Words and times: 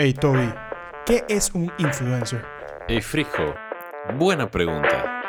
Hey 0.00 0.14
Toby, 0.14 0.54
¿qué 1.06 1.24
es 1.28 1.52
un 1.54 1.72
influencer? 1.76 2.40
Hey 2.86 3.00
Frijo, 3.00 3.56
buena 4.16 4.48
pregunta. 4.48 5.22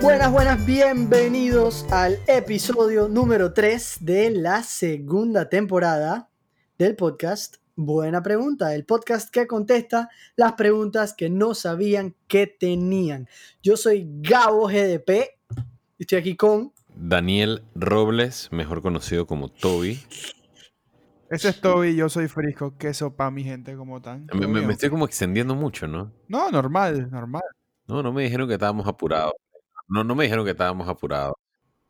Buenas, 0.00 0.32
buenas, 0.32 0.64
bienvenidos 0.64 1.84
al 1.92 2.18
episodio 2.26 3.08
número 3.08 3.52
3 3.52 3.98
de 4.00 4.30
la 4.30 4.62
segunda 4.62 5.50
temporada 5.50 6.30
del 6.78 6.96
podcast 6.96 7.59
Buena 7.76 8.22
Pregunta, 8.22 8.74
el 8.74 8.84
podcast 8.84 9.30
que 9.30 9.46
contesta 9.46 10.10
las 10.36 10.52
preguntas 10.52 11.14
que 11.14 11.30
no 11.30 11.54
sabían 11.54 12.14
que 12.26 12.46
tenían. 12.46 13.28
Yo 13.62 13.76
soy 13.76 14.06
Gabo 14.20 14.66
GDP 14.66 15.30
y 15.98 16.02
estoy 16.02 16.18
aquí 16.18 16.36
con 16.36 16.72
Daniel 16.94 17.62
Robles, 17.74 18.48
mejor 18.52 18.82
conocido 18.82 19.26
como 19.26 19.48
Toby. 19.48 19.98
Ese 21.30 21.50
es 21.50 21.60
Toby, 21.60 21.94
yo 21.94 22.08
soy 22.08 22.26
Frisco. 22.28 22.76
Queso 22.76 23.14
pa' 23.14 23.30
mi 23.30 23.44
gente, 23.44 23.76
como 23.76 24.02
tan? 24.02 24.26
Me, 24.34 24.46
me- 24.46 24.60
me 24.62 24.72
estoy 24.72 24.90
como 24.90 25.06
extendiendo 25.06 25.54
mucho, 25.54 25.86
¿no? 25.86 26.12
No, 26.28 26.50
normal, 26.50 27.08
normal. 27.10 27.42
No, 27.86 28.02
no 28.02 28.12
me 28.12 28.24
dijeron 28.24 28.48
que 28.48 28.54
estábamos 28.54 28.86
apurados. 28.86 29.32
No, 29.88 30.04
no 30.04 30.14
me 30.14 30.24
dijeron 30.24 30.44
que 30.44 30.50
estábamos 30.50 30.88
apurados. 30.88 31.34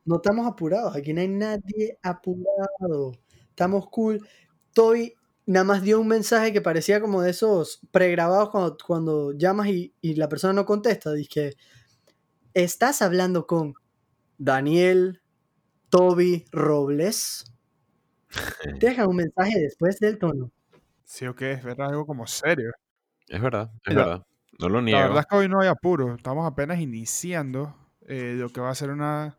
No 0.05 0.17
estamos 0.17 0.47
apurados, 0.47 0.95
aquí 0.95 1.13
no 1.13 1.21
hay 1.21 1.29
nadie 1.29 1.99
apurado. 2.03 3.13
Estamos 3.49 3.89
cool. 3.89 4.27
Toby 4.73 5.15
nada 5.47 5.65
más 5.65 5.83
dio 5.83 6.01
un 6.01 6.09
mensaje 6.09 6.53
que 6.53 6.61
parecía 6.61 7.01
como 7.01 7.23
de 7.23 7.31
esos 7.31 7.81
pregrabados 7.91 8.51
cuando, 8.51 8.77
cuando 8.87 9.33
llamas 9.33 9.69
y, 9.69 9.95
y 10.01 10.15
la 10.15 10.29
persona 10.29 10.53
no 10.53 10.65
contesta. 10.67 11.13
Dice 11.13 11.57
estás 12.55 13.03
hablando 13.03 13.47
con 13.47 13.75
Daniel 14.39 15.23
Toby 15.91 16.45
Robles. 16.53 17.45
Deja 18.81 19.07
un 19.09 19.17
mensaje 19.17 19.59
después 19.61 19.99
del 19.99 20.19
tono. 20.19 20.51
Sí 21.05 21.27
o 21.27 21.35
qué, 21.35 21.53
es 21.53 21.65
verdad, 21.65 21.89
algo 21.89 22.07
como 22.07 22.27
serio. 22.27 22.71
Es 23.29 23.41
verdad, 23.41 23.71
es 23.85 23.95
La- 23.95 24.05
verdad. 24.05 24.27
No 24.59 24.69
lo 24.69 24.77
La 24.81 24.83
niego. 24.83 25.01
verdad 25.01 25.21
es 25.21 25.27
que 25.27 25.37
hoy 25.37 25.49
no 25.49 25.61
hay 25.61 25.69
apuro. 25.69 26.15
Estamos 26.15 26.47
apenas 26.47 26.81
iniciando 26.81 27.75
eh, 28.07 28.35
lo 28.37 28.51
que 28.51 28.61
va 28.61 28.71
a 28.71 28.75
ser 28.75 28.91
una 28.91 29.39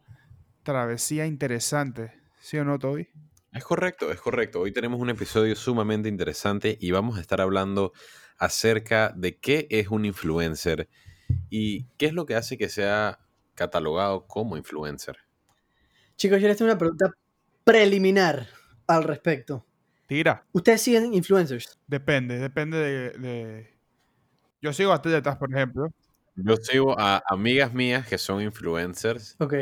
travesía 0.63 1.27
interesante. 1.27 2.11
¿Sí 2.39 2.57
o 2.57 2.65
no, 2.65 2.79
Toby? 2.79 3.07
Es 3.53 3.63
correcto, 3.65 4.11
es 4.11 4.21
correcto. 4.21 4.61
Hoy 4.61 4.71
tenemos 4.71 4.99
un 4.99 5.09
episodio 5.09 5.55
sumamente 5.55 6.07
interesante 6.07 6.77
y 6.79 6.91
vamos 6.91 7.17
a 7.17 7.21
estar 7.21 7.41
hablando 7.41 7.91
acerca 8.37 9.13
de 9.15 9.37
qué 9.37 9.67
es 9.69 9.89
un 9.89 10.05
influencer 10.05 10.87
y 11.49 11.83
qué 11.97 12.05
es 12.07 12.13
lo 12.13 12.25
que 12.25 12.35
hace 12.35 12.57
que 12.57 12.69
sea 12.69 13.19
catalogado 13.55 14.25
como 14.25 14.55
influencer. 14.55 15.17
Chicos, 16.15 16.41
yo 16.41 16.47
les 16.47 16.57
tengo 16.57 16.71
una 16.71 16.77
pregunta 16.79 17.11
preliminar 17.63 18.47
al 18.87 19.03
respecto. 19.03 19.65
Tira. 20.07 20.45
¿Ustedes 20.53 20.81
siguen 20.81 21.13
influencers? 21.13 21.77
Depende, 21.87 22.39
depende 22.39 22.77
de... 22.77 23.09
de- 23.19 23.73
Yo 24.61 24.71
sigo 24.71 24.93
atletas, 24.93 25.35
por 25.37 25.53
ejemplo. 25.53 25.91
Yo 26.35 26.55
sigo 26.55 26.97
a 26.97 27.21
amigas 27.27 27.73
mías 27.73 28.07
que 28.07 28.17
son 28.17 28.41
influencers, 28.41 29.35
Ok. 29.39 29.53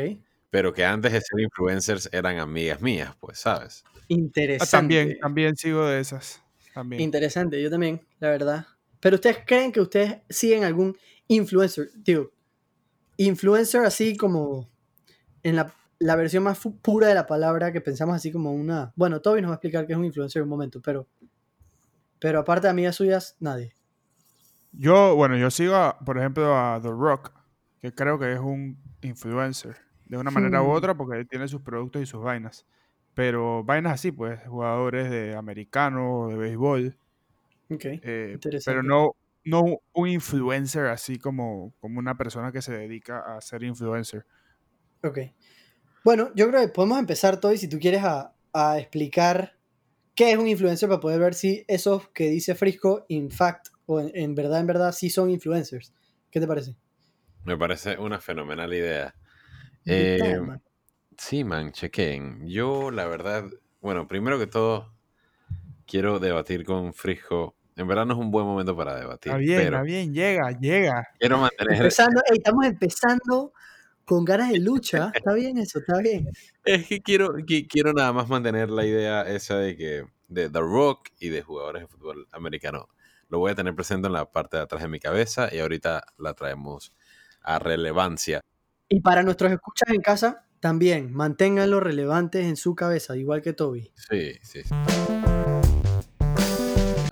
Pero 0.50 0.72
que 0.72 0.84
antes 0.84 1.12
de 1.12 1.20
ser 1.20 1.40
influencers 1.40 2.08
eran 2.12 2.38
amigas 2.38 2.80
mías, 2.80 3.14
pues, 3.20 3.38
¿sabes? 3.38 3.84
Ah, 3.86 4.00
Interesante. 4.08 4.70
también, 4.70 5.18
también 5.20 5.56
sigo 5.56 5.86
de 5.86 6.00
esas. 6.00 6.42
También. 6.74 7.02
Interesante, 7.02 7.62
yo 7.62 7.70
también, 7.70 8.00
la 8.18 8.30
verdad. 8.30 8.66
Pero 9.00 9.16
ustedes 9.16 9.38
creen 9.46 9.72
que 9.72 9.80
ustedes 9.80 10.18
siguen 10.28 10.64
algún 10.64 10.96
influencer, 11.28 11.90
digo, 11.96 12.32
influencer 13.16 13.84
así 13.84 14.16
como 14.16 14.68
en 15.42 15.56
la, 15.56 15.72
la 15.98 16.16
versión 16.16 16.42
más 16.42 16.58
pura 16.82 17.08
de 17.08 17.14
la 17.14 17.26
palabra 17.26 17.72
que 17.72 17.80
pensamos 17.80 18.16
así 18.16 18.32
como 18.32 18.52
una... 18.52 18.92
Bueno, 18.96 19.20
Toby 19.20 19.40
nos 19.40 19.50
va 19.50 19.54
a 19.54 19.56
explicar 19.56 19.86
qué 19.86 19.92
es 19.92 19.98
un 19.98 20.04
influencer 20.04 20.40
en 20.40 20.44
un 20.44 20.50
momento, 20.50 20.80
pero... 20.82 21.06
Pero 22.18 22.40
aparte 22.40 22.66
de 22.66 22.72
amigas 22.72 22.96
suyas, 22.96 23.36
nadie. 23.40 23.74
Yo, 24.72 25.16
bueno, 25.16 25.36
yo 25.36 25.50
sigo, 25.50 25.74
a, 25.74 25.98
por 25.98 26.18
ejemplo, 26.18 26.56
a 26.56 26.78
The 26.82 26.88
Rock, 26.88 27.32
que 27.80 27.94
creo 27.94 28.18
que 28.18 28.32
es 28.32 28.38
un 28.38 28.78
influencer, 29.00 29.76
de 30.10 30.18
una 30.18 30.30
manera 30.30 30.62
u 30.62 30.70
otra, 30.70 30.96
porque 30.96 31.18
él 31.18 31.28
tiene 31.28 31.48
sus 31.48 31.62
productos 31.62 32.02
y 32.02 32.06
sus 32.06 32.22
vainas. 32.22 32.66
Pero 33.14 33.64
vainas 33.64 33.94
así, 33.94 34.12
pues, 34.12 34.40
jugadores 34.46 35.10
de 35.10 35.36
americano, 35.36 36.28
de 36.28 36.36
béisbol, 36.36 36.98
Ok. 37.70 37.84
eh, 38.02 38.38
pero 38.64 38.82
no, 38.82 39.16
no 39.44 39.64
un 39.92 40.08
influencer 40.08 40.86
así 40.86 41.18
como, 41.18 41.72
como 41.80 41.98
una 41.98 42.16
persona 42.16 42.52
que 42.52 42.62
se 42.62 42.72
dedica 42.72 43.36
a 43.36 43.40
ser 43.40 43.62
influencer. 43.62 44.26
Ok. 45.02 45.18
Bueno, 46.04 46.30
yo 46.34 46.48
creo 46.48 46.60
que 46.62 46.68
podemos 46.68 46.98
empezar, 46.98 47.40
Toby, 47.40 47.58
si 47.58 47.68
tú 47.68 47.78
quieres 47.78 48.02
a, 48.04 48.34
a 48.52 48.78
explicar 48.78 49.56
qué 50.14 50.32
es 50.32 50.38
un 50.38 50.48
influencer 50.48 50.88
para 50.88 51.00
poder 51.00 51.20
ver 51.20 51.34
si 51.34 51.64
esos 51.68 52.08
que 52.10 52.30
dice 52.30 52.54
Frisco, 52.54 53.04
in 53.08 53.30
fact, 53.30 53.68
o 53.86 54.00
en, 54.00 54.10
en 54.14 54.34
verdad, 54.34 54.60
en 54.60 54.66
verdad, 54.66 54.92
sí 54.92 55.10
son 55.10 55.30
influencers. 55.30 55.92
¿Qué 56.30 56.40
te 56.40 56.46
parece? 56.46 56.76
Me 57.44 57.56
parece 57.56 57.98
una 57.98 58.20
fenomenal 58.20 58.72
idea. 58.72 59.14
Eh, 59.92 60.40
man. 60.40 60.62
Sí, 61.16 61.44
man, 61.44 61.72
chequen. 61.72 62.46
Yo, 62.48 62.90
la 62.90 63.06
verdad, 63.06 63.44
bueno, 63.80 64.08
primero 64.08 64.38
que 64.38 64.46
todo, 64.46 64.92
quiero 65.86 66.18
debatir 66.18 66.64
con 66.64 66.94
Frisco. 66.94 67.56
En 67.76 67.86
verdad 67.86 68.06
no 68.06 68.14
es 68.14 68.20
un 68.20 68.30
buen 68.30 68.46
momento 68.46 68.76
para 68.76 68.96
debatir, 68.96 69.32
Está 69.32 69.38
bien, 69.38 69.56
pero 69.56 69.76
está 69.76 69.82
bien, 69.82 70.12
llega, 70.14 70.50
llega. 70.58 71.08
quiero 71.18 71.38
mantener... 71.38 71.76
Empezando, 71.76 72.20
estamos 72.32 72.66
empezando 72.66 73.52
con 74.04 74.24
ganas 74.24 74.50
de 74.50 74.58
lucha. 74.58 75.12
Está 75.14 75.32
bien 75.34 75.56
eso, 75.58 75.78
está 75.78 75.98
bien. 76.00 76.28
Es 76.64 76.86
que 76.86 77.00
quiero, 77.00 77.28
qui- 77.38 77.66
quiero 77.68 77.92
nada 77.92 78.12
más 78.12 78.28
mantener 78.28 78.70
la 78.70 78.84
idea 78.84 79.22
esa 79.22 79.56
de 79.56 79.76
que 79.76 80.04
de 80.28 80.48
The 80.48 80.60
Rock 80.60 81.08
y 81.18 81.28
de 81.28 81.42
jugadores 81.42 81.82
de 81.82 81.88
fútbol 81.88 82.26
americano. 82.32 82.88
Lo 83.28 83.38
voy 83.38 83.52
a 83.52 83.54
tener 83.54 83.74
presente 83.74 84.08
en 84.08 84.12
la 84.12 84.30
parte 84.30 84.56
de 84.56 84.62
atrás 84.64 84.82
de 84.82 84.88
mi 84.88 85.00
cabeza 85.00 85.48
y 85.52 85.58
ahorita 85.60 86.04
la 86.18 86.34
traemos 86.34 86.92
a 87.42 87.58
relevancia. 87.58 88.40
Y 88.92 89.00
para 89.02 89.22
nuestros 89.22 89.52
escuchas 89.52 89.88
en 89.94 90.00
casa, 90.02 90.44
también 90.58 91.12
manténganlo 91.12 91.78
relevantes 91.78 92.44
en 92.44 92.56
su 92.56 92.74
cabeza, 92.74 93.16
igual 93.16 93.40
que 93.40 93.52
Toby. 93.52 93.92
Sí, 93.94 94.32
sí, 94.42 94.62
sí. 94.64 94.74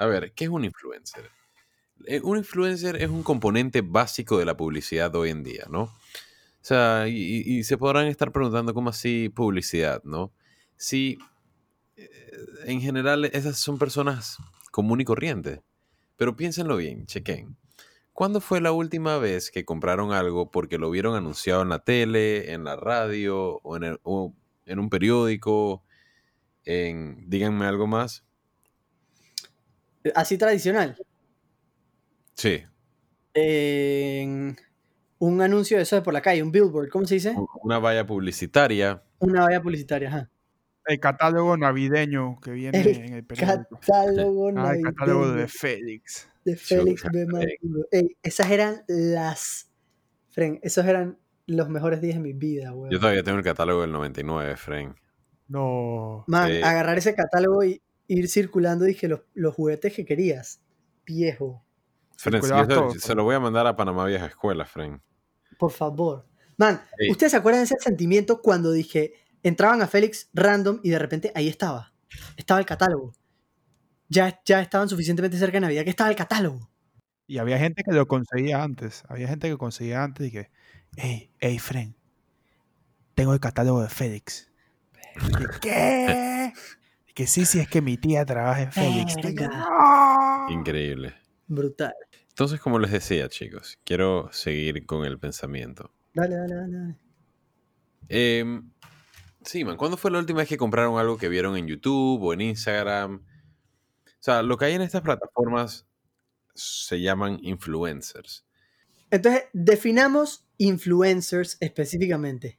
A 0.00 0.06
ver, 0.06 0.32
¿qué 0.34 0.44
es 0.44 0.50
un 0.50 0.64
influencer? 0.64 1.30
Eh, 2.06 2.20
Un 2.20 2.38
influencer 2.38 2.96
es 2.96 3.08
un 3.08 3.22
componente 3.22 3.82
básico 3.82 4.38
de 4.38 4.44
la 4.44 4.56
publicidad 4.56 5.14
hoy 5.14 5.30
en 5.30 5.44
día, 5.44 5.66
¿no? 5.70 5.82
O 5.82 5.92
sea, 6.68 7.06
y, 7.06 7.42
y- 7.46 7.62
se 7.62 7.78
podrán 7.78 8.08
estar 8.08 8.32
preguntando 8.32 8.74
cómo 8.74 8.90
así 8.90 9.28
publicidad, 9.28 10.02
¿no? 10.02 10.32
Si 10.76 11.16
eh, 11.96 12.08
en 12.66 12.80
general 12.80 13.24
esas 13.26 13.56
son 13.56 13.78
personas 13.78 14.36
común 14.72 15.00
y 15.00 15.04
corriente. 15.04 15.62
Pero 16.16 16.34
piénsenlo 16.34 16.76
bien, 16.76 17.06
chequen. 17.06 17.56
¿Cuándo 18.18 18.40
fue 18.40 18.60
la 18.60 18.72
última 18.72 19.16
vez 19.18 19.48
que 19.52 19.64
compraron 19.64 20.10
algo 20.10 20.50
porque 20.50 20.76
lo 20.76 20.90
vieron 20.90 21.14
anunciado 21.14 21.62
en 21.62 21.68
la 21.68 21.78
tele, 21.84 22.52
en 22.52 22.64
la 22.64 22.74
radio 22.74 23.60
o 23.62 23.76
en, 23.76 23.84
el- 23.84 24.00
o 24.02 24.34
en 24.66 24.80
un 24.80 24.90
periódico? 24.90 25.84
En, 26.64 27.30
díganme 27.30 27.64
algo 27.66 27.86
más. 27.86 28.24
Así 30.16 30.36
tradicional. 30.36 30.96
Sí, 32.34 32.64
En 33.34 34.56
un 35.20 35.40
anuncio 35.40 35.76
de 35.76 35.84
eso 35.84 35.94
de 35.94 36.02
por 36.02 36.12
la 36.12 36.20
calle, 36.20 36.42
un 36.42 36.50
billboard, 36.50 36.88
¿cómo 36.88 37.06
se 37.06 37.14
dice? 37.14 37.36
una 37.62 37.78
valla 37.78 38.04
publicitaria. 38.04 39.00
Una 39.20 39.42
valla 39.42 39.62
publicitaria, 39.62 40.08
ajá. 40.08 40.30
El 40.86 40.98
catálogo 40.98 41.56
navideño 41.56 42.40
que 42.40 42.50
viene 42.50 42.80
El 42.80 42.88
en 42.96 43.12
el 43.12 43.24
periódico. 43.24 43.78
Catálogo 43.78 44.50
Ah, 44.56 44.72
el 44.74 44.82
catálogo 44.82 45.30
de 45.30 45.46
Félix. 45.46 46.28
De 46.52 46.56
Félix 46.56 47.02
B. 47.12 47.20
ey. 47.20 47.26
Maduro. 47.26 47.86
Ey, 47.90 48.16
esas 48.22 48.50
eran 48.50 48.82
las... 48.88 49.70
Fren, 50.30 50.60
esos 50.62 50.84
eran 50.86 51.18
los 51.46 51.68
mejores 51.68 52.00
días 52.00 52.14
de 52.16 52.20
mi 52.20 52.32
vida, 52.32 52.72
weón. 52.74 52.90
Yo 52.90 53.00
todavía 53.00 53.22
tengo 53.22 53.38
el 53.38 53.44
catálogo 53.44 53.80
del 53.82 53.92
99, 53.92 54.56
Fren. 54.56 54.94
No. 55.48 56.24
Man, 56.26 56.50
Sí. 56.50 56.62
agarrar 56.62 56.98
ese 56.98 57.14
catálogo 57.14 57.64
y 57.64 57.80
ir 58.06 58.28
circulando, 58.28 58.84
dije, 58.84 59.08
los, 59.08 59.20
los 59.34 59.54
juguetes 59.54 59.94
que 59.94 60.04
querías. 60.04 60.60
Viejo, 61.06 61.64
Fren, 62.16 62.42
si 62.42 62.48
se- 62.48 62.66
todo, 62.66 62.90
se 62.92 63.14
lo 63.14 63.24
voy 63.24 63.34
a 63.34 63.40
mandar 63.40 63.66
a 63.66 63.76
Panamá 63.76 64.04
Vieja 64.06 64.26
Escuela, 64.26 64.66
Fren. 64.66 65.00
por 65.58 65.70
favor. 65.72 66.26
Man, 66.58 66.82
Ey. 66.98 67.10
¿ustedes 67.10 67.32
se 67.32 67.38
acuerdan 67.38 67.60
de 67.62 67.64
ese 67.66 67.76
sentimiento 67.80 68.42
cuando 68.42 68.72
dije, 68.72 69.14
entraban 69.42 69.80
a 69.80 69.86
Félix 69.86 70.28
random 70.34 70.80
y 70.82 70.90
de 70.90 70.98
repente 70.98 71.32
ahí 71.34 71.48
estaba? 71.48 71.92
Estaba 72.36 72.60
el 72.60 72.66
catálogo. 72.66 73.12
Ya, 74.08 74.40
ya 74.44 74.60
estaban 74.60 74.88
suficientemente 74.88 75.36
cerca 75.36 75.56
de 75.56 75.60
Navidad 75.60 75.84
que 75.84 75.90
estaba 75.90 76.10
el 76.10 76.16
catálogo. 76.16 76.70
Y 77.26 77.38
había 77.38 77.58
gente 77.58 77.82
que 77.82 77.92
lo 77.92 78.06
conseguía 78.08 78.62
antes. 78.62 79.02
Había 79.08 79.28
gente 79.28 79.48
que 79.48 79.58
conseguía 79.58 80.02
antes 80.02 80.28
y 80.28 80.30
que, 80.30 80.50
hey, 80.96 81.30
hey, 81.40 81.58
friend, 81.58 81.94
tengo 83.14 83.34
el 83.34 83.40
catálogo 83.40 83.82
de 83.82 83.88
Félix. 83.88 84.50
¿Qué? 85.60 86.52
Y 87.06 87.12
que 87.12 87.26
sí, 87.26 87.44
sí, 87.44 87.58
es 87.58 87.68
que 87.68 87.82
mi 87.82 87.98
tía 87.98 88.24
trabaja 88.24 88.62
en 88.62 88.72
Félix. 88.72 89.14
Increíble. 90.48 91.14
Brutal. 91.46 91.94
Entonces, 92.28 92.60
como 92.60 92.78
les 92.78 92.92
decía, 92.92 93.28
chicos, 93.28 93.78
quiero 93.84 94.30
seguir 94.32 94.86
con 94.86 95.04
el 95.04 95.18
pensamiento. 95.18 95.92
Dale, 96.14 96.36
dale, 96.36 96.54
dale. 96.54 96.76
dale. 96.78 96.96
Em, 98.08 98.70
sí, 99.42 99.64
man, 99.64 99.76
¿cuándo 99.76 99.96
fue 99.96 100.10
la 100.10 100.18
última 100.18 100.38
vez 100.38 100.48
que 100.48 100.56
compraron 100.56 100.98
algo 100.98 101.18
que 101.18 101.28
vieron 101.28 101.56
en 101.56 101.66
YouTube 101.66 102.22
o 102.22 102.32
en 102.32 102.40
Instagram? 102.40 103.22
O 104.20 104.22
sea, 104.22 104.42
lo 104.42 104.56
que 104.56 104.64
hay 104.64 104.74
en 104.74 104.82
estas 104.82 105.02
plataformas 105.02 105.86
se 106.54 107.00
llaman 107.00 107.38
influencers. 107.42 108.44
Entonces, 109.10 109.44
definamos 109.52 110.44
influencers 110.58 111.56
específicamente. 111.60 112.58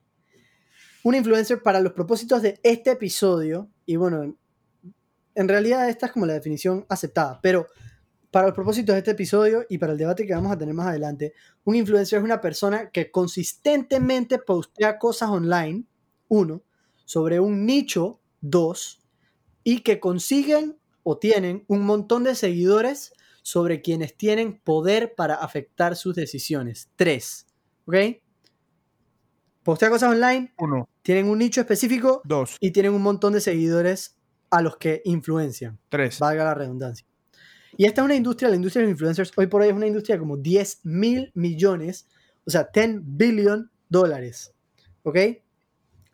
Un 1.03 1.15
influencer 1.15 1.61
para 1.61 1.81
los 1.81 1.93
propósitos 1.93 2.41
de 2.41 2.59
este 2.63 2.91
episodio, 2.91 3.69
y 3.85 3.97
bueno, 3.97 4.37
en 5.35 5.47
realidad 5.47 5.89
esta 5.89 6.07
es 6.07 6.11
como 6.11 6.25
la 6.25 6.33
definición 6.33 6.85
aceptada, 6.89 7.39
pero 7.41 7.67
para 8.31 8.47
los 8.47 8.55
propósitos 8.55 8.93
de 8.93 8.99
este 8.99 9.11
episodio 9.11 9.65
y 9.69 9.77
para 9.77 9.93
el 9.93 9.97
debate 9.97 10.25
que 10.25 10.33
vamos 10.33 10.51
a 10.51 10.57
tener 10.57 10.73
más 10.73 10.87
adelante, 10.87 11.33
un 11.63 11.75
influencer 11.75 12.19
es 12.19 12.25
una 12.25 12.41
persona 12.41 12.89
que 12.89 13.11
consistentemente 13.11 14.39
postea 14.39 14.97
cosas 14.97 15.29
online, 15.29 15.85
uno, 16.27 16.63
sobre 17.05 17.39
un 17.39 17.65
nicho, 17.65 18.21
dos, 18.41 19.01
y 19.63 19.81
que 19.81 19.99
consiguen 19.99 20.78
o 21.11 21.17
tienen 21.17 21.65
un 21.67 21.87
montón 21.87 22.23
de 22.23 22.35
seguidores 22.35 23.13
sobre 23.41 23.81
quienes 23.81 24.15
tienen 24.15 24.59
poder 24.59 25.15
para 25.15 25.33
afectar 25.33 25.95
sus 25.95 26.13
decisiones. 26.13 26.91
Tres, 26.95 27.47
¿ok? 27.87 27.95
Postea 29.63 29.89
cosas 29.89 30.11
online, 30.11 30.53
Uno, 30.59 30.87
tienen 31.01 31.27
un 31.27 31.39
nicho 31.39 31.61
específico 31.61 32.21
dos, 32.25 32.57
y 32.59 32.69
tienen 32.69 32.93
un 32.93 33.01
montón 33.01 33.33
de 33.33 33.41
seguidores 33.41 34.19
a 34.51 34.61
los 34.61 34.77
que 34.77 35.01
influencian 35.03 35.79
tres. 35.89 36.19
valga 36.19 36.43
la 36.43 36.53
redundancia. 36.53 37.07
Y 37.75 37.85
esta 37.85 38.01
es 38.01 38.05
una 38.05 38.15
industria, 38.15 38.47
la 38.49 38.57
industria 38.57 38.81
de 38.81 38.89
los 38.89 38.93
influencers, 38.93 39.31
hoy 39.35 39.47
por 39.47 39.63
hoy 39.63 39.69
es 39.69 39.73
una 39.73 39.87
industria 39.87 40.15
de 40.15 40.19
como 40.19 40.37
10 40.37 40.81
mil 40.83 41.31
millones, 41.33 42.07
o 42.45 42.51
sea, 42.51 42.69
10 42.71 42.99
billion 43.01 43.71
dólares. 43.89 44.53
¿Ok? 45.01 45.17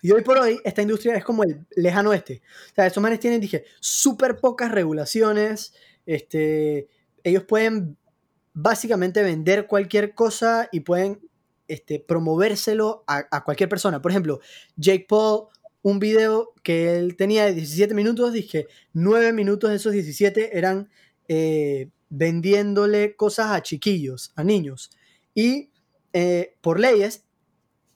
Y 0.05 0.11
hoy 0.11 0.21
por 0.21 0.37
hoy 0.37 0.59
esta 0.63 0.83
industria 0.83 1.15
es 1.15 1.23
como 1.23 1.43
el 1.43 1.65
lejano 1.75 2.11
oeste. 2.11 2.43
O 2.71 2.75
sea, 2.75 2.85
estos 2.85 3.01
manes 3.01 3.19
tienen, 3.19 3.41
dije, 3.41 3.65
súper 3.79 4.37
pocas 4.37 4.71
regulaciones. 4.71 5.73
Este, 6.05 6.87
ellos 7.23 7.41
pueden 7.45 7.97
básicamente 8.53 9.23
vender 9.23 9.65
cualquier 9.65 10.13
cosa 10.13 10.69
y 10.71 10.81
pueden 10.81 11.27
este, 11.67 11.99
promovérselo 11.99 13.03
a, 13.07 13.25
a 13.31 13.43
cualquier 13.43 13.67
persona. 13.67 13.99
Por 13.99 14.11
ejemplo, 14.11 14.41
Jake 14.75 15.07
Paul, 15.09 15.47
un 15.81 15.97
video 15.97 16.53
que 16.61 16.97
él 16.97 17.15
tenía 17.15 17.45
de 17.45 17.55
17 17.55 17.95
minutos, 17.95 18.31
dije, 18.31 18.67
9 18.93 19.33
minutos 19.33 19.71
de 19.71 19.77
esos 19.77 19.91
17 19.91 20.55
eran 20.55 20.87
eh, 21.27 21.89
vendiéndole 22.09 23.15
cosas 23.15 23.47
a 23.47 23.63
chiquillos, 23.63 24.33
a 24.35 24.43
niños. 24.43 24.91
Y 25.33 25.71
eh, 26.13 26.53
por 26.61 26.79
leyes, 26.79 27.24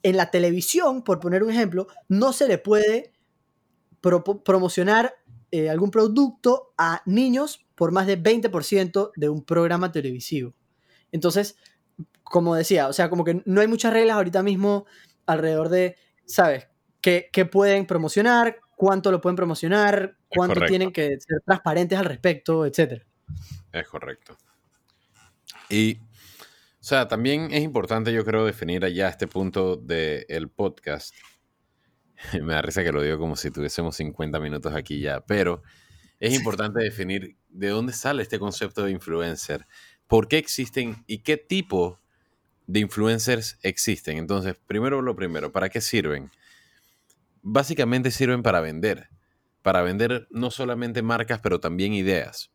en 0.04 0.18
la 0.18 0.32
televisión, 0.32 1.04
por 1.04 1.20
poner 1.20 1.44
un 1.44 1.52
ejemplo, 1.52 1.88
no 2.08 2.34
se 2.34 2.48
le 2.48 2.58
puede 2.58 3.14
promocionar 4.46 5.16
eh, 5.52 5.70
algún 5.70 5.92
producto 5.92 6.74
a 6.78 7.02
niños 7.06 7.66
por 7.76 7.92
más 7.92 8.08
de 8.08 8.22
20% 8.22 9.12
de 9.16 9.30
un 9.30 9.44
programa 9.44 9.92
televisivo. 9.92 10.54
Entonces, 11.12 11.58
como 12.24 12.56
decía, 12.56 12.88
o 12.88 12.94
sea, 12.94 13.10
como 13.10 13.24
que 13.24 13.42
no 13.46 13.62
hay 13.62 13.68
muchas 13.68 13.92
reglas 13.92 14.18
ahorita 14.18 14.44
mismo 14.44 14.86
alrededor 15.26 15.70
de, 15.70 15.98
¿sabes? 16.26 16.68
¿Qué, 17.02 17.30
qué 17.32 17.46
pueden 17.46 17.88
promocionar? 17.88 18.60
¿Cuánto 18.76 19.12
lo 19.12 19.20
pueden 19.20 19.36
promocionar? 19.36 20.18
¿Cuánto 20.30 20.56
correcto. 20.56 20.72
tienen 20.72 20.92
que 20.94 21.20
ser 21.20 21.42
transparentes 21.46 21.98
al 21.98 22.06
respecto? 22.06 22.66
Etcétera. 22.66 23.06
Es 23.72 23.88
correcto. 23.88 24.38
Y, 25.70 26.00
o 26.82 26.84
sea, 26.84 27.10
también 27.10 27.50
es 27.52 27.62
importante, 27.62 28.14
yo 28.14 28.24
creo, 28.24 28.46
definir 28.46 28.86
allá 28.86 29.10
este 29.10 29.28
punto 29.28 29.76
del 29.76 30.50
podcast. 30.50 31.14
Me 32.42 32.54
da 32.54 32.62
risa 32.62 32.84
que 32.84 32.94
lo 32.94 33.02
digo 33.02 33.18
como 33.20 33.36
si 33.36 33.52
tuviésemos 33.52 33.98
50 33.98 34.40
minutos 34.40 34.74
aquí 34.74 35.02
ya, 35.02 35.20
pero 35.26 35.62
es 36.22 36.34
importante 36.34 36.82
definir 36.82 37.36
de 37.50 37.68
dónde 37.68 37.92
sale 37.92 38.22
este 38.22 38.40
concepto 38.40 38.86
de 38.86 38.92
influencer, 38.92 39.68
por 40.08 40.30
qué 40.30 40.38
existen 40.38 41.04
y 41.06 41.20
qué 41.20 41.36
tipo 41.36 42.00
de 42.66 42.80
influencers 42.80 43.58
existen. 43.62 44.18
Entonces, 44.18 44.56
primero 44.66 45.02
lo 45.02 45.18
primero, 45.18 45.52
¿para 45.52 45.68
qué 45.68 45.82
sirven? 45.82 46.32
Básicamente 47.42 48.10
sirven 48.10 48.42
para 48.42 48.62
vender, 48.62 49.10
para 49.64 49.82
vender 49.82 50.30
no 50.32 50.50
solamente 50.50 51.02
marcas, 51.02 51.42
pero 51.42 51.60
también 51.60 51.94
ideas. 51.94 52.52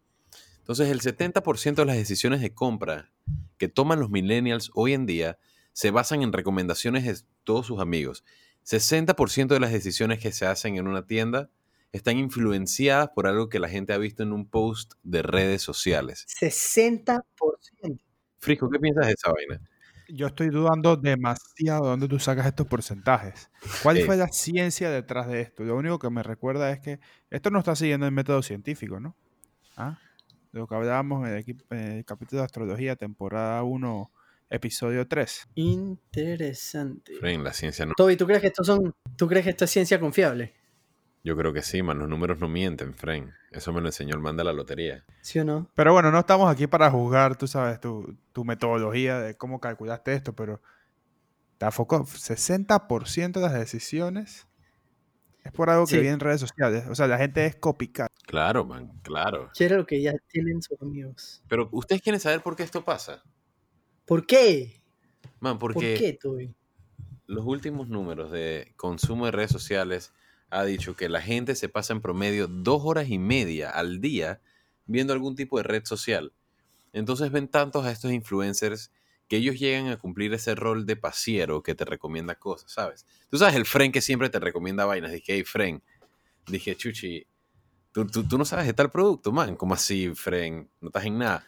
Entonces, 0.60 0.88
el 0.88 1.02
70% 1.02 1.74
de 1.74 1.84
las 1.84 1.96
decisiones 1.96 2.40
de 2.40 2.54
compra 2.54 3.12
que 3.58 3.68
toman 3.68 4.00
los 4.00 4.10
millennials 4.10 4.70
hoy 4.74 4.92
en 4.94 5.06
día 5.06 5.38
se 5.72 5.90
basan 5.90 6.22
en 6.22 6.32
recomendaciones 6.32 7.04
de 7.04 7.16
todos 7.44 7.66
sus 7.66 7.80
amigos. 7.80 8.24
60% 8.64 9.48
de 9.48 9.60
las 9.60 9.72
decisiones 9.72 10.20
que 10.20 10.32
se 10.32 10.46
hacen 10.46 10.76
en 10.76 10.86
una 10.88 11.06
tienda 11.06 11.50
están 11.92 12.18
influenciadas 12.18 13.10
por 13.14 13.26
algo 13.26 13.48
que 13.48 13.58
la 13.60 13.68
gente 13.68 13.92
ha 13.92 13.98
visto 13.98 14.22
en 14.22 14.32
un 14.32 14.48
post 14.48 14.94
de 15.02 15.22
redes 15.22 15.62
sociales. 15.62 16.26
60%. 16.40 17.22
Frisco, 18.38 18.68
¿qué 18.70 18.78
piensas 18.78 19.06
de 19.06 19.12
esa 19.12 19.32
vaina? 19.32 19.60
Yo 20.08 20.26
estoy 20.26 20.50
dudando 20.50 20.96
demasiado 20.96 21.84
de 21.84 21.90
dónde 21.90 22.08
tú 22.08 22.18
sacas 22.18 22.46
estos 22.46 22.66
porcentajes. 22.66 23.50
¿Cuál 23.82 23.96
Sí. 23.96 24.02
fue 24.02 24.16
la 24.16 24.28
ciencia 24.28 24.90
detrás 24.90 25.28
de 25.28 25.40
esto? 25.40 25.64
Lo 25.64 25.76
único 25.76 25.98
que 25.98 26.10
me 26.10 26.22
recuerda 26.22 26.70
es 26.70 26.80
que 26.80 27.00
esto 27.30 27.50
no 27.50 27.58
está 27.58 27.74
siguiendo 27.74 28.04
el 28.06 28.12
método 28.12 28.42
científico, 28.42 29.00
¿no? 29.00 29.16
¿Ah? 29.76 29.98
De 30.54 30.60
lo 30.60 30.68
que 30.68 30.74
hablábamos 30.76 31.26
en 31.28 31.34
el, 31.34 31.44
equi- 31.44 31.64
en 31.70 31.78
el 31.78 32.04
capítulo 32.04 32.40
de 32.42 32.44
astrología, 32.46 32.94
temporada 32.94 33.64
1, 33.64 34.12
episodio 34.50 35.08
3. 35.08 35.48
Interesante. 35.56 37.12
Fren, 37.18 37.42
la 37.42 37.52
ciencia 37.52 37.84
no. 37.84 37.94
Toby, 37.96 38.16
¿tú 38.16 38.24
crees 38.24 38.40
que 38.40 38.46
estos 38.46 38.64
son, 38.68 38.94
tú 39.16 39.26
crees 39.26 39.42
que 39.42 39.50
esto 39.50 39.64
es 39.64 39.70
ciencia 39.72 39.98
confiable? 39.98 40.54
Yo 41.24 41.36
creo 41.36 41.52
que 41.52 41.60
sí, 41.62 41.82
man. 41.82 41.98
Los 41.98 42.08
números 42.08 42.38
no 42.38 42.46
mienten, 42.46 42.94
Fren. 42.94 43.32
Eso 43.50 43.72
me 43.72 43.80
lo 43.80 43.88
enseñó 43.88 44.14
el 44.14 44.20
man 44.20 44.36
de 44.36 44.44
la 44.44 44.52
lotería. 44.52 45.04
¿Sí 45.22 45.40
o 45.40 45.44
no? 45.44 45.68
Pero 45.74 45.92
bueno, 45.92 46.12
no 46.12 46.20
estamos 46.20 46.48
aquí 46.48 46.68
para 46.68 46.88
juzgar, 46.88 47.34
tú 47.36 47.48
sabes, 47.48 47.80
tu, 47.80 48.16
tu 48.32 48.44
metodología 48.44 49.18
de 49.18 49.36
cómo 49.36 49.58
calculaste 49.58 50.14
esto, 50.14 50.36
pero 50.36 50.62
te 51.58 51.66
afocó 51.66 52.04
60% 52.06 53.32
de 53.32 53.40
las 53.40 53.54
decisiones 53.54 54.46
es 55.44 55.52
por 55.52 55.70
algo 55.70 55.84
que 55.86 55.92
Sí. 55.96 56.00
viene 56.00 56.14
en 56.14 56.20
redes 56.20 56.40
sociales. 56.40 56.84
O 56.88 56.94
sea, 56.94 57.06
la 57.06 57.18
gente 57.18 57.44
es 57.46 57.54
copycat. 57.56 58.10
Claro, 58.26 58.64
man, 58.64 58.90
claro. 59.02 59.50
Quiero 59.54 59.76
lo 59.76 59.86
que 59.86 60.00
ya 60.02 60.14
tienen 60.28 60.60
sus 60.62 60.80
amigos. 60.82 61.42
Pero 61.48 61.68
ustedes 61.72 62.02
quieren 62.02 62.18
saber 62.20 62.42
por 62.42 62.56
qué 62.56 62.62
esto 62.62 62.82
pasa. 62.84 63.22
¿Por 64.06 64.26
qué? 64.26 64.82
Man, 65.40 65.58
¿Por 65.58 65.74
porque 65.74 65.94
qué, 65.94 66.12
Toby? 66.14 66.54
los 67.26 67.44
últimos 67.46 67.88
números 67.88 68.30
de 68.30 68.72
consumo 68.76 69.26
de 69.26 69.32
redes 69.32 69.50
sociales 69.50 70.12
ha 70.50 70.64
dicho 70.64 70.94
que 70.96 71.08
la 71.08 71.20
gente 71.20 71.54
se 71.54 71.68
pasa 71.68 71.92
en 71.92 72.00
promedio 72.00 72.46
dos 72.48 72.82
horas 72.84 73.08
y 73.08 73.18
media 73.18 73.70
al 73.70 74.00
día 74.00 74.40
viendo 74.86 75.12
algún 75.12 75.34
tipo 75.34 75.56
de 75.58 75.62
red 75.64 75.84
social. 75.84 76.32
Entonces 76.92 77.30
ven 77.32 77.48
tantos 77.48 77.84
a 77.86 77.90
estos 77.90 78.12
influencers 78.12 78.92
que 79.28 79.36
ellos 79.36 79.58
llegan 79.58 79.88
a 79.88 79.98
cumplir 79.98 80.32
ese 80.34 80.54
rol 80.54 80.86
de 80.86 80.96
pasiero 80.96 81.62
que 81.62 81.74
te 81.74 81.84
recomienda 81.84 82.34
cosas, 82.34 82.72
¿sabes? 82.72 83.06
Tú 83.30 83.38
sabes 83.38 83.54
el 83.54 83.64
Fren 83.64 83.92
que 83.92 84.00
siempre 84.00 84.28
te 84.28 84.38
recomienda 84.38 84.84
vainas. 84.84 85.12
Dije, 85.12 85.34
hey, 85.34 85.44
Fren. 85.44 85.82
Dije, 86.46 86.76
Chuchi, 86.76 87.26
tú, 87.92 88.06
tú, 88.06 88.24
tú 88.24 88.36
no 88.36 88.44
sabes 88.44 88.66
de 88.66 88.74
tal 88.74 88.90
producto, 88.90 89.32
man. 89.32 89.56
¿Cómo 89.56 89.74
así, 89.74 90.14
Fren? 90.14 90.68
No 90.80 90.88
estás 90.88 91.06
en 91.06 91.18
nada. 91.18 91.46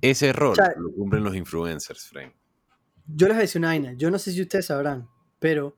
Ese 0.00 0.32
rol 0.32 0.56
sea, 0.56 0.72
lo 0.76 0.90
cumplen 0.92 1.24
los 1.24 1.36
influencers, 1.36 2.08
Fren. 2.08 2.32
Yo 3.06 3.26
les 3.26 3.36
voy 3.36 3.40
a 3.40 3.42
decir 3.42 3.58
una 3.58 3.68
vaina. 3.68 3.92
Yo 3.94 4.10
no 4.10 4.18
sé 4.18 4.32
si 4.32 4.40
ustedes 4.40 4.66
sabrán, 4.66 5.08
pero 5.38 5.76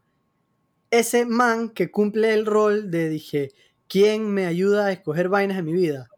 ese 0.91 1.27
man 1.27 1.71
que 1.71 1.91
cumple 1.91 2.33
el 2.33 2.47
rol 2.47 2.91
de, 2.91 3.09
dije, 3.09 3.53
¿quién 3.89 4.33
me 4.33 4.47
ayuda 4.47 4.87
a 4.87 4.93
escoger 4.93 5.29
vainas 5.29 5.59
en 5.59 5.65
mi 5.65 5.73
vida? 5.73 6.09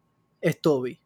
Es 0.41 0.61
Toby. 0.61 1.01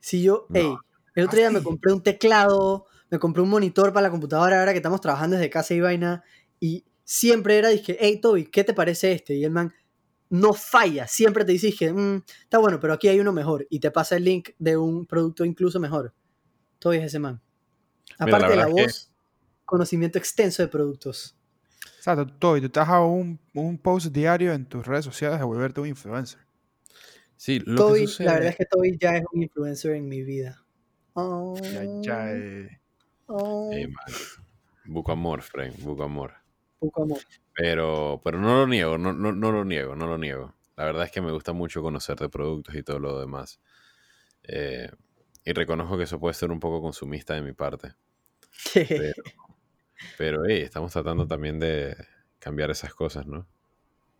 Si 0.00 0.22
yo, 0.22 0.46
No. 0.48 0.58
hey, 0.58 0.74
el 1.14 1.24
otro 1.24 1.38
día 1.38 1.50
me 1.50 1.62
compré 1.62 1.92
un 1.92 2.02
teclado, 2.02 2.86
me 3.12 3.18
compré 3.18 3.42
un 3.42 3.50
monitor 3.50 3.92
para 3.92 4.04
la 4.04 4.10
computadora 4.10 4.58
ahora 4.58 4.72
que 4.72 4.78
estamos 4.78 5.02
trabajando 5.02 5.36
desde 5.36 5.50
casa 5.50 5.74
y 5.74 5.80
vaina, 5.80 6.24
y 6.58 6.82
siempre 7.04 7.58
era, 7.58 7.68
dije, 7.68 7.98
hey 8.00 8.18
Toby, 8.22 8.46
¿qué 8.46 8.64
te 8.64 8.72
parece 8.72 9.12
este? 9.12 9.34
Y 9.34 9.44
el 9.44 9.50
man 9.50 9.70
no 10.30 10.54
falla, 10.54 11.06
siempre 11.06 11.44
te 11.44 11.52
dice, 11.52 11.66
dije, 11.66 11.92
"Mm, 11.92 12.22
está 12.44 12.56
bueno, 12.56 12.80
pero 12.80 12.94
aquí 12.94 13.08
hay 13.08 13.20
uno 13.20 13.30
mejor, 13.30 13.66
y 13.68 13.80
te 13.80 13.90
pasa 13.90 14.16
el 14.16 14.24
link 14.24 14.48
de 14.58 14.78
un 14.78 15.04
producto 15.04 15.44
incluso 15.44 15.78
mejor. 15.78 16.14
Toby 16.78 16.96
es 16.96 17.04
ese 17.04 17.18
man. 17.18 17.40
la 18.18 18.24
Aparte 18.26 18.48
de 18.50 18.56
la 18.56 18.64
verdad 18.66 18.68
es 18.68 18.74
que- 18.74 18.82
voz, 18.82 19.12
conocimiento 19.66 20.18
extenso 20.18 20.62
de 20.62 20.68
productos. 20.68 21.36
O 22.00 22.02
sea, 22.02 22.16
tú, 22.16 22.26
tú, 22.38 22.54
has 22.80 22.88
dado 22.88 23.06
un, 23.08 23.38
un 23.52 23.76
post 23.78 24.06
diario 24.06 24.54
en 24.54 24.66
tus 24.66 24.86
redes 24.86 25.04
sociales 25.04 25.38
de 25.38 25.44
volverte 25.44 25.80
un 25.82 25.88
influencer. 25.88 26.40
Sí, 27.36 27.60
lo 27.60 27.76
Toby, 27.76 28.00
que 28.00 28.06
sucede... 28.06 28.26
la 28.26 28.32
verdad 28.34 28.48
es 28.50 28.56
que 28.56 28.64
Toby 28.64 28.96
ya 28.98 29.16
es 29.16 29.24
un 29.32 29.42
influencer 29.42 29.92
en 29.96 30.08
mi 30.08 30.22
vida. 30.22 30.64
Oh, 31.14 31.54
Ya, 31.62 31.84
ya, 32.02 32.32
eh, 32.32 32.81
oh, 33.32 33.70
Ey, 33.70 33.86
man, 33.88 34.14
Buco 34.84 35.12
amor, 35.12 35.42
Fren, 35.42 35.74
buco 35.78 36.04
amor. 36.04 36.34
poco 36.78 37.02
amor. 37.02 37.20
Pero, 37.54 38.20
pero 38.24 38.38
no 38.40 38.56
lo 38.56 38.66
niego, 38.66 38.98
no, 38.98 39.12
no, 39.12 39.32
no 39.32 39.52
lo 39.52 39.64
niego, 39.64 39.94
no 39.96 40.06
lo 40.06 40.18
niego. 40.18 40.54
La 40.76 40.84
verdad 40.84 41.04
es 41.04 41.12
que 41.12 41.20
me 41.20 41.32
gusta 41.32 41.52
mucho 41.52 41.82
conocer 41.82 42.16
de 42.18 42.28
productos 42.28 42.74
y 42.74 42.82
todo 42.82 42.98
lo 42.98 43.20
demás. 43.20 43.60
Eh, 44.44 44.90
Y 45.44 45.52
reconozco 45.54 45.98
que 45.98 46.04
eso 46.04 46.20
puede 46.20 46.34
ser 46.34 46.50
un 46.52 46.60
poco 46.60 46.82
consumista 46.82 47.34
de 47.34 47.42
mi 47.42 47.52
parte. 47.54 47.94
Pero, 48.96 49.14
pero 50.16 50.44
hey, 50.46 50.62
estamos 50.62 50.92
tratando 50.92 51.26
también 51.26 51.58
de 51.60 51.96
cambiar 52.38 52.70
esas 52.70 52.94
cosas, 52.94 53.26
¿no? 53.26 53.46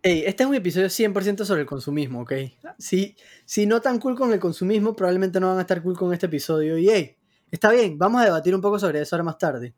Hey, 0.01 0.23
este 0.25 0.43
es 0.43 0.49
un 0.49 0.55
episodio 0.55 0.89
100% 0.89 1.45
sobre 1.45 1.61
el 1.61 1.67
consumismo, 1.67 2.21
¿ok? 2.21 2.33
Si, 2.77 3.15
si 3.45 3.65
no 3.65 3.81
tan 3.81 3.99
cool 3.99 4.15
con 4.15 4.33
el 4.33 4.39
consumismo, 4.39 4.95
probablemente 4.95 5.39
no 5.39 5.47
van 5.47 5.57
a 5.59 5.61
estar 5.61 5.81
cool 5.81 5.97
con 5.97 6.11
este 6.13 6.25
episodio. 6.25 6.77
Y 6.77 6.89
hey, 6.89 7.17
está 7.53 7.71
bien, 7.71 7.97
vamos 7.97 8.21
a 8.21 8.25
debatir 8.25 8.53
un 8.55 8.61
poco 8.61 8.77
sobre 8.79 9.01
eso 9.01 9.15
ahora 9.15 9.23
más 9.23 9.37
tarde. 9.37 9.73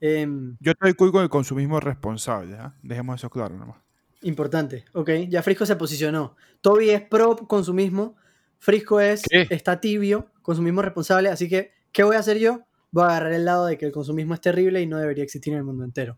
Em, 0.00 0.56
Yo 0.60 0.72
estoy 0.72 0.94
cool 0.94 1.10
con 1.12 1.22
el 1.22 1.28
consumismo 1.28 1.80
responsable, 1.80 2.56
¿ah? 2.56 2.74
Dejemos 2.82 3.20
eso 3.20 3.28
claro 3.30 3.56
nomás. 3.56 3.76
importante, 4.22 4.84
¿ok? 4.94 5.10
Ya 5.28 5.42
Frisco 5.42 5.64
se 5.66 5.76
posicionó. 5.76 6.36
Toby 6.60 6.90
es 6.90 7.02
pro 7.02 7.36
consumismo, 7.36 8.16
Frisco 8.58 9.00
es, 9.00 9.22
¿Qué? 9.28 9.46
está 9.50 9.80
tibio, 9.80 10.30
consumismo 10.42 10.82
responsable, 10.82 11.28
así 11.28 11.48
que, 11.48 11.72
¿qué 11.92 12.02
voy 12.02 12.16
a 12.16 12.20
hacer 12.20 12.38
yo? 12.38 12.64
Voy 12.90 13.04
a 13.04 13.08
agarrar 13.08 13.32
el 13.32 13.44
lado 13.44 13.66
de 13.66 13.76
que 13.78 13.86
el 13.86 13.92
consumismo 13.92 14.34
es 14.34 14.40
terrible 14.40 14.80
y 14.80 14.86
no 14.86 14.98
debería 14.98 15.22
existir 15.22 15.52
en 15.52 15.58
el 15.58 15.64
mundo 15.64 15.84
entero. 15.84 16.16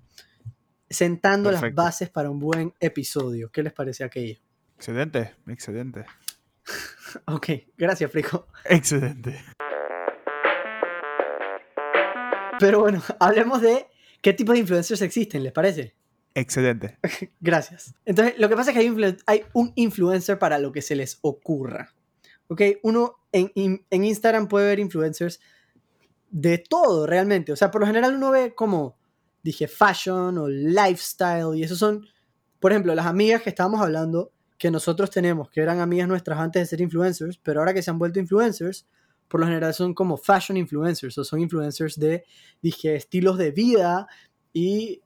Sentando 0.89 1.51
las 1.53 1.75
bases 1.75 2.11
para 2.11 2.31
un 2.31 2.39
buen 2.39 2.73
episodio. 2.81 3.51
¿Qué 3.51 3.63
les 3.63 3.73
parece 3.73 4.03
aquello? 4.05 4.39
Excelente, 4.77 5.35
excelente. 5.47 6.05
Ok, 7.27 7.49
gracias, 7.77 8.09
Frisco. 8.13 8.47
Excelente. 8.65 9.43
Pero 12.61 12.81
bueno, 12.81 13.03
hablemos 13.21 13.61
de 13.63 13.87
qué 14.23 14.33
tipo 14.33 14.53
de 14.53 14.59
influencers 14.61 15.03
existen, 15.03 15.43
¿les 15.43 15.53
parece? 15.53 15.95
Excelente. 16.35 16.99
Gracias. 17.41 17.95
Entonces, 18.05 18.35
lo 18.39 18.49
que 18.49 18.57
pasa 18.57 18.71
es 18.71 18.75
que 18.77 18.81
hay, 18.83 18.89
influ- 18.89 19.21
hay 19.27 19.43
un 19.53 19.73
influencer 19.75 20.39
para 20.39 20.59
lo 20.59 20.71
que 20.71 20.83
se 20.83 20.95
les 20.95 21.19
ocurra. 21.23 21.93
¿Ok? 22.49 22.63
Uno 22.83 23.17
en, 23.33 23.51
in- 23.55 23.85
en 23.91 24.05
Instagram 24.05 24.47
puede 24.49 24.67
ver 24.67 24.79
influencers 24.79 25.41
de 26.31 26.59
todo 26.59 27.07
realmente. 27.07 27.53
O 27.53 27.57
sea, 27.57 27.71
por 27.71 27.81
lo 27.81 27.87
general 27.87 28.15
uno 28.15 28.31
ve 28.31 28.55
como, 28.55 28.97
dije, 29.43 29.67
fashion 29.69 30.39
o 30.39 30.49
lifestyle 30.49 31.57
y 31.57 31.63
esos 31.65 31.79
son, 31.79 32.07
por 32.61 32.73
ejemplo, 32.73 32.95
las 32.95 33.07
amigas 33.07 33.43
que 33.43 33.51
estábamos 33.51 33.81
hablando 33.81 34.33
que 34.59 34.71
nosotros 34.71 35.11
tenemos, 35.11 35.49
que 35.51 35.61
eran 35.63 35.81
amigas 35.81 36.07
nuestras 36.07 36.39
antes 36.39 36.61
de 36.63 36.67
ser 36.67 36.81
influencers, 36.81 37.39
pero 37.39 37.61
ahora 37.61 37.73
que 37.73 37.83
se 37.83 37.91
han 37.91 37.99
vuelto 37.99 38.21
influencers, 38.21 38.87
por 39.31 39.39
lo 39.39 39.47
general 39.47 39.73
son 39.73 39.95
como 39.95 40.17
fashion 40.17 40.57
influencers 40.57 41.17
o 41.17 41.23
son 41.23 41.41
influencers 41.41 41.97
de, 42.01 42.25
dije, 42.61 42.97
estilos 42.97 43.39
de 43.39 43.53
vida 43.53 44.09
y 44.53 45.03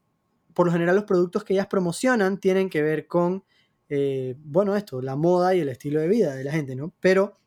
por 0.54 0.64
lo 0.64 0.72
general 0.72 0.96
los 0.96 1.04
productos 1.04 1.44
que 1.44 1.52
ellas 1.52 1.66
promocionan 1.66 2.40
tienen 2.40 2.70
que 2.70 2.80
ver 2.80 3.06
con, 3.06 3.44
eh, 3.90 4.34
bueno, 4.38 4.76
esto, 4.76 5.02
la 5.02 5.14
moda 5.14 5.54
y 5.54 5.60
el 5.60 5.68
estilo 5.68 6.00
de 6.00 6.08
vida 6.08 6.34
de 6.34 6.42
la 6.42 6.52
gente, 6.52 6.74
¿no? 6.74 6.94
Pero 7.00 7.38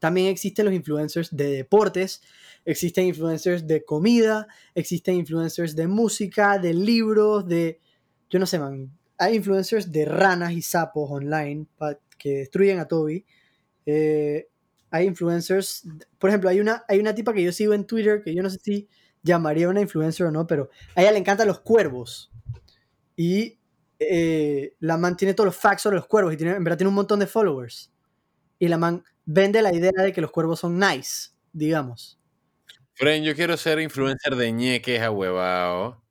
también 0.00 0.26
existen 0.26 0.64
los 0.64 0.74
influencers 0.74 1.36
de 1.36 1.52
deportes, 1.52 2.20
existen 2.64 3.06
influencers 3.06 3.64
de 3.68 3.84
comida, 3.84 4.48
existen 4.74 5.14
influencers 5.14 5.76
de 5.76 5.86
música, 5.86 6.58
de 6.58 6.74
libros, 6.74 7.46
de, 7.46 7.78
yo 8.28 8.40
no 8.40 8.46
sé, 8.46 8.58
man, 8.58 8.90
hay 9.18 9.36
influencers 9.36 9.92
de 9.92 10.04
ranas 10.04 10.50
y 10.50 10.62
sapos 10.62 11.08
online 11.08 11.68
que 12.18 12.38
destruyen 12.38 12.80
a 12.80 12.88
Toby. 12.88 13.24
Eh, 13.86 14.48
hay 14.92 15.06
influencers, 15.06 15.84
por 16.18 16.28
ejemplo, 16.28 16.50
hay 16.50 16.60
una, 16.60 16.84
hay 16.86 17.00
una 17.00 17.14
tipa 17.14 17.32
que 17.32 17.42
yo 17.42 17.50
sigo 17.50 17.72
en 17.72 17.86
Twitter 17.86 18.22
que 18.22 18.34
yo 18.34 18.42
no 18.42 18.50
sé 18.50 18.58
si 18.62 18.88
llamaría 19.22 19.68
una 19.68 19.80
influencer 19.80 20.26
o 20.26 20.30
no, 20.30 20.46
pero 20.46 20.68
a 20.94 21.00
ella 21.00 21.12
le 21.12 21.18
encantan 21.18 21.48
los 21.48 21.60
cuervos. 21.60 22.30
Y 23.16 23.58
eh, 23.98 24.74
la 24.80 24.98
man 24.98 25.16
tiene 25.16 25.32
todos 25.32 25.46
los 25.46 25.56
facts 25.56 25.82
sobre 25.82 25.96
los 25.96 26.06
cuervos 26.06 26.34
y 26.38 26.44
en 26.44 26.62
verdad 26.62 26.76
tiene 26.76 26.90
un 26.90 26.94
montón 26.94 27.20
de 27.20 27.26
followers. 27.26 27.90
Y 28.58 28.68
la 28.68 28.76
man 28.76 29.02
vende 29.24 29.62
la 29.62 29.74
idea 29.74 29.92
de 29.96 30.12
que 30.12 30.20
los 30.20 30.30
cuervos 30.30 30.60
son 30.60 30.78
nice, 30.78 31.30
digamos. 31.52 32.20
Fren, 32.92 33.24
yo 33.24 33.34
quiero 33.34 33.56
ser 33.56 33.80
influencer 33.80 34.36
de 34.36 34.52
ñeques 34.52 35.00
a 35.00 35.10
huevado. 35.10 36.02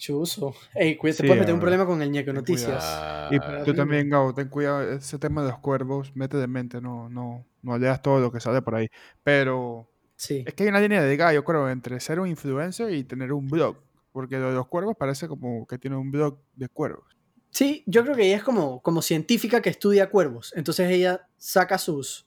Chuso. 0.00 0.54
Ey, 0.74 0.96
cuídate, 0.96 1.22
Sí, 1.22 1.26
puedes 1.28 1.40
meter 1.40 1.52
un 1.54 1.60
ahora, 1.60 1.76
problema 1.76 1.86
con 1.86 2.00
el 2.00 2.24
ten 2.24 2.34
noticias. 2.34 2.82
Y 3.30 3.36
Ah, 3.36 3.62
tú 3.66 3.74
también, 3.74 4.08
Gabo, 4.08 4.32
ten 4.32 4.48
cuidado. 4.48 4.80
Ese 4.82 5.18
tema 5.18 5.42
de 5.42 5.50
los 5.50 5.58
cuervos, 5.58 6.16
mete 6.16 6.38
de 6.38 6.46
mente, 6.46 6.80
no, 6.80 7.10
no, 7.10 7.44
no 7.62 7.78
leas 7.78 8.00
todo 8.00 8.18
lo 8.18 8.32
que 8.32 8.40
sale 8.40 8.62
por 8.62 8.76
ahí. 8.76 8.88
Pero 9.22 9.86
Sí. 10.16 10.42
es 10.46 10.54
que 10.54 10.62
hay 10.64 10.70
una 10.70 10.80
línea 10.80 11.02
delgada, 11.02 11.34
yo 11.34 11.44
creo, 11.44 11.68
entre 11.68 12.00
ser 12.00 12.18
un 12.18 12.28
influencer 12.28 12.92
y 12.94 13.04
tener 13.04 13.30
un 13.34 13.46
blog. 13.46 13.76
Porque 14.12 14.38
lo 14.38 14.48
de 14.48 14.54
los 14.54 14.66
cuervos 14.68 14.96
parece 14.98 15.28
como 15.28 15.66
que 15.66 15.78
tiene 15.78 15.96
un 15.96 16.10
blog 16.10 16.38
de 16.56 16.68
cuervos. 16.70 17.04
Sí, 17.50 17.84
yo 17.86 18.02
creo 18.02 18.16
que 18.16 18.26
ella 18.26 18.36
es 18.38 18.42
como, 18.42 18.80
como 18.80 19.02
científica 19.02 19.60
que 19.60 19.68
estudia 19.68 20.08
cuervos. 20.08 20.54
Entonces 20.56 20.90
ella 20.90 21.28
saca 21.36 21.76
sus, 21.76 22.26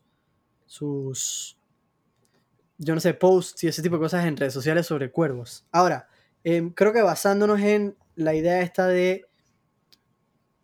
sus, 0.68 1.58
yo 2.78 2.94
no 2.94 3.02
sé, 3.02 3.16
posts 3.16 3.64
y 3.64 3.68
ese 3.68 3.82
tipo 3.82 3.96
de 3.96 4.02
cosas 4.02 4.26
en 4.26 4.38
redes 4.38 4.54
sociales 4.54 4.86
sobre 4.86 5.12
cuervos. 5.12 5.66
Ahora, 5.72 6.08
em, 6.44 6.72
creo 6.72 6.94
que 6.94 7.02
basándonos 7.02 7.60
en 7.62 7.98
la 8.16 8.34
idea 8.36 8.62
esta 8.62 8.88
de, 8.88 9.26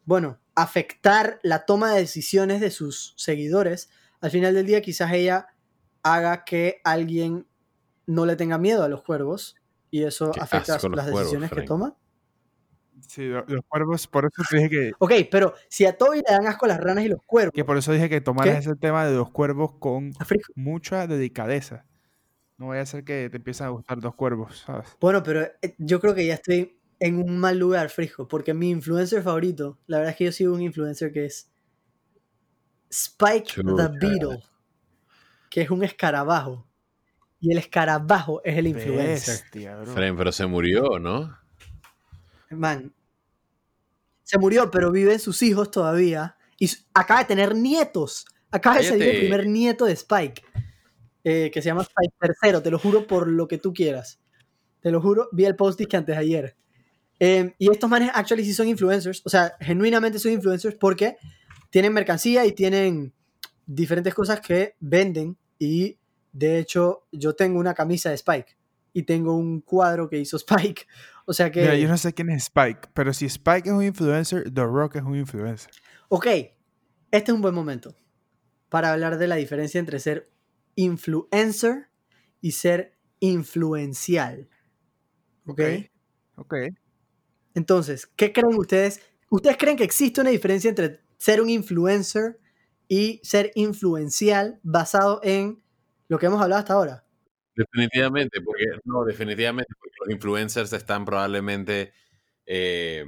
bueno, 0.06 0.40
afectar 0.56 1.40
la 1.44 1.66
toma 1.66 1.92
de 1.94 2.02
decisiones 2.02 2.62
de 2.62 2.72
sus 2.72 3.14
seguidores, 3.18 3.90
al 4.22 4.32
final 4.32 4.54
del 4.54 4.66
día 4.66 4.82
quizás 4.82 5.12
ella 5.14 5.48
haga 6.04 6.44
que 6.44 6.82
alguien 6.84 7.48
no 8.08 8.26
le 8.26 8.36
tenga 8.36 8.58
miedo 8.58 8.84
a 8.84 8.90
los 8.90 9.04
cuervos 9.04 9.56
y 9.92 10.04
eso 10.04 10.32
Qué 10.32 10.42
afecta 10.42 10.74
las 10.74 10.82
cuervos, 10.82 11.06
decisiones 11.06 11.52
que 11.52 11.62
toma. 11.64 11.96
Sí, 13.08 13.26
lo- 13.28 13.46
los 13.48 13.62
cuervos, 13.68 14.08
por 14.08 14.26
eso 14.26 14.44
te 14.50 14.58
dije 14.58 14.70
que, 14.70 14.92
Ok, 15.00 15.12
pero 15.32 15.54
si 15.70 15.86
a 15.86 15.98
Toby 15.98 16.18
le 16.18 16.34
dan 16.36 16.48
asco 16.48 16.68
las 16.68 16.80
ranas 16.80 17.06
y 17.06 17.08
los 17.08 17.22
cuervos, 17.26 17.54
que 17.54 17.64
por 17.64 17.78
eso 17.78 17.94
dije 17.94 18.10
que 18.10 18.20
tomaras 18.20 18.54
¿Qué? 18.56 18.60
ese 18.72 18.76
tema 18.76 19.06
de 19.06 19.16
los 19.16 19.32
cuervos 19.32 19.74
con 19.80 20.12
mucha 20.56 21.08
delicadeza. 21.08 21.86
No 22.60 22.68
vaya 22.68 22.82
a 22.82 22.86
ser 22.86 23.06
que 23.06 23.30
te 23.30 23.38
empiecen 23.38 23.68
a 23.68 23.70
gustar 23.70 23.98
los 24.00 24.14
cuervos, 24.16 24.64
¿sabes? 24.66 24.90
Bueno, 25.00 25.24
pero 25.24 25.44
eh, 25.62 25.76
yo 25.78 26.02
creo 26.02 26.14
que 26.14 26.26
ya 26.26 26.34
estoy 26.34 26.78
en 27.00 27.18
un 27.18 27.40
mal 27.40 27.58
lugar, 27.58 27.90
Frisco, 27.90 28.28
porque 28.28 28.54
mi 28.54 28.70
influencer 28.70 29.24
favorito, 29.24 29.80
la 29.88 30.00
verdad 30.00 30.12
es 30.12 30.18
que 30.18 30.26
yo 30.26 30.32
sigo 30.34 30.54
un 30.54 30.62
influencer 30.62 31.14
que 31.14 31.26
es 31.26 31.50
Spike 32.90 33.54
the. 33.64 33.88
Beetle, 33.98 34.44
que 35.50 35.62
es 35.62 35.70
un 35.70 35.86
escarabajo. 35.86 36.68
Y 37.40 37.54
el 37.54 37.60
escarabajo 37.60 38.42
es 38.44 38.58
el 38.58 38.68
influencer. 38.68 39.36
Bestia. 39.36 39.80
Fren, 39.86 40.18
pero 40.18 40.34
se 40.34 40.46
murió, 40.46 41.00
¿no? 41.00 41.38
Man, 42.50 42.94
se 44.24 44.38
murió, 44.38 44.70
pero 44.70 44.92
viven 44.92 45.20
sus 45.20 45.42
hijos 45.44 45.72
todavía. 45.72 46.36
Y 46.58 46.70
acaba 46.94 47.22
de 47.22 47.28
tener 47.28 47.56
nietos. 47.56 48.26
Acaba 48.52 48.80
de 48.80 48.84
salir 48.84 49.08
el 49.08 49.20
primer 49.22 49.48
nieto 49.48 49.86
de 49.86 49.94
Spike. 49.94 50.44
Eh, 51.30 51.52
que 51.52 51.62
se 51.62 51.68
llama 51.68 51.84
Spike 51.84 52.16
tercero. 52.20 52.64
Te 52.64 52.72
lo 52.72 52.80
juro 52.80 53.06
por 53.06 53.28
lo 53.28 53.48
que 53.48 53.60
tú 53.60 53.72
quieras. 53.72 54.20
Te 54.82 54.90
lo 54.90 55.00
juro. 55.00 55.30
Vi 55.32 55.46
el 55.46 55.56
post 55.56 55.80
que 55.80 55.96
antes 55.96 56.16
de 56.16 56.22
ayer. 56.22 56.56
Eh, 57.20 57.54
y 57.60 57.70
estos 57.70 57.90
manes 57.90 58.10
actually 58.14 58.44
sí 58.44 58.54
son 58.54 58.68
influencers. 58.68 59.22
O 59.26 59.30
sea, 59.30 59.54
genuinamente 59.60 60.18
son 60.18 60.32
influencers 60.32 60.76
porque 60.76 61.18
tienen 61.70 61.94
mercancía 61.94 62.46
y 62.46 62.54
tienen 62.54 63.14
diferentes 63.68 64.14
cosas 64.16 64.42
que 64.42 64.76
venden. 64.80 65.38
Y 65.60 66.00
de 66.32 66.58
hecho, 66.58 67.06
yo 67.12 67.36
tengo 67.36 67.60
una 67.60 67.76
camisa 67.76 68.10
de 68.10 68.16
Spike. 68.16 68.58
Y 68.94 69.04
tengo 69.04 69.36
un 69.36 69.62
cuadro 69.62 70.10
que 70.10 70.18
hizo 70.18 70.38
Spike. 70.38 70.88
O 71.30 71.34
sea 71.34 71.52
que... 71.52 71.62
Mira, 71.62 71.76
yo 71.76 71.88
no 71.88 71.96
sé 71.96 72.12
quién 72.12 72.32
es 72.32 72.46
Spike, 72.46 72.90
pero 72.92 73.14
si 73.14 73.28
Spike 73.28 73.70
es 73.70 73.76
un 73.76 73.84
influencer, 73.84 74.52
The 74.52 74.64
Rock 74.64 74.96
es 74.96 75.04
un 75.04 75.16
influencer. 75.16 75.70
Ok, 76.08 76.26
este 76.26 76.52
es 77.12 77.30
un 77.30 77.44
buen 77.44 77.54
momento 77.54 77.96
para 78.68 78.92
hablar 78.92 79.20
de 79.20 79.28
la 79.28 79.36
diferencia 79.36 79.80
entre 79.80 80.00
ser 80.00 80.28
influencer 80.80 81.90
y 82.42 82.52
ser 82.54 82.98
influencial. 83.20 84.50
¿Ok? 85.46 85.62
Ok. 86.36 86.56
Entonces, 87.54 88.08
¿qué 88.16 88.32
creen 88.32 88.56
ustedes? 88.58 89.02
¿Ustedes 89.30 89.58
creen 89.58 89.78
que 89.78 89.84
existe 89.84 90.22
una 90.22 90.30
diferencia 90.30 90.70
entre 90.70 91.02
ser 91.18 91.42
un 91.42 91.50
influencer 91.50 92.40
y 92.88 93.20
ser 93.24 93.52
influencial 93.56 94.60
basado 94.64 95.20
en 95.24 95.62
lo 96.08 96.18
que 96.18 96.28
hemos 96.28 96.42
hablado 96.42 96.60
hasta 96.60 96.74
ahora? 96.74 97.06
Definitivamente, 97.56 98.40
porque 98.42 98.64
no, 98.86 99.04
definitivamente, 99.04 99.74
porque 99.78 99.96
los 100.06 100.14
influencers 100.16 100.72
están 100.72 101.04
probablemente, 101.04 101.92
eh, 102.46 103.06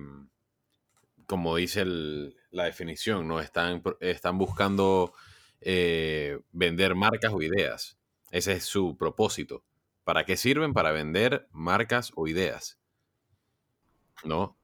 como 1.26 1.56
dice 1.56 1.82
el- 1.82 2.36
la 2.52 2.66
definición, 2.66 3.28
¿no? 3.28 3.40
Están, 3.40 3.82
están 4.02 4.38
buscando 4.38 5.14
eh, 5.62 6.40
vender 6.52 6.96
marcas 6.96 7.32
o 7.34 7.42
ideas. 7.42 7.98
Ese 8.32 8.54
es 8.54 8.66
su 8.66 8.98
propósito. 8.98 9.64
¿Para 10.04 10.26
qué 10.26 10.36
sirven? 10.36 10.74
Para 10.74 10.92
vender 10.92 11.48
marcas 11.52 12.12
o 12.16 12.28
ideas. 12.28 12.80
¿No? 14.24 14.58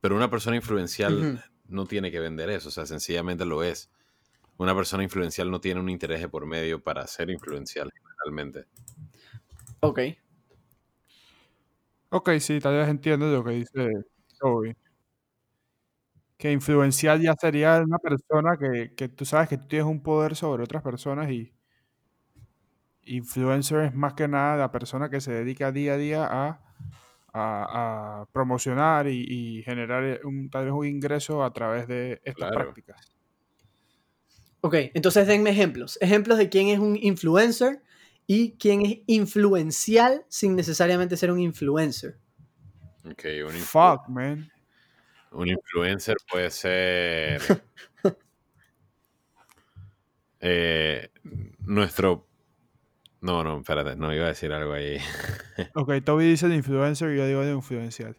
Pero 0.00 0.16
una 0.16 0.30
persona 0.30 0.56
influencial 0.56 1.44
no 1.66 1.86
tiene 1.86 2.10
que 2.10 2.20
vender 2.20 2.50
eso, 2.50 2.68
o 2.68 2.72
sea, 2.72 2.86
sencillamente 2.86 3.44
lo 3.44 3.62
es. 3.62 3.90
Una 4.56 4.74
persona 4.74 5.02
influencial 5.02 5.50
no 5.50 5.60
tiene 5.60 5.80
un 5.80 5.88
interés 5.88 6.20
de 6.20 6.28
por 6.28 6.46
medio 6.46 6.82
para 6.82 7.06
ser 7.06 7.30
influencial, 7.30 7.90
realmente. 8.24 8.66
Ok. 9.80 10.00
Ok, 12.10 12.30
sí, 12.40 12.60
tal 12.60 12.74
vez 12.76 12.88
entiendo 12.88 13.26
lo 13.26 13.42
que 13.42 13.50
dice 13.52 13.90
Toby. 14.38 14.76
Que 16.42 16.50
influencial 16.50 17.20
ya 17.22 17.36
sería 17.40 17.80
una 17.86 17.98
persona 17.98 18.56
que, 18.58 18.94
que 18.96 19.08
tú 19.08 19.24
sabes 19.24 19.48
que 19.48 19.58
tú 19.58 19.68
tienes 19.68 19.86
un 19.86 20.02
poder 20.02 20.34
sobre 20.34 20.64
otras 20.64 20.82
personas 20.82 21.30
y, 21.30 21.52
Influencer 23.04 23.80
es 23.82 23.94
más 23.94 24.14
que 24.14 24.26
nada 24.26 24.56
la 24.56 24.72
persona 24.72 25.08
que 25.08 25.20
se 25.20 25.32
dedica 25.32 25.70
día 25.70 25.94
a 25.94 25.96
día 25.96 26.24
a, 26.24 26.60
a- 27.32 28.20
a 28.22 28.26
promocionar 28.32 29.06
y, 29.08 29.24
y 29.28 29.62
generar 29.62 30.02
eh, 30.04 30.20
un, 30.24 30.50
tal 30.50 30.64
vez 30.64 30.72
un 30.74 30.84
ingreso 30.86 31.44
a 31.44 31.52
través 31.52 31.86
de 31.86 32.20
estas 32.24 32.50
Claro. 32.50 32.54
prácticas. 32.64 33.14
Ok, 34.62 34.74
entonces 34.94 35.26
denme 35.28 35.50
ejemplos. 35.50 35.96
Ejemplos 36.00 36.38
de 36.38 36.48
quién 36.48 36.68
es 36.68 36.78
un 36.80 36.96
influencer 36.96 37.82
y 38.26 38.52
quién 38.58 38.84
es 38.86 38.98
influencial 39.06 40.24
sin 40.28 40.54
necesariamente 40.56 41.16
ser 41.16 41.30
un 41.30 41.38
influencer. 41.40 42.18
Ok, 43.04 43.24
un, 43.48 43.54
influ- 43.54 43.96
Fuck, 43.98 44.08
man. 44.08 44.48
Un 45.32 45.48
influencer 45.48 46.16
puede 46.30 46.50
ser 46.50 47.40
eh, 50.40 51.10
nuestro... 51.60 52.28
No, 53.20 53.44
no, 53.44 53.58
espérate, 53.58 53.94
no 53.94 54.12
iba 54.12 54.24
a 54.24 54.28
decir 54.28 54.52
algo 54.52 54.72
ahí. 54.72 54.98
Ok, 55.74 55.92
Toby 56.04 56.24
dice 56.24 56.48
de 56.48 56.56
influencer 56.56 57.12
y 57.12 57.18
yo 57.18 57.26
digo 57.26 57.42
de 57.42 57.52
influencial. 57.52 58.16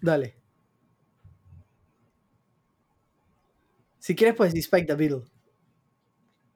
Dale. 0.00 0.36
Si 3.98 4.14
quieres, 4.16 4.34
puedes 4.34 4.54
decir 4.54 4.64
Spike 4.64 4.86
the 4.86 4.94
Beatle. 4.94 5.24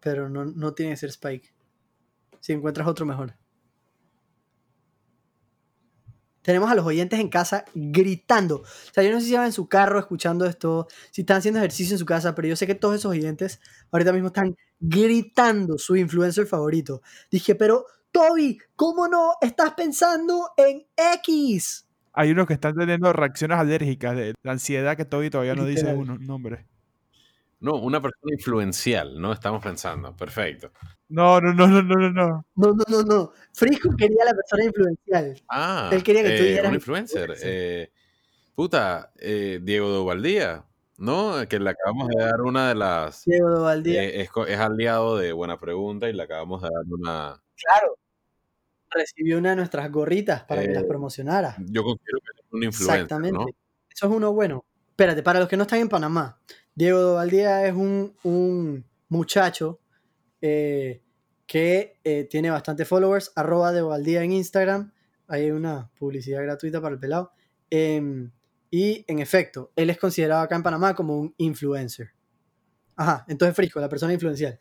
Pero 0.00 0.28
no, 0.28 0.44
no 0.44 0.72
tiene 0.74 0.92
que 0.92 0.96
ser 0.96 1.10
Spike. 1.10 1.54
Si 2.40 2.52
encuentras 2.52 2.88
otro 2.88 3.04
mejor. 3.04 3.34
Tenemos 6.46 6.70
a 6.70 6.76
los 6.76 6.86
oyentes 6.86 7.18
en 7.18 7.28
casa 7.28 7.64
gritando. 7.74 8.58
O 8.58 8.94
sea, 8.94 9.02
yo 9.02 9.10
no 9.10 9.20
sé 9.20 9.26
si 9.26 9.34
van 9.34 9.46
en 9.46 9.52
su 9.52 9.68
carro 9.68 9.98
escuchando 9.98 10.46
esto, 10.46 10.86
si 11.10 11.22
están 11.22 11.38
haciendo 11.38 11.58
ejercicio 11.58 11.94
en 11.94 11.98
su 11.98 12.06
casa, 12.06 12.36
pero 12.36 12.46
yo 12.46 12.54
sé 12.54 12.68
que 12.68 12.76
todos 12.76 12.94
esos 12.94 13.10
oyentes 13.10 13.60
ahorita 13.90 14.12
mismo 14.12 14.28
están 14.28 14.56
gritando 14.78 15.76
su 15.76 15.96
influencer 15.96 16.46
favorito. 16.46 17.02
Dije, 17.32 17.56
pero 17.56 17.86
Toby, 18.12 18.60
¿cómo 18.76 19.08
no 19.08 19.32
estás 19.40 19.72
pensando 19.72 20.50
en 20.56 20.86
X? 21.16 21.88
Hay 22.12 22.30
unos 22.30 22.46
que 22.46 22.54
están 22.54 22.76
teniendo 22.76 23.12
reacciones 23.12 23.58
alérgicas 23.58 24.14
de 24.14 24.34
la 24.44 24.52
ansiedad 24.52 24.96
que 24.96 25.04
Toby 25.04 25.30
todavía 25.30 25.56
no 25.56 25.64
dice 25.64 25.92
un 25.94 26.24
nombre. 26.24 26.64
No, 27.58 27.72
una 27.74 28.00
persona 28.00 28.34
influencial, 28.38 29.20
¿no? 29.20 29.32
Estamos 29.32 29.60
pensando. 29.64 30.14
Perfecto. 30.14 30.70
No, 31.08 31.40
no, 31.40 31.52
no, 31.54 31.66
no, 31.68 31.82
no, 31.82 31.94
no, 31.96 32.10
no. 32.10 32.46
No, 32.56 32.72
no, 32.72 32.84
no, 32.88 33.02
no. 33.02 33.32
Frisco 33.52 33.90
quería 33.96 34.24
la 34.24 34.34
persona 34.34 34.64
influencial. 34.64 35.40
Ah, 35.48 35.88
Él 35.92 36.02
quería 36.02 36.22
que 36.22 36.36
tú 36.36 36.42
eh, 36.42 36.46
dijeras 36.48 36.68
un 36.68 36.74
influencer. 36.74 37.20
influencer. 37.30 37.48
eh, 37.52 37.92
puta, 38.54 39.12
eh, 39.16 39.60
Diego 39.62 39.88
Dovaldía, 39.88 40.64
¿no? 40.98 41.34
Que 41.48 41.60
le 41.60 41.70
acabamos 41.70 42.08
de 42.08 42.16
dar 42.24 42.40
una 42.40 42.68
de 42.68 42.74
las... 42.74 43.24
Diego 43.24 43.50
de 43.50 43.60
Valdía. 43.60 44.02
eh, 44.02 44.20
es, 44.22 44.30
es 44.48 44.58
aliado 44.58 45.16
de 45.16 45.32
Buena 45.32 45.60
Pregunta 45.60 46.08
y 46.08 46.12
le 46.12 46.22
acabamos 46.24 46.62
de 46.62 46.68
dar 46.70 46.84
una... 46.90 47.42
claro. 47.54 47.96
Recibió 48.88 49.36
una 49.38 49.50
de 49.50 49.56
nuestras 49.56 49.90
gorritas 49.90 50.44
para 50.44 50.62
que 50.62 50.70
Eh, 50.70 50.74
las 50.74 50.84
promocionara. 50.84 51.56
Yo 51.58 51.82
considero 51.84 52.18
que 52.20 52.40
es 52.40 52.46
un 52.52 52.62
influencer, 52.62 52.94
Exactamente. 53.02 53.38
¿no? 53.38 53.46
Eso 53.90 54.06
es 54.06 54.12
uno 54.12 54.32
bueno. 54.32 54.64
Espérate, 54.90 55.22
para 55.22 55.40
los 55.40 55.48
que 55.48 55.56
no 55.56 55.64
están 55.64 55.80
en 55.80 55.88
Panamá, 55.88 56.38
Diego 56.74 57.08
de 57.10 57.14
Valdía 57.14 57.66
es 57.66 57.74
un, 57.74 58.14
un 58.22 58.84
muchacho 59.08 59.80
eh, 60.40 61.02
que 61.46 62.00
eh, 62.04 62.24
tiene 62.30 62.50
bastante 62.50 62.84
followers, 62.84 63.32
arroba 63.36 63.72
de 63.72 63.82
Valdía 63.82 64.22
en 64.22 64.32
Instagram. 64.32 64.92
Hay 65.28 65.50
una 65.50 65.90
publicidad 65.98 66.42
gratuita 66.42 66.80
para 66.80 66.94
el 66.94 67.00
pelado. 67.00 67.32
Em, 67.70 68.30
y 68.70 69.04
en 69.08 69.18
efecto, 69.20 69.72
él 69.76 69.90
es 69.90 69.98
considerado 69.98 70.42
acá 70.42 70.56
en 70.56 70.62
Panamá 70.62 70.94
como 70.94 71.18
un 71.18 71.34
influencer. 71.38 72.10
Ajá, 72.96 73.24
entonces 73.28 73.54
Frisco, 73.54 73.80
la 73.80 73.88
persona 73.88 74.12
influencial. 74.12 74.60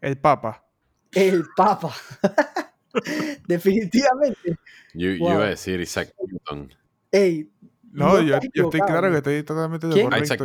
El 0.00 0.18
Papa. 0.18 0.64
El 1.12 1.44
Papa. 1.56 1.94
Definitivamente. 3.46 4.56
Yo, 4.94 5.08
Wow. 5.18 5.32
iba 5.32 5.44
a 5.44 5.48
decir 5.50 5.80
Isaac 5.80 6.14
Newton. 6.26 6.74
Ey, 7.10 7.50
No, 7.92 8.14
No 8.14 8.22
yo, 8.22 8.36
estoy 8.36 8.80
claro 8.80 9.10
que 9.10 9.16
estoy 9.18 9.42
totalmente 9.42 9.86
de 9.86 9.94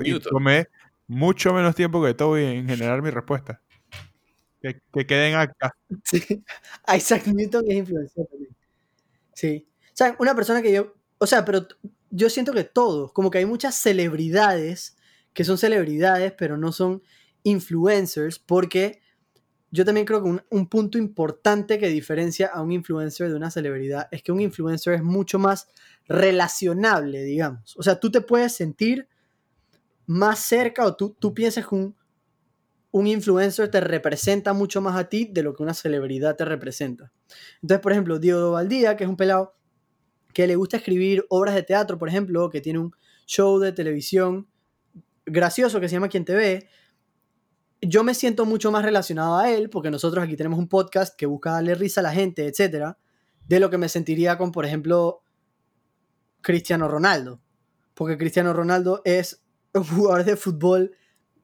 Newton. 0.04 0.32
tomé 0.32 0.68
mucho 1.08 1.54
menos 1.54 1.76
tiempo 1.76 2.04
que 2.04 2.14
Toby 2.14 2.44
en 2.44 2.68
generar 2.68 3.02
mi 3.02 3.10
respuesta. 3.10 3.62
Que, 4.62 4.82
que 4.94 5.06
quede 5.06 5.30
en 5.30 5.36
acta. 5.36 5.76
sí. 6.04 6.44
Isaac 6.96 7.28
Newton 7.28 7.66
es 7.68 7.78
influencial 7.78 8.28
también. 8.30 8.56
Sí. 9.34 9.68
O 9.88 9.96
sea, 9.96 10.16
una 10.20 10.36
persona 10.36 10.62
que 10.62 10.72
yo. 10.72 10.96
O 11.18 11.28
sea, 11.28 11.46
pero 11.46 11.68
yo 12.10 12.30
siento 12.30 12.54
que 12.54 12.64
todos, 12.64 13.12
como 13.12 13.30
que 13.30 13.40
hay 13.40 13.46
muchas 13.46 13.76
celebridades 13.76 14.98
que 15.34 15.44
son 15.44 15.58
celebridades, 15.58 16.34
pero 16.34 16.58
no 16.58 16.72
son 16.72 17.02
influencers, 17.44 18.38
porque 18.38 19.02
yo 19.72 19.86
también 19.86 20.06
creo 20.06 20.22
que 20.22 20.30
un, 20.30 20.44
un 20.50 20.68
punto 20.68 20.98
importante 20.98 21.80
que 21.80 21.88
diferencia 21.88 22.48
a 22.48 22.62
un 22.62 22.72
influencer 22.72 23.30
de 23.30 23.36
una 23.36 23.50
celebridad 23.50 24.10
es 24.12 24.22
que 24.22 24.32
un 24.32 24.42
influencer 24.42 24.96
es 24.96 25.04
mucho 25.04 25.40
más 25.40 25.70
relacionable, 26.08 27.24
digamos. 27.24 27.78
O 27.78 27.84
sea, 27.84 28.00
tú 28.00 28.12
te 28.12 28.22
puedes 28.22 28.54
sentir 28.54 29.08
más 30.06 30.40
cerca 30.40 30.86
o 30.86 30.96
tú, 30.96 31.16
tú 31.18 31.34
piensas 31.34 31.66
un, 31.72 31.96
un 32.92 33.08
influencer 33.08 33.70
te 33.70 33.80
representa 33.80 34.54
mucho 34.54 34.82
más 34.82 34.98
a 34.98 35.10
ti 35.10 35.30
de 35.32 35.44
lo 35.44 35.54
que 35.54 35.64
una 35.64 35.74
celebridad 35.74 36.36
te 36.36 36.46
representa. 36.46 37.12
Entonces, 37.62 37.82
por 37.82 37.94
ejemplo, 37.94 38.20
Diego 38.20 38.52
Valdía, 38.52 38.98
que 38.98 39.06
es 39.06 39.10
un 39.10 39.18
pelado 39.18 39.56
que 40.34 40.48
le 40.48 40.56
gusta 40.56 40.78
escribir 40.78 41.26
obras 41.30 41.56
de 41.56 41.64
teatro, 41.64 41.98
por 41.98 42.10
ejemplo, 42.10 42.50
que 42.50 42.62
tiene 42.62 42.80
un 42.80 42.94
show 43.26 43.60
de 43.60 43.72
televisión 43.72 44.48
gracioso 45.26 45.80
que 45.80 45.88
se 45.88 45.94
llama 45.94 46.10
Quien 46.10 46.26
te 46.26 46.36
ve, 46.36 46.68
yo 47.82 48.04
me 48.04 48.14
siento 48.14 48.46
mucho 48.46 48.72
más 48.72 48.84
relacionado 48.84 49.38
a 49.38 49.50
él, 49.50 49.70
porque 49.70 49.90
nosotros 49.90 50.24
aquí 50.24 50.36
tenemos 50.36 50.60
un 50.60 50.68
podcast 50.68 51.16
que 51.16 51.26
busca 51.26 51.52
darle 51.52 51.76
risa 51.76 52.02
a 52.02 52.04
la 52.04 52.12
gente, 52.12 52.46
etcétera, 52.46 52.98
de 53.48 53.60
lo 53.60 53.70
que 53.70 53.78
me 53.78 53.90
sentiría 53.90 54.38
con, 54.38 54.52
por 54.52 54.66
ejemplo, 54.66 55.24
Cristiano 56.42 56.88
Ronaldo. 56.88 57.42
Porque 57.94 58.18
Cristiano 58.18 58.54
Ronaldo 58.54 59.02
es 59.04 59.44
un 59.74 59.84
jugador 59.84 60.26
de 60.26 60.36
fútbol, 60.36 60.96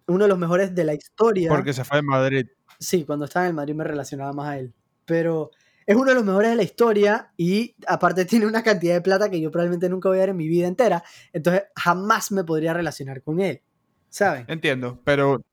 uno 0.08 0.24
de 0.24 0.30
los 0.30 0.38
mejores 0.38 0.74
de 0.74 0.84
la 0.84 0.94
historia. 0.94 1.50
Porque 1.50 1.74
se 1.74 1.84
fue 1.84 1.98
de 1.98 2.04
Madrid. 2.04 2.48
Sí, 2.80 3.06
cuando 3.06 3.26
estaba 3.26 3.46
en 3.46 3.50
el 3.50 3.56
Madrid 3.56 3.76
me 3.76 3.84
relacionaba 3.84 4.34
más 4.34 4.48
a 4.50 4.60
él. 4.60 4.74
Pero 5.06 5.52
es 5.86 5.96
uno 5.96 6.10
de 6.10 6.16
los 6.16 6.26
mejores 6.26 6.52
de 6.52 6.56
la 6.56 6.64
historia 6.64 7.32
y 7.38 7.76
aparte 7.88 8.26
tiene 8.26 8.46
una 8.46 8.64
cantidad 8.64 8.96
de 8.96 9.02
plata 9.02 9.30
que 9.30 9.40
yo 9.40 9.52
probablemente 9.52 9.90
nunca 9.90 10.10
voy 10.10 10.18
a 10.18 10.22
ver 10.22 10.30
en 10.30 10.38
mi 10.38 10.48
vida 10.48 10.68
entera. 10.68 11.04
Entonces 11.34 11.64
jamás 11.76 12.32
me 12.32 12.44
podría 12.44 12.74
relacionar 12.74 13.22
con 13.22 13.40
él. 13.40 13.62
¿Saben? 14.10 14.46
Entiendo, 14.48 15.00
pero 15.04 15.44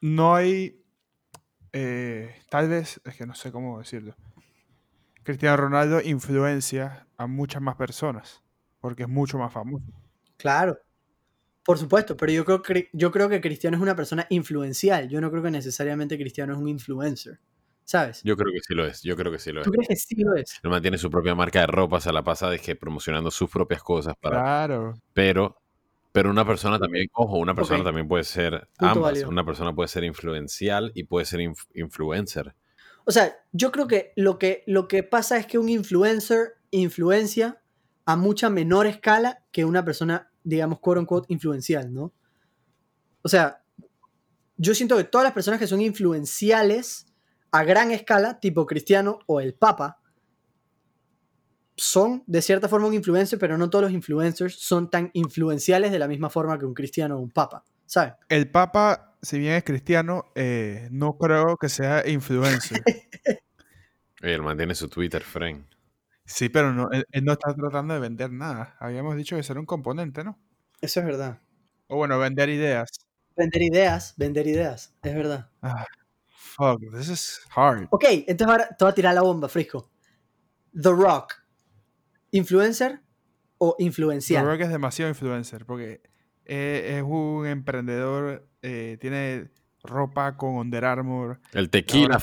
no 0.00 0.34
hay. 0.34 0.80
eh, 1.72 2.34
tal 2.48 2.68
vez, 2.68 3.00
es 3.04 3.16
que 3.16 3.26
no 3.26 3.34
sé 3.34 3.50
cómo 3.52 3.78
decirlo. 3.78 4.14
Cristiano 5.24 5.56
Ronaldo 5.56 6.00
influencia 6.00 7.06
a 7.16 7.26
muchas 7.26 7.60
más 7.60 7.76
personas. 7.76 8.42
Porque 8.80 9.02
es 9.02 9.08
mucho 9.08 9.38
más 9.38 9.52
famoso. 9.52 9.84
Claro. 10.36 10.78
Por 11.68 11.76
supuesto, 11.76 12.16
pero 12.16 12.32
yo 12.32 12.46
creo, 12.46 12.62
que, 12.62 12.88
yo 12.94 13.10
creo 13.12 13.28
que 13.28 13.42
Cristiano 13.42 13.76
es 13.76 13.82
una 13.82 13.94
persona 13.94 14.26
influencial. 14.30 15.06
Yo 15.10 15.20
no 15.20 15.30
creo 15.30 15.42
que 15.42 15.50
necesariamente 15.50 16.16
Cristiano 16.16 16.54
es 16.54 16.58
un 16.58 16.66
influencer. 16.66 17.40
¿Sabes? 17.84 18.22
Yo 18.24 18.38
creo 18.38 18.50
que 18.54 18.60
sí 18.66 18.72
lo 18.72 18.86
es, 18.86 19.02
yo 19.02 19.14
creo 19.16 19.30
que 19.30 19.38
sí 19.38 19.52
lo 19.52 19.60
es. 19.60 19.66
¿Tú 19.66 19.72
crees 19.72 19.88
que 19.88 19.96
sí 19.96 20.14
lo 20.16 20.34
es? 20.34 20.60
Él 20.62 20.70
mantiene 20.70 20.96
su 20.96 21.10
propia 21.10 21.34
marca 21.34 21.60
de 21.60 21.66
ropa, 21.66 22.00
se 22.00 22.10
la 22.10 22.24
pasa 22.24 22.48
de 22.48 22.58
que 22.58 22.74
promocionando 22.74 23.30
sus 23.30 23.50
propias 23.50 23.82
cosas 23.82 24.14
para... 24.18 24.40
Claro. 24.40 24.94
Pero, 25.12 25.58
pero 26.10 26.30
una 26.30 26.46
persona 26.46 26.78
también, 26.78 27.08
ojo, 27.12 27.36
una 27.36 27.54
persona 27.54 27.84
también 27.84 28.08
puede 28.08 28.24
ser 28.24 28.66
Punto 28.78 28.92
ambas. 28.94 29.02
válido. 29.02 29.28
Una 29.28 29.44
persona 29.44 29.74
puede 29.74 29.88
ser 29.88 30.04
influencial 30.04 30.90
y 30.94 31.04
puede 31.04 31.26
ser 31.26 31.40
inf- 31.40 31.68
influencer. 31.74 32.54
O 33.04 33.10
sea, 33.10 33.36
yo 33.52 33.72
creo 33.72 33.86
que 33.86 34.14
lo, 34.16 34.38
que 34.38 34.64
lo 34.66 34.88
que 34.88 35.02
pasa 35.02 35.36
es 35.36 35.46
que 35.46 35.58
un 35.58 35.68
influencer 35.68 36.54
influencia 36.70 37.60
a 38.06 38.16
mucha 38.16 38.48
menor 38.48 38.86
escala 38.86 39.44
que 39.52 39.66
una 39.66 39.84
persona, 39.84 40.27
digamos, 40.48 40.80
quote 40.80 41.00
unquote, 41.00 41.32
influencial, 41.32 41.92
¿no? 41.92 42.12
O 43.22 43.28
sea, 43.28 43.62
yo 44.56 44.74
siento 44.74 44.96
que 44.96 45.04
todas 45.04 45.24
las 45.24 45.34
personas 45.34 45.60
que 45.60 45.66
son 45.66 45.80
influenciales 45.80 47.06
a 47.50 47.64
gran 47.64 47.90
escala, 47.90 48.40
tipo 48.40 48.66
Cristiano 48.66 49.18
o 49.26 49.40
el 49.40 49.54
Papa, 49.54 50.00
son 51.76 52.24
de 52.26 52.42
cierta 52.42 52.68
forma 52.68 52.88
un 52.88 52.94
influencer, 52.94 53.38
pero 53.38 53.56
no 53.58 53.70
todos 53.70 53.84
los 53.84 53.92
influencers 53.92 54.58
son 54.58 54.90
tan 54.90 55.10
influenciales 55.12 55.92
de 55.92 55.98
la 55.98 56.08
misma 56.08 56.30
forma 56.30 56.58
que 56.58 56.64
un 56.64 56.74
Cristiano 56.74 57.16
o 57.16 57.20
un 57.20 57.30
Papa, 57.30 57.64
¿sabes? 57.86 58.14
El 58.28 58.50
Papa, 58.50 59.16
si 59.22 59.38
bien 59.38 59.52
es 59.52 59.64
cristiano, 59.64 60.32
eh, 60.34 60.88
no 60.90 61.18
creo 61.18 61.56
que 61.56 61.68
sea 61.68 62.08
influencer. 62.08 62.82
Él 64.20 64.42
mantiene 64.42 64.74
su 64.74 64.88
Twitter, 64.88 65.22
friend. 65.22 65.77
Sí, 66.28 66.48
pero 66.48 66.72
no, 66.72 66.90
él, 66.92 67.04
él 67.10 67.24
no 67.24 67.32
está 67.32 67.54
tratando 67.54 67.94
de 67.94 68.00
vender 68.00 68.30
nada. 68.30 68.76
Habíamos 68.78 69.16
dicho 69.16 69.36
que 69.36 69.42
será 69.42 69.58
un 69.60 69.66
componente, 69.66 70.22
¿no? 70.22 70.38
Eso 70.80 71.00
es 71.00 71.06
verdad. 71.06 71.40
O 71.88 71.96
bueno, 71.96 72.18
vender 72.18 72.48
ideas. 72.50 72.88
Vender 73.36 73.62
ideas, 73.62 74.14
vender 74.16 74.46
ideas, 74.46 74.94
es 75.02 75.14
verdad. 75.14 75.50
Ah, 75.62 75.84
fuck, 76.28 76.80
this 76.92 77.08
is 77.08 77.40
hard. 77.54 77.86
Ok, 77.90 78.04
entonces 78.26 78.46
ahora 78.48 78.68
te 78.68 78.84
voy 78.84 78.90
a 78.92 78.94
tirar 78.94 79.14
la 79.14 79.22
bomba, 79.22 79.48
Frisco. 79.48 79.90
The 80.72 80.90
Rock, 80.90 81.34
¿influencer 82.30 83.00
o 83.58 83.74
The 83.78 83.84
influencial? 83.84 84.44
Rock 84.44 84.60
es 84.60 84.68
demasiado 84.70 85.08
influencer 85.08 85.64
porque 85.66 86.02
eh, 86.44 86.96
es 86.98 87.02
un 87.02 87.46
emprendedor, 87.46 88.46
eh, 88.62 88.98
tiene 89.00 89.50
ropa 89.82 90.36
con 90.36 90.56
Under 90.56 90.84
Armour. 90.84 91.40
El 91.52 91.70
tequila, 91.70 92.18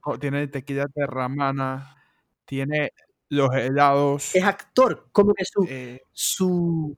co- 0.00 0.18
tiene 0.18 0.48
tequila 0.48 0.86
terramana, 0.88 1.96
tiene 2.44 2.92
los 3.32 3.48
helados. 3.54 4.34
Es 4.34 4.44
actor, 4.44 5.08
como 5.10 5.32
que 5.32 5.44
su, 5.46 5.66
eh, 5.66 6.02
su, 6.12 6.94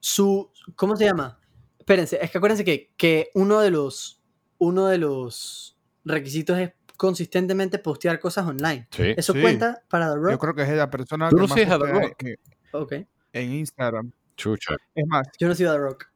su, 0.00 0.50
¿cómo 0.76 0.96
se 0.96 1.04
llama? 1.04 1.38
Espérense, 1.78 2.18
es 2.22 2.30
que 2.30 2.38
acuérdense 2.38 2.64
que, 2.64 2.94
que 2.96 3.28
uno 3.34 3.60
de 3.60 3.70
los, 3.70 4.22
uno 4.56 4.86
de 4.86 4.96
los 4.96 5.76
requisitos 6.06 6.58
es 6.58 6.72
consistentemente 6.96 7.78
postear 7.78 8.18
cosas 8.18 8.46
online. 8.46 8.88
Sí. 8.90 9.12
¿Eso 9.14 9.34
Sí. 9.34 9.42
cuenta 9.42 9.82
para 9.90 10.06
The 10.08 10.14
yo 10.14 10.22
Rock? 10.22 10.40
creo 10.40 10.54
que 10.54 10.62
es 10.62 10.70
la 10.70 10.88
persona 10.88 11.28
que 11.28 11.36
no 11.36 11.46
más 11.46 11.54
The 11.54 11.64
Rock. 11.76 12.16
que- 12.16 12.36
Ok. 12.72 12.92
en 13.34 13.52
Instagram. 13.52 14.10
Chucha. 14.36 14.76
Es 14.94 15.06
más, 15.06 15.28
Yo 15.38 15.48
no 15.48 15.54
sigo 15.54 15.68
a 15.70 15.74
The 15.74 15.78
Rock. 15.80 16.06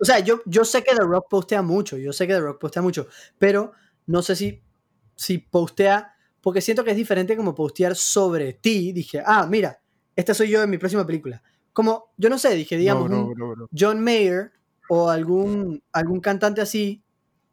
O 0.00 0.04
sea, 0.06 0.18
yo, 0.20 0.40
yo 0.46 0.64
sé 0.64 0.82
que 0.82 0.94
The 0.96 1.02
Rock 1.04 1.26
postea 1.28 1.60
mucho, 1.60 1.98
yo 1.98 2.14
sé 2.14 2.26
que 2.26 2.32
The 2.32 2.40
Rock 2.40 2.58
postea 2.58 2.80
mucho, 2.80 3.06
pero 3.38 3.72
no 4.06 4.22
sé 4.22 4.34
si, 4.34 4.62
si 5.14 5.36
postea, 5.38 6.14
porque 6.40 6.60
siento 6.60 6.84
que 6.84 6.90
es 6.90 6.96
diferente 6.96 7.36
como 7.36 7.54
postear 7.54 7.94
sobre 7.94 8.54
ti. 8.54 8.92
Dije, 8.92 9.22
ah, 9.24 9.46
mira, 9.48 9.80
este 10.16 10.34
soy 10.34 10.48
yo 10.48 10.62
en 10.62 10.70
mi 10.70 10.78
próxima 10.78 11.06
película. 11.06 11.42
Como, 11.72 12.12
yo 12.16 12.28
no 12.28 12.38
sé, 12.38 12.54
dije, 12.54 12.76
digamos, 12.76 13.10
no, 13.10 13.28
bro, 13.28 13.50
bro. 13.50 13.68
John 13.76 14.02
Mayer 14.02 14.52
o 14.88 15.08
algún, 15.08 15.82
algún 15.92 16.20
cantante 16.20 16.60
así 16.60 17.02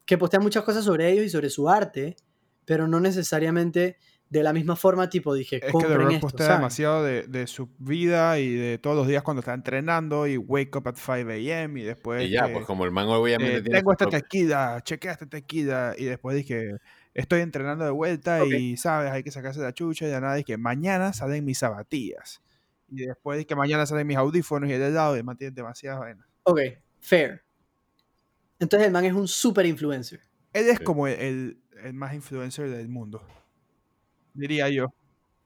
que 0.06 0.18
postea 0.18 0.40
muchas 0.40 0.64
cosas 0.64 0.86
sobre 0.86 1.12
ellos 1.12 1.26
y 1.26 1.30
sobre 1.30 1.50
su 1.50 1.70
arte, 1.70 2.16
pero 2.66 2.88
no 2.88 3.00
necesariamente 3.00 3.98
de 4.30 4.44
la 4.44 4.54
misma 4.54 4.76
forma, 4.76 5.10
tipo, 5.10 5.34
dije, 5.34 5.58
Es 5.58 5.72
que 5.72 5.86
The 5.86 5.96
Rock 5.96 6.12
esto, 6.12 6.22
postea 6.22 6.46
¿saben? 6.48 6.62
demasiado 6.62 7.04
de, 7.04 7.28
de 7.28 7.48
su 7.48 7.70
vida 7.78 8.40
y 8.40 8.54
de 8.54 8.78
todos 8.78 8.96
los 8.96 9.08
días 9.08 9.24
cuando 9.24 9.40
está 9.40 9.54
entrenando 9.54 10.28
y 10.28 10.38
wake 10.38 10.76
up 10.76 10.88
at 10.88 10.96
5 10.96 11.30
a.m. 11.30 11.80
y 11.80 11.84
después 11.84 12.24
Y 12.24 12.32
ya, 12.32 12.48
que, 12.48 12.54
pues 12.54 12.66
como 12.66 12.84
el 12.86 12.92
man 12.92 13.08
obviamente 13.08 13.58
eh, 13.58 13.62
tiene 13.62 13.80
tengo 13.80 13.92
esta 13.92 14.08
tequila, 14.08 14.82
chequea 14.84 15.14
esta 15.14 15.26
tequila 15.28 15.94
y 15.98 16.06
después 16.06 16.36
dije 16.36 16.72
estoy 17.18 17.42
entrenando 17.42 17.84
de 17.84 17.92
vuelta 17.92 18.46
y 18.46 18.78
sabes 18.78 19.12
hay 19.12 19.24
que 19.24 19.32
sacarse 19.32 19.60
la 19.60 19.74
chucha 19.74 20.08
y 20.08 20.12
ya 20.12 20.22
nada 20.22 20.36
dije 20.36 20.56
mañana 20.58 21.12
salen 21.14 21.44
mis 21.44 21.58
zapatillas 21.58 22.42
y 22.90 23.06
después 23.06 23.38
dije 23.40 23.56
mañana 23.56 23.86
salen 23.86 24.08
mis 24.08 24.16
audífonos 24.18 24.70
y 24.70 24.74
el 24.74 24.82
helado 24.82 25.18
y 25.18 25.24
mantiene 25.24 25.54
demasiadas 25.54 26.00
vainas. 26.00 26.26
Ok, 26.44 26.60
fair. 27.02 27.44
Entonces 28.60 28.88
el 28.88 28.94
man 28.94 29.04
es 29.06 29.14
un 29.14 29.28
super 29.28 29.66
influencer. 29.66 30.22
Él 30.54 30.68
es 30.70 30.78
Sí. 30.78 30.84
como 30.84 31.08
el, 31.08 31.20
el- 31.20 31.62
el 31.84 31.94
más 31.94 32.14
influencer 32.14 32.70
del 32.70 32.88
mundo, 32.88 33.22
diría 34.34 34.70
yo. 34.70 34.94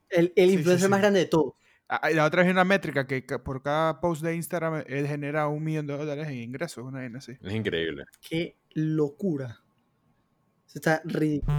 El, 0.10 0.32
el 0.36 0.46
Sí, 0.50 0.52
sí, 0.52 0.58
influencer 0.60 0.90
más 0.90 1.02
grande 1.02 1.20
de 1.22 1.26
todos. 1.26 1.54
Ah, 1.90 2.10
y 2.10 2.14
la 2.14 2.26
otra 2.26 2.44
es 2.44 2.50
una 2.50 2.64
métrica 2.64 3.06
que 3.06 3.22
por 3.22 3.62
cada 3.62 4.00
post 4.00 4.22
de 4.24 4.34
Instagram 4.36 4.84
él 4.88 5.08
genera 5.08 5.48
un 5.50 5.62
millón 5.64 5.88
de 5.88 5.98
dólares 5.98 6.28
en 6.30 6.36
ingresos, 6.36 6.86
una 6.86 7.00
vaina 7.00 7.18
así. 7.18 7.34
Es 7.42 7.54
increíble. 7.54 8.06
Qué 8.22 8.56
locura. 8.74 9.60
Eso 10.72 10.80
está 10.80 11.02
ridículo. 11.04 11.54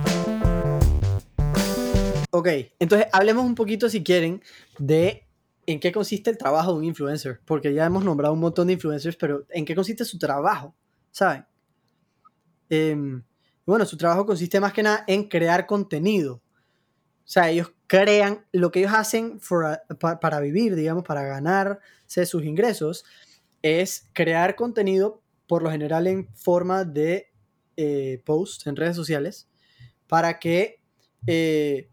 Ok, 2.31 2.49
entonces 2.79 3.09
hablemos 3.13 3.45
un 3.45 3.55
poquito, 3.55 3.91
si 3.91 4.03
quieren, 4.03 4.43
de 4.79 5.29
en 5.67 5.81
qué 5.81 5.93
consiste 5.93 6.31
el 6.31 6.39
trabajo 6.39 6.73
de 6.73 6.79
un 6.79 6.85
influencer. 6.85 7.39
Porque 7.45 7.75
ya 7.75 7.85
hemos 7.85 8.05
nombrado 8.05 8.33
un 8.33 8.41
montón 8.41 8.69
de 8.69 8.73
influencers, 8.73 9.17
pero 9.17 9.45
¿en 9.51 9.67
qué 9.67 9.75
consiste 9.75 10.07
su 10.07 10.19
trabajo? 10.19 10.75
¿Saben? 11.11 11.45
Em, 12.71 13.23
bueno, 13.67 13.85
su 13.85 13.99
trabajo 13.99 14.25
consiste 14.25 14.59
más 14.61 14.73
que 14.73 14.83
nada 14.83 15.05
en 15.07 15.29
crear 15.29 15.67
contenido. 15.67 16.37
O 16.37 17.29
sea, 17.29 17.51
ellos 17.51 17.71
crean 17.87 18.47
lo 18.51 18.73
que 18.73 18.81
ellos 18.81 18.95
hacen 18.95 19.39
para 20.23 20.41
vivir, 20.41 20.75
digamos, 20.75 21.05
para 21.05 21.23
ganarse 21.23 22.25
sus 22.25 22.45
ingresos, 22.45 23.05
es 23.61 24.09
crear 24.15 24.57
contenido, 24.57 25.21
por 25.47 25.63
lo 25.63 25.71
general 25.71 26.07
en 26.07 26.35
forma 26.35 26.87
de 26.87 27.32
eh, 27.77 28.23
en 28.67 28.77
redes 28.77 28.97
sociales, 28.97 29.49
para 30.07 30.39
que, 30.39 30.83
eh, 31.27 31.91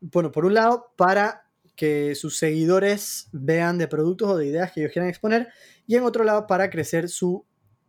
bueno, 0.00 0.32
por 0.32 0.44
un 0.44 0.54
lado, 0.54 0.92
para 0.96 1.46
que 1.76 2.14
sus 2.14 2.36
seguidores 2.36 3.28
vean 3.32 3.78
de 3.78 3.88
productos 3.88 4.28
o 4.28 4.36
de 4.36 4.46
ideas 4.46 4.72
que 4.72 4.80
ellos 4.80 4.92
quieran 4.92 5.08
exponer, 5.08 5.48
y 5.86 5.96
en 5.96 6.04
otro 6.04 6.24
lado, 6.24 6.46
para 6.46 6.70
crecer 6.70 7.08
su 7.08 7.46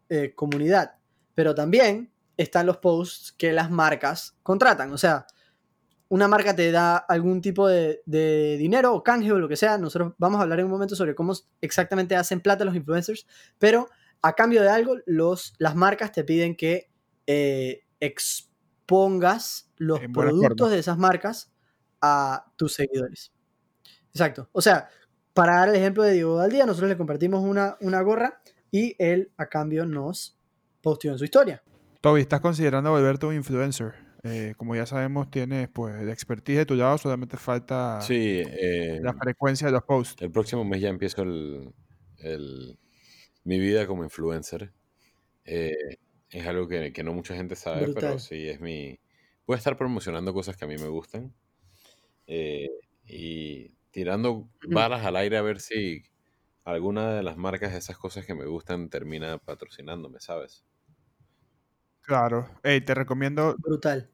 eh, 0.10 0.34
comunidad. 0.36 0.96
Pero 1.34 1.56
también 1.56 2.12
están 2.38 2.66
los 2.66 2.78
posts 2.78 3.32
que 3.32 3.54
las 3.54 3.70
marcas 3.70 4.38
contratan. 4.44 4.92
O 4.92 4.98
sea, 4.98 5.26
una 6.10 6.28
marca 6.28 6.56
te 6.56 6.72
da 6.72 6.98
algún 6.98 7.42
tipo 7.42 7.68
de, 7.68 8.02
de 8.06 8.58
dinero 8.58 8.94
o 8.94 9.04
canje 9.04 9.32
o 9.32 9.40
lo 9.40 9.48
que 9.48 9.56
sea. 9.56 9.78
Nosotros 9.78 10.14
vamos 10.18 10.40
a 10.40 10.44
hablar 10.44 10.60
en 10.60 10.66
un 10.66 10.72
momento 10.72 10.96
sobre 10.96 11.16
cómo 11.16 11.34
exactamente 11.62 12.16
hacen 12.16 12.42
plata 12.42 12.66
los 12.66 12.76
influencers, 12.76 13.26
pero 13.58 13.88
a 14.22 14.34
cambio 14.34 14.62
de 14.62 14.70
algo, 14.70 14.98
los, 15.06 15.54
las 15.58 15.76
marcas 15.76 16.12
te 16.12 16.24
piden 16.24 16.56
que 16.56 16.90
eh, 17.28 17.84
expongas 18.00 19.72
los 19.78 20.00
productos 20.14 20.58
forma. 20.58 20.74
de 20.74 20.80
esas 20.80 20.98
marcas 20.98 21.52
a 22.02 22.46
tus 22.58 22.74
seguidores. 22.74 23.32
Exacto. 24.14 24.50
O 24.52 24.62
sea, 24.62 24.90
para 25.34 25.58
dar 25.58 25.70
el 25.70 25.76
ejemplo 25.76 26.04
de 26.04 26.14
Diego 26.14 26.38
Daldía, 26.38 26.66
nosotros 26.66 26.90
le 26.90 26.98
compartimos 26.98 27.44
una, 27.44 27.78
una 27.82 28.02
gorra 28.02 28.42
y 28.72 28.96
él 29.00 29.32
a 29.38 29.48
cambio 29.48 29.86
nos 29.86 30.38
posteó 30.82 31.12
en 31.14 31.18
su 31.18 31.24
historia. 31.26 31.64
Toby, 32.02 32.22
¿estás 32.22 32.42
considerando 32.42 32.92
volverte 32.92 33.26
un 33.28 33.36
influencer? 33.36 33.94
Eh, 34.24 34.54
como 34.58 34.76
ya 34.76 34.86
sabemos, 34.86 35.32
tienes 35.32 35.70
pues 35.70 36.04
la 36.04 36.12
expertise 36.12 36.58
de 36.60 36.66
tu 36.66 36.76
lado, 36.76 36.98
solamente 36.98 37.38
falta 37.38 38.00
Sí, 38.02 38.42
eh, 38.46 39.00
la 39.02 39.14
frecuencia 39.14 39.68
de 39.68 39.74
los 39.74 39.84
posts. 39.84 40.22
el 40.22 40.32
próximo 40.32 40.64
mes 40.64 40.82
ya 40.82 40.90
empiezo 40.90 41.24
el, 41.24 41.74
el- 42.18 42.78
mi 43.44 43.60
vida 43.60 43.88
como 43.88 44.04
influencer. 44.04 44.74
Eh, 45.46 45.98
es 46.30 46.48
algo 46.48 46.68
que, 46.68 46.94
que 46.94 47.04
no 47.04 47.14
mucha 47.14 47.36
gente 47.36 47.56
sabe, 47.56 47.94
pero 47.94 48.20
sí 48.20 48.48
es 48.50 48.62
mi... 48.62 49.00
Voy 49.46 49.56
a 49.56 49.58
estar 49.58 49.78
promocionando 49.78 50.34
cosas 50.34 50.56
que 50.58 50.66
a 50.66 50.68
mí 50.68 50.78
me 50.78 50.88
gustan 50.88 51.34
eh, 52.28 52.68
y 53.06 53.70
tirando 53.92 54.50
balas 54.70 55.06
al 55.06 55.18
aire 55.18 55.38
a 55.38 55.42
ver 55.42 55.60
si 55.60 56.04
alguna 56.64 57.14
de 57.14 57.24
las 57.24 57.38
marcas 57.38 57.74
de 57.74 57.80
esas 57.80 57.98
cosas 57.98 58.26
que 58.26 58.36
me 58.36 58.46
gustan 58.46 58.90
termina 58.90 59.38
patrocinándome, 59.40 60.20
¿sabes? 60.22 60.64
Claro. 62.02 62.50
Te 62.64 62.94
recomiendo. 62.94 63.56
Brutal. 63.60 64.10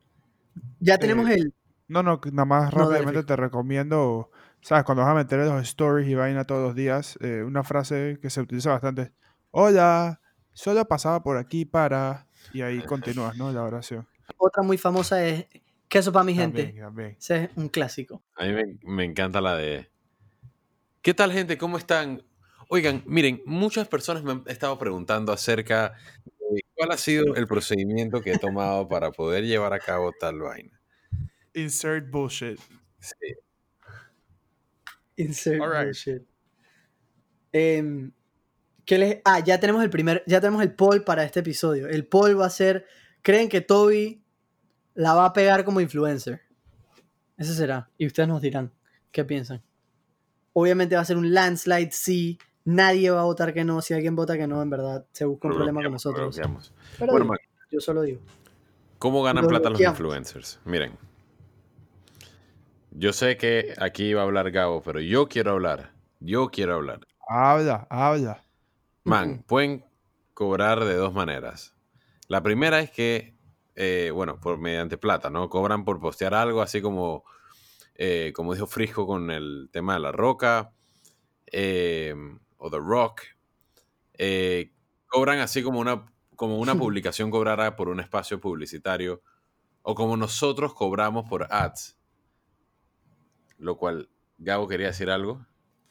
Ya 0.80 0.98
tenemos 0.98 1.30
Eh, 1.30 1.36
el... 1.36 1.54
No, 1.88 2.04
no, 2.04 2.20
nada 2.32 2.46
más 2.46 2.74
No, 2.74 2.90
rápidamente 2.90 3.24
te 3.24 3.36
recomiendo. 3.36 4.32
¿Sabes? 4.62 4.84
Cuando 4.84 5.04
vas 5.04 5.12
a 5.12 5.16
meter 5.16 5.40
los 5.40 5.64
stories 5.64 6.08
y 6.08 6.16
vaina 6.16 6.46
todos 6.46 6.64
los 6.68 6.76
días, 6.76 7.18
eh, 7.22 7.44
una 7.44 7.64
frase 7.64 8.20
que 8.22 8.30
se 8.30 8.42
utiliza 8.42 8.72
bastante. 8.72 9.12
Hola, 9.52 10.22
solo 10.54 10.86
pasaba 10.88 11.24
por 11.24 11.38
aquí 11.38 11.66
para. 11.66 12.28
Y 12.54 12.62
ahí 12.62 12.82
continúas, 12.82 13.38
¿no? 13.38 13.52
La 13.52 13.64
oración. 13.64 14.08
Otra 14.38 14.64
muy 14.64 14.78
famosa 14.78 15.26
es 15.26 15.46
Queso 15.88 16.12
para 16.12 16.26
mi 16.26 16.34
gente. 16.34 16.64
También, 16.64 16.86
también. 16.86 17.16
Ese 17.18 17.44
es 17.46 17.50
un 17.56 17.70
clásico. 17.70 18.22
A 18.36 18.46
mí 18.46 18.52
me, 18.52 18.78
me 18.84 19.06
encanta 19.06 19.40
la 19.40 19.56
de... 19.56 19.90
¿Qué 21.02 21.14
tal 21.14 21.32
gente? 21.32 21.58
¿Cómo 21.58 21.78
están? 21.78 22.24
Oigan, 22.70 23.04
miren, 23.06 23.42
muchas 23.46 23.88
personas 23.88 24.24
me 24.24 24.34
han 24.34 24.44
estado 24.48 24.78
preguntando 24.78 25.32
acerca 25.32 25.94
de 26.26 26.62
cuál 26.76 26.92
ha 26.92 26.98
sido 26.98 27.36
el 27.36 27.48
procedimiento 27.48 28.22
que 28.22 28.34
he 28.34 28.38
tomado 28.38 28.90
para 28.90 29.12
poder 29.12 29.46
llevar 29.46 29.74
a 29.74 29.80
cabo 29.80 30.12
tal 30.20 30.40
vaina. 30.40 30.82
Insert 31.54 32.10
bullshit. 32.12 32.60
Sí, 33.00 33.34
Insert 35.18 35.62
Alright. 35.62 35.86
bullshit. 35.88 36.24
Em, 37.52 38.12
¿qué 38.86 38.98
les- 38.98 39.22
Ah, 39.26 39.40
ya 39.40 39.60
tenemos 39.60 39.84
el 39.84 39.90
primer, 39.90 40.24
ya 40.28 40.40
tenemos 40.42 40.62
el 40.64 40.74
poll 40.74 41.04
para 41.04 41.24
este 41.24 41.40
episodio. 41.42 41.88
El 41.88 42.06
poll 42.06 42.40
va 42.40 42.46
a 42.46 42.50
ser, 42.50 42.86
¿creen 43.22 43.50
que 43.50 43.62
Toby 43.62 44.24
la 44.94 45.14
va 45.14 45.26
a 45.26 45.34
pegar 45.34 45.64
como 45.66 45.82
influencer? 45.82 46.42
Ese 47.38 47.54
será. 47.54 47.90
Y 47.98 48.08
ustedes 48.08 48.28
nos 48.30 48.42
dirán 48.42 48.72
qué 49.12 49.24
piensan. 49.24 49.62
Obviamente 50.54 50.96
va 50.96 51.02
a 51.02 51.06
ser 51.06 51.18
un 51.18 51.34
landslide, 51.34 51.92
sí. 51.92 52.38
Nadie 52.66 53.10
va 53.12 53.22
a 53.22 53.26
votar 53.26 53.54
que 53.54 53.64
no. 53.64 53.82
Si 53.82 53.94
alguien 53.94 54.16
vota 54.16 54.38
que 54.38 54.48
no, 54.48 54.62
en 54.62 54.70
verdad 54.70 55.06
se 55.12 55.24
busca 55.26 55.48
un 55.48 55.52
lo 55.54 55.58
problema 55.58 55.82
con 55.84 55.92
nosotros. 55.94 56.36
Pero 56.98 57.12
Bueno, 57.12 57.26
digo, 57.26 57.36
yo 57.72 57.80
solo 57.80 58.02
digo. 58.02 58.20
¿cómo 59.00 59.22
ganan 59.24 59.44
lo 59.44 59.50
plata 59.50 59.70
los 59.70 59.80
influencers? 59.80 60.60
Miren, 60.66 60.94
yo 62.98 63.14
sé 63.14 63.38
que 63.38 63.76
aquí 63.78 64.14
va 64.14 64.22
a 64.22 64.26
hablar 64.26 64.50
Gabo, 64.50 64.82
pero 64.82 65.00
yo 65.00 65.28
quiero 65.28 65.52
hablar. 65.52 65.94
Yo 66.20 66.50
quiero 66.50 66.76
hablar. 66.76 67.02
Habla, 67.28 67.86
habla. 67.92 68.44
Man, 69.04 69.44
pueden 69.48 69.86
cobrar 70.34 70.84
de 70.84 70.96
dos 70.96 71.14
maneras. 71.14 71.76
La 72.28 72.42
primera 72.42 72.80
es 72.80 72.90
que, 72.90 73.36
eh, 73.76 74.12
bueno, 74.14 74.40
por 74.40 74.58
mediante 74.58 74.98
plata, 74.98 75.30
¿no? 75.30 75.48
Cobran 75.48 75.86
por 75.86 76.00
postear 76.00 76.34
algo, 76.34 76.62
así 76.62 76.82
como, 76.82 77.24
eh, 77.96 78.34
como 78.36 78.54
dijo 78.54 78.66
Frisco 78.66 79.06
con 79.06 79.30
el 79.30 79.70
tema 79.72 79.94
de 79.94 80.00
la 80.00 80.12
roca, 80.12 80.74
eh, 81.52 82.16
o 82.58 82.70
The 82.72 82.80
Rock. 82.80 83.22
Eh, 84.14 84.74
cobran 85.06 85.40
así 85.40 85.62
como 85.62 85.80
una, 85.80 86.12
como 86.36 86.58
una 86.58 86.74
publicación 86.76 87.30
cobrara 87.30 87.76
por 87.76 87.90
un 87.90 88.00
espacio 88.00 88.42
publicitario, 88.42 89.22
o 89.84 89.94
como 89.94 90.18
nosotros 90.18 90.74
cobramos 90.74 91.30
por 91.30 91.48
ads. 91.52 91.97
Lo 93.58 93.78
cual, 93.78 94.10
Gabo 94.38 94.68
quería 94.68 94.88
decir 94.88 95.10
algo. 95.10 95.46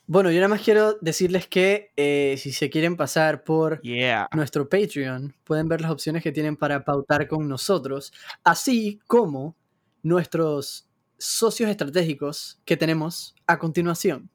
Bueno, 0.09 0.31
yo 0.31 0.37
nada 0.37 0.48
más 0.48 0.62
quiero 0.62 0.96
decirles 1.00 1.48
que 1.48 1.90
eh, 1.96 2.37
si 2.38 2.52
se 2.52 2.70
quieren 2.70 2.96
pasar 2.96 3.42
por 3.42 3.81
Yeah. 3.83 4.29
nuestro 4.35 4.68
Patreon, 4.68 5.35
pueden 5.42 5.66
ver 5.68 5.81
las 5.81 5.90
opciones 5.90 6.22
que 6.22 6.31
tienen 6.31 6.57
para 6.57 6.85
pautar 6.85 7.26
con 7.26 7.48
nosotros, 7.48 8.12
así 8.44 9.00
como 9.09 9.57
nuestros 10.05 10.88
socios 11.18 11.68
estratégicos 11.70 12.61
que 12.64 12.76
tenemos 12.76 13.35
a 13.48 13.59
continuación. 13.59 14.31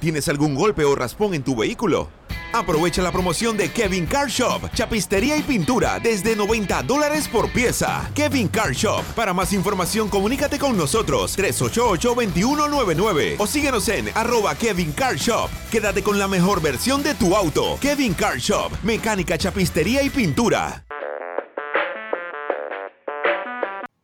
¿Tienes 0.00 0.28
algún 0.28 0.54
golpe 0.54 0.84
o 0.84 0.94
raspón 0.94 1.34
en 1.34 1.42
tu 1.42 1.56
vehículo? 1.56 2.08
Aprovecha 2.52 3.00
la 3.00 3.12
promoción 3.12 3.56
de 3.56 3.70
Kevin 3.70 4.06
Car 4.06 4.28
Shop, 4.28 4.72
chapistería 4.74 5.36
y 5.36 5.42
pintura 5.42 6.00
desde 6.00 6.34
90 6.34 6.82
dólares 6.82 7.28
por 7.28 7.48
pieza. 7.52 8.10
Kevin 8.14 8.48
Car 8.48 8.72
Shop. 8.72 9.04
Para 9.14 9.32
más 9.32 9.52
información, 9.52 10.08
comunícate 10.08 10.58
con 10.58 10.76
nosotros 10.76 11.38
388-2199 11.38 13.36
o 13.38 13.46
síguenos 13.46 13.88
en 13.88 14.08
arroba 14.16 14.56
Kevin 14.56 14.90
Car 14.92 15.14
Shop. 15.14 15.48
Quédate 15.70 16.02
con 16.02 16.18
la 16.18 16.26
mejor 16.26 16.60
versión 16.60 17.04
de 17.04 17.14
tu 17.14 17.36
auto. 17.36 17.78
Kevin 17.80 18.14
Car 18.14 18.38
Shop, 18.38 18.72
mecánica, 18.82 19.38
chapistería 19.38 20.02
y 20.02 20.10
pintura. 20.10 20.84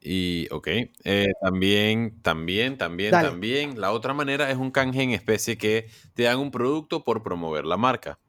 Y, 0.00 0.46
ok, 0.52 0.68
eh, 1.02 1.26
también, 1.42 2.22
también, 2.22 2.78
también, 2.78 3.10
Dale. 3.10 3.28
también. 3.28 3.80
La 3.80 3.90
otra 3.90 4.14
manera 4.14 4.48
es 4.52 4.56
un 4.56 4.70
canje 4.70 5.02
en 5.02 5.10
especie 5.10 5.58
que 5.58 5.88
te 6.14 6.22
dan 6.22 6.38
un 6.38 6.52
producto 6.52 7.02
por 7.02 7.24
promover 7.24 7.64
la 7.64 7.76
marca. 7.76 8.20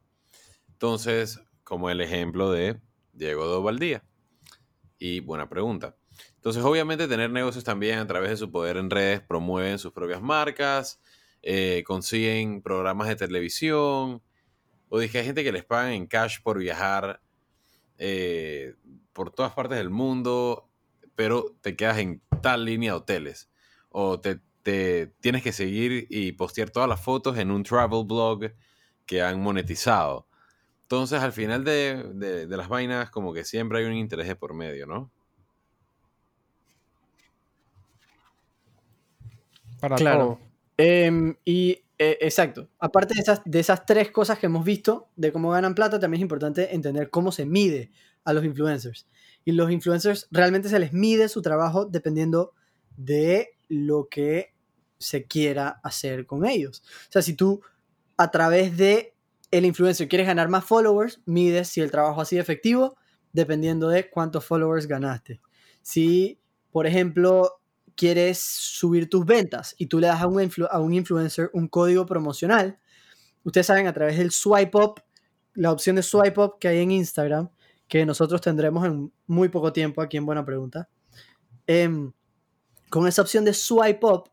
Entonces, 0.77 1.41
como 1.63 1.89
el 1.89 2.01
ejemplo 2.01 2.51
de 2.51 2.79
Diego 3.11 3.47
Dovaldía. 3.47 4.03
Y 4.99 5.21
buena 5.21 5.49
pregunta. 5.49 5.95
Entonces, 6.35 6.63
obviamente, 6.63 7.07
tener 7.07 7.31
negocios 7.31 7.63
también 7.63 7.97
a 7.97 8.05
través 8.05 8.29
de 8.29 8.37
su 8.37 8.51
poder 8.51 8.77
en 8.77 8.91
redes 8.91 9.21
promueven 9.21 9.79
sus 9.79 9.91
propias 9.91 10.21
marcas, 10.21 11.01
eh, 11.41 11.83
consiguen 11.83 12.61
programas 12.61 13.07
de 13.07 13.15
televisión. 13.15 14.21
O 14.89 14.99
dije, 14.99 15.17
hay 15.17 15.25
gente 15.25 15.43
que 15.43 15.51
les 15.51 15.65
pagan 15.65 15.93
en 15.93 16.05
cash 16.05 16.43
por 16.43 16.59
viajar 16.59 17.23
eh, 17.97 18.75
por 19.11 19.31
todas 19.31 19.53
partes 19.53 19.79
del 19.79 19.89
mundo, 19.89 20.69
pero 21.15 21.55
te 21.61 21.75
quedas 21.75 21.97
en 21.97 22.21
tal 22.43 22.65
línea 22.65 22.91
de 22.91 22.97
hoteles. 22.99 23.49
O 23.89 24.19
te, 24.19 24.41
te 24.61 25.07
tienes 25.21 25.41
que 25.41 25.51
seguir 25.51 26.05
y 26.11 26.33
postear 26.33 26.69
todas 26.69 26.87
las 26.87 27.01
fotos 27.01 27.35
en 27.39 27.49
un 27.49 27.63
travel 27.63 28.05
blog 28.05 28.51
que 29.07 29.23
han 29.23 29.41
monetizado. 29.41 30.26
Entonces, 30.89 31.19
al 31.21 31.33
final 31.33 31.65
de, 31.65 32.01
de- 32.13 32.47
de 32.47 32.57
las 32.57 32.69
vainas, 32.69 33.09
como 33.09 33.33
que 33.33 33.43
siempre 33.43 33.79
hay 33.79 33.85
un 33.85 33.93
interés 33.93 34.25
de 34.27 34.37
por 34.37 34.53
medio, 34.53 34.87
¿no? 34.87 35.11
Para 39.81 39.97
Claro. 39.97 40.19
todo. 40.19 40.39
Em, 40.77 41.35
y 41.43 41.71
eh, 41.99 42.17
exacto, 42.21 42.69
aparte 42.79 43.15
de 43.15 43.21
esas, 43.21 43.41
de 43.43 43.59
esas 43.59 43.85
tres 43.85 44.11
cosas 44.11 44.37
que 44.39 44.45
hemos 44.45 44.63
visto 44.63 45.09
de 45.15 45.31
cómo 45.31 45.49
ganan 45.49 45.75
plata, 45.75 45.99
también 45.99 46.19
es 46.19 46.23
importante 46.23 46.73
entender 46.73 47.09
cómo 47.09 47.31
se 47.31 47.45
mide 47.45 47.91
a 48.23 48.31
los 48.33 48.45
influencers. 48.45 49.07
Y 49.43 49.53
los 49.53 49.71
influencers 49.71 50.27
realmente 50.31 50.69
se 50.69 50.79
les 50.79 50.93
mide 50.93 51.27
su 51.29 51.41
trabajo 51.41 51.85
dependiendo 51.85 52.53
de 52.95 53.49
lo 53.69 54.07
que 54.09 54.53
se 54.99 55.25
quiera 55.25 55.79
hacer 55.83 56.25
con 56.25 56.45
ellos. 56.45 56.83
O 57.09 57.11
sea, 57.11 57.21
si 57.21 57.33
tú 57.33 57.61
a 58.17 58.29
través 58.31 58.77
de 58.77 59.13
el 59.51 59.65
influencer 59.65 60.07
quieres 60.07 60.27
ganar 60.27 60.49
más 60.49 60.65
followers, 60.65 61.21
mides 61.25 61.69
si 61.69 61.81
el 61.81 61.91
trabajo 61.91 62.21
ha 62.21 62.25
sido 62.25 62.41
efectivo 62.41 62.97
dependiendo 63.33 63.89
de 63.89 64.09
cuántos 64.09 64.45
followers 64.45 64.87
ganaste. 64.87 65.41
Si, 65.81 66.39
por 66.71 66.87
ejemplo, 66.87 67.61
quieres 67.95 68.39
subir 68.39 69.09
tus 69.09 69.25
ventas 69.25 69.75
y 69.77 69.87
tú 69.87 69.99
le 69.99 70.07
das 70.07 70.21
a 70.21 70.27
un, 70.27 70.35
influ- 70.35 70.67
a 70.69 70.79
un 70.79 70.93
influencer 70.93 71.49
un 71.53 71.67
código 71.67 72.05
promocional, 72.05 72.79
ustedes 73.43 73.67
saben 73.67 73.87
a 73.87 73.93
través 73.93 74.17
del 74.17 74.31
swipe 74.31 74.77
up, 74.77 75.01
la 75.53 75.71
opción 75.71 75.95
de 75.95 76.03
swipe 76.03 76.39
up 76.39 76.57
que 76.59 76.67
hay 76.67 76.79
en 76.79 76.91
Instagram, 76.91 77.49
que 77.87 78.05
nosotros 78.05 78.41
tendremos 78.41 78.85
en 78.85 79.11
muy 79.27 79.49
poco 79.49 79.71
tiempo 79.71 80.01
aquí 80.01 80.17
en 80.17 80.25
Buena 80.25 80.45
Pregunta. 80.45 80.89
em, 81.67 82.11
con 82.89 83.07
esa 83.07 83.21
opción 83.21 83.43
de 83.45 83.53
swipe 83.53 84.05
up, 84.05 84.29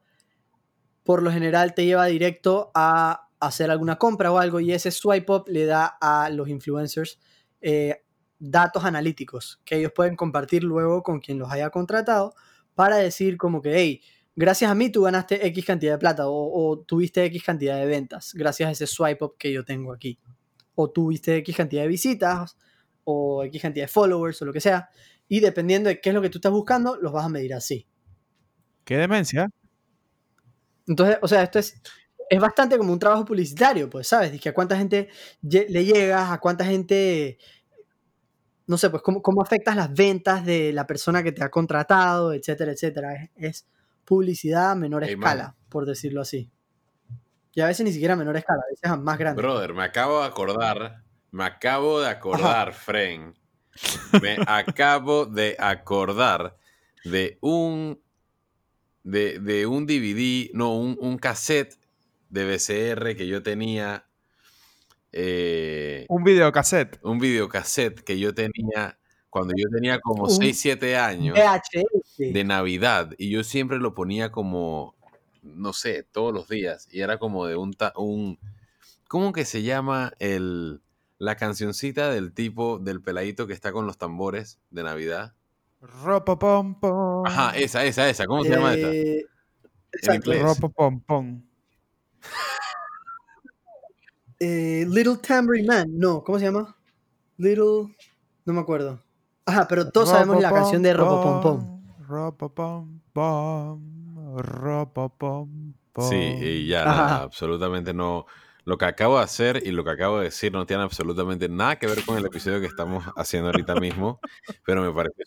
por 1.02 1.22
lo 1.22 1.30
general 1.30 1.74
te 1.74 1.84
lleva 1.84 2.06
directo 2.06 2.70
a 2.74 3.23
hacer 3.46 3.70
alguna 3.70 3.96
compra 3.96 4.32
o 4.32 4.38
algo 4.38 4.60
y 4.60 4.72
ese 4.72 4.90
swipe 4.90 5.32
up 5.32 5.44
le 5.48 5.66
da 5.66 5.96
a 6.00 6.30
los 6.30 6.48
influencers 6.48 7.18
eh, 7.60 8.02
datos 8.38 8.84
analíticos 8.84 9.60
que 9.64 9.76
ellos 9.76 9.92
pueden 9.94 10.16
compartir 10.16 10.64
luego 10.64 11.02
con 11.02 11.20
quien 11.20 11.38
los 11.38 11.50
haya 11.50 11.70
contratado 11.70 12.34
para 12.74 12.96
decir 12.96 13.36
como 13.36 13.62
que, 13.62 13.76
hey, 13.76 14.02
gracias 14.36 14.70
a 14.70 14.74
mí 14.74 14.90
tú 14.90 15.02
ganaste 15.02 15.46
X 15.46 15.64
cantidad 15.64 15.92
de 15.92 15.98
plata 15.98 16.28
o, 16.28 16.70
o 16.70 16.78
tuviste 16.80 17.24
X 17.24 17.42
cantidad 17.42 17.78
de 17.78 17.86
ventas 17.86 18.32
gracias 18.34 18.68
a 18.68 18.72
ese 18.72 18.86
swipe 18.86 19.24
up 19.24 19.36
que 19.38 19.52
yo 19.52 19.64
tengo 19.64 19.92
aquí. 19.92 20.18
O 20.74 20.90
tuviste 20.90 21.36
X 21.36 21.56
cantidad 21.56 21.82
de 21.82 21.88
visitas 21.88 22.56
o 23.04 23.44
X 23.44 23.62
cantidad 23.62 23.84
de 23.84 23.88
followers 23.88 24.42
o 24.42 24.44
lo 24.44 24.52
que 24.52 24.60
sea. 24.60 24.88
Y 25.28 25.40
dependiendo 25.40 25.88
de 25.88 26.00
qué 26.00 26.10
es 26.10 26.14
lo 26.14 26.20
que 26.20 26.30
tú 26.30 26.38
estás 26.38 26.52
buscando, 26.52 26.96
los 26.96 27.12
vas 27.12 27.24
a 27.24 27.28
medir 27.28 27.54
así. 27.54 27.86
Qué 28.84 28.96
demencia. 28.96 29.48
Entonces, 30.86 31.18
o 31.22 31.28
sea, 31.28 31.42
esto 31.42 31.58
es, 31.58 31.80
es 32.28 32.40
bastante 32.40 32.78
como 32.78 32.92
un 32.92 32.98
trabajo 32.98 33.24
publicitario, 33.24 33.88
pues, 33.88 34.08
¿sabes? 34.08 34.32
Dice, 34.32 34.48
a 34.48 34.54
cuánta 34.54 34.76
gente 34.76 35.08
le 35.42 35.84
llegas, 35.84 36.30
a 36.30 36.38
cuánta 36.38 36.64
gente, 36.64 37.38
no 38.66 38.76
sé, 38.78 38.90
pues, 38.90 39.02
cómo, 39.02 39.22
cómo 39.22 39.42
afectas 39.42 39.76
las 39.76 39.92
ventas 39.92 40.44
de 40.44 40.72
la 40.72 40.86
persona 40.86 41.22
que 41.22 41.32
te 41.32 41.44
ha 41.44 41.50
contratado, 41.50 42.32
etcétera, 42.32 42.72
etcétera. 42.72 43.14
Es, 43.14 43.30
es 43.36 43.66
publicidad 44.04 44.72
a 44.72 44.74
menor 44.74 45.02
man. 45.02 45.10
escala, 45.10 45.56
por 45.68 45.86
decirlo 45.86 46.20
así. 46.20 46.50
Y 47.54 47.60
a 47.60 47.66
veces 47.66 47.84
ni 47.84 47.92
siquiera 47.92 48.14
a 48.14 48.16
menor 48.16 48.36
escala, 48.36 48.62
a 48.66 48.70
veces 48.70 48.90
a 48.90 48.96
más 48.96 49.18
grande. 49.18 49.40
Brother, 49.40 49.74
me 49.74 49.84
acabo 49.84 50.20
de 50.20 50.26
acordar, 50.26 51.02
me 51.30 51.44
acabo 51.44 52.00
de 52.00 52.08
acordar, 52.08 52.72
Fren. 52.72 53.34
Me 54.22 54.38
acabo 54.46 55.26
de 55.26 55.56
acordar 55.58 56.56
de 57.04 57.38
un 57.40 58.00
de, 59.02 59.38
de 59.38 59.66
un 59.66 59.86
DVD, 59.86 60.50
no, 60.54 60.76
un, 60.76 60.96
un 61.00 61.18
cassette 61.18 61.76
de 62.30 62.44
VCR 62.44 63.16
que 63.16 63.26
yo 63.26 63.42
tenía, 63.42 64.06
eh, 65.12 66.06
Un 66.08 66.24
videocassette. 66.24 66.98
un 67.02 67.18
videocassette 67.18 68.00
que 68.02 68.18
yo 68.18 68.34
tenía 68.34 68.98
cuando 69.30 69.52
yo 69.56 69.68
tenía 69.68 69.98
como 70.00 70.24
Un 70.24 70.30
6, 70.30 70.58
7 70.60 70.96
años 70.96 71.36
VHS. 71.36 72.32
de 72.32 72.44
Navidad 72.44 73.14
y 73.18 73.30
yo 73.30 73.42
siempre 73.44 73.78
lo 73.78 73.94
ponía 73.94 74.30
como, 74.30 74.94
no 75.42 75.72
sé, 75.72 76.04
todos 76.04 76.32
los 76.32 76.48
días 76.48 76.88
y 76.92 77.00
era 77.00 77.18
como 77.18 77.46
de 77.46 77.56
un, 77.56 77.72
ta- 77.74 77.92
un 77.96 78.38
¿cómo 79.08 79.32
que 79.32 79.44
se 79.44 79.62
llama 79.62 80.12
el, 80.20 80.80
la 81.18 81.36
cancioncita 81.36 82.10
del 82.10 82.32
tipo, 82.32 82.78
del 82.78 83.00
peladito 83.00 83.46
que 83.46 83.52
está 83.54 83.72
con 83.72 83.86
los 83.86 83.98
tambores 83.98 84.58
de 84.70 84.82
Navidad? 84.84 85.34
Ropopom 85.80 86.78
pom. 86.80 87.26
Ajá, 87.26 87.56
esa, 87.56 87.84
esa, 87.84 88.08
esa, 88.08 88.26
¿cómo 88.26 88.42
se 88.44 88.50
llama 88.50 88.74
esa? 88.74 88.92
Eh, 88.92 89.26
exacto. 89.92 90.32
Ropopom 90.32 91.00
pom. 91.00 91.42
Eh, 94.40 94.84
Little 94.88 95.16
Tambourine 95.18 95.66
Man, 95.66 95.86
no, 95.92 96.22
¿cómo 96.22 96.38
se 96.38 96.44
llama? 96.46 96.76
Little, 97.38 97.94
no 98.44 98.52
me 98.52 98.60
acuerdo. 98.60 99.00
Ajá, 99.46 99.66
pero 99.68 99.90
todos 99.90 100.10
sabemos 100.10 100.40
la 100.42 100.50
canción 100.50 100.82
de 100.82 100.92
Ropopom 100.94 101.40
Pom. 101.40 101.84
Ropopom 102.08 103.00
pom. 103.12 104.36
Ropopom 104.38 105.74
pom. 105.92 106.08
Sí, 106.10 106.16
y 106.16 106.66
ya, 106.66 106.84
nada, 106.84 107.22
absolutamente 107.22 107.94
no. 107.94 108.26
Lo 108.64 108.78
que 108.78 108.86
acabo 108.86 109.18
de 109.18 109.24
hacer 109.24 109.62
y 109.66 109.70
lo 109.72 109.84
que 109.84 109.90
acabo 109.90 110.18
de 110.18 110.24
decir 110.24 110.50
no 110.52 110.64
tiene 110.66 110.82
absolutamente 110.82 111.48
nada 111.48 111.76
que 111.76 111.86
ver 111.86 112.02
con 112.04 112.16
el 112.16 112.24
episodio 112.24 112.60
que 112.60 112.66
estamos 112.66 113.04
haciendo 113.16 113.48
ahorita 113.50 113.74
mismo, 113.76 114.20
pero 114.64 114.82
me 114.82 114.90
pareció, 114.92 115.24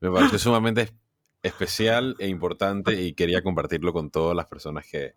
me 0.00 0.10
pareció 0.10 0.38
sumamente 0.38 0.82
es- 0.82 0.94
especial 1.42 2.14
e 2.20 2.28
importante 2.28 3.00
y 3.02 3.14
quería 3.14 3.42
compartirlo 3.42 3.92
con 3.92 4.10
todas 4.10 4.36
las 4.36 4.46
personas 4.46 4.86
que 4.90 5.14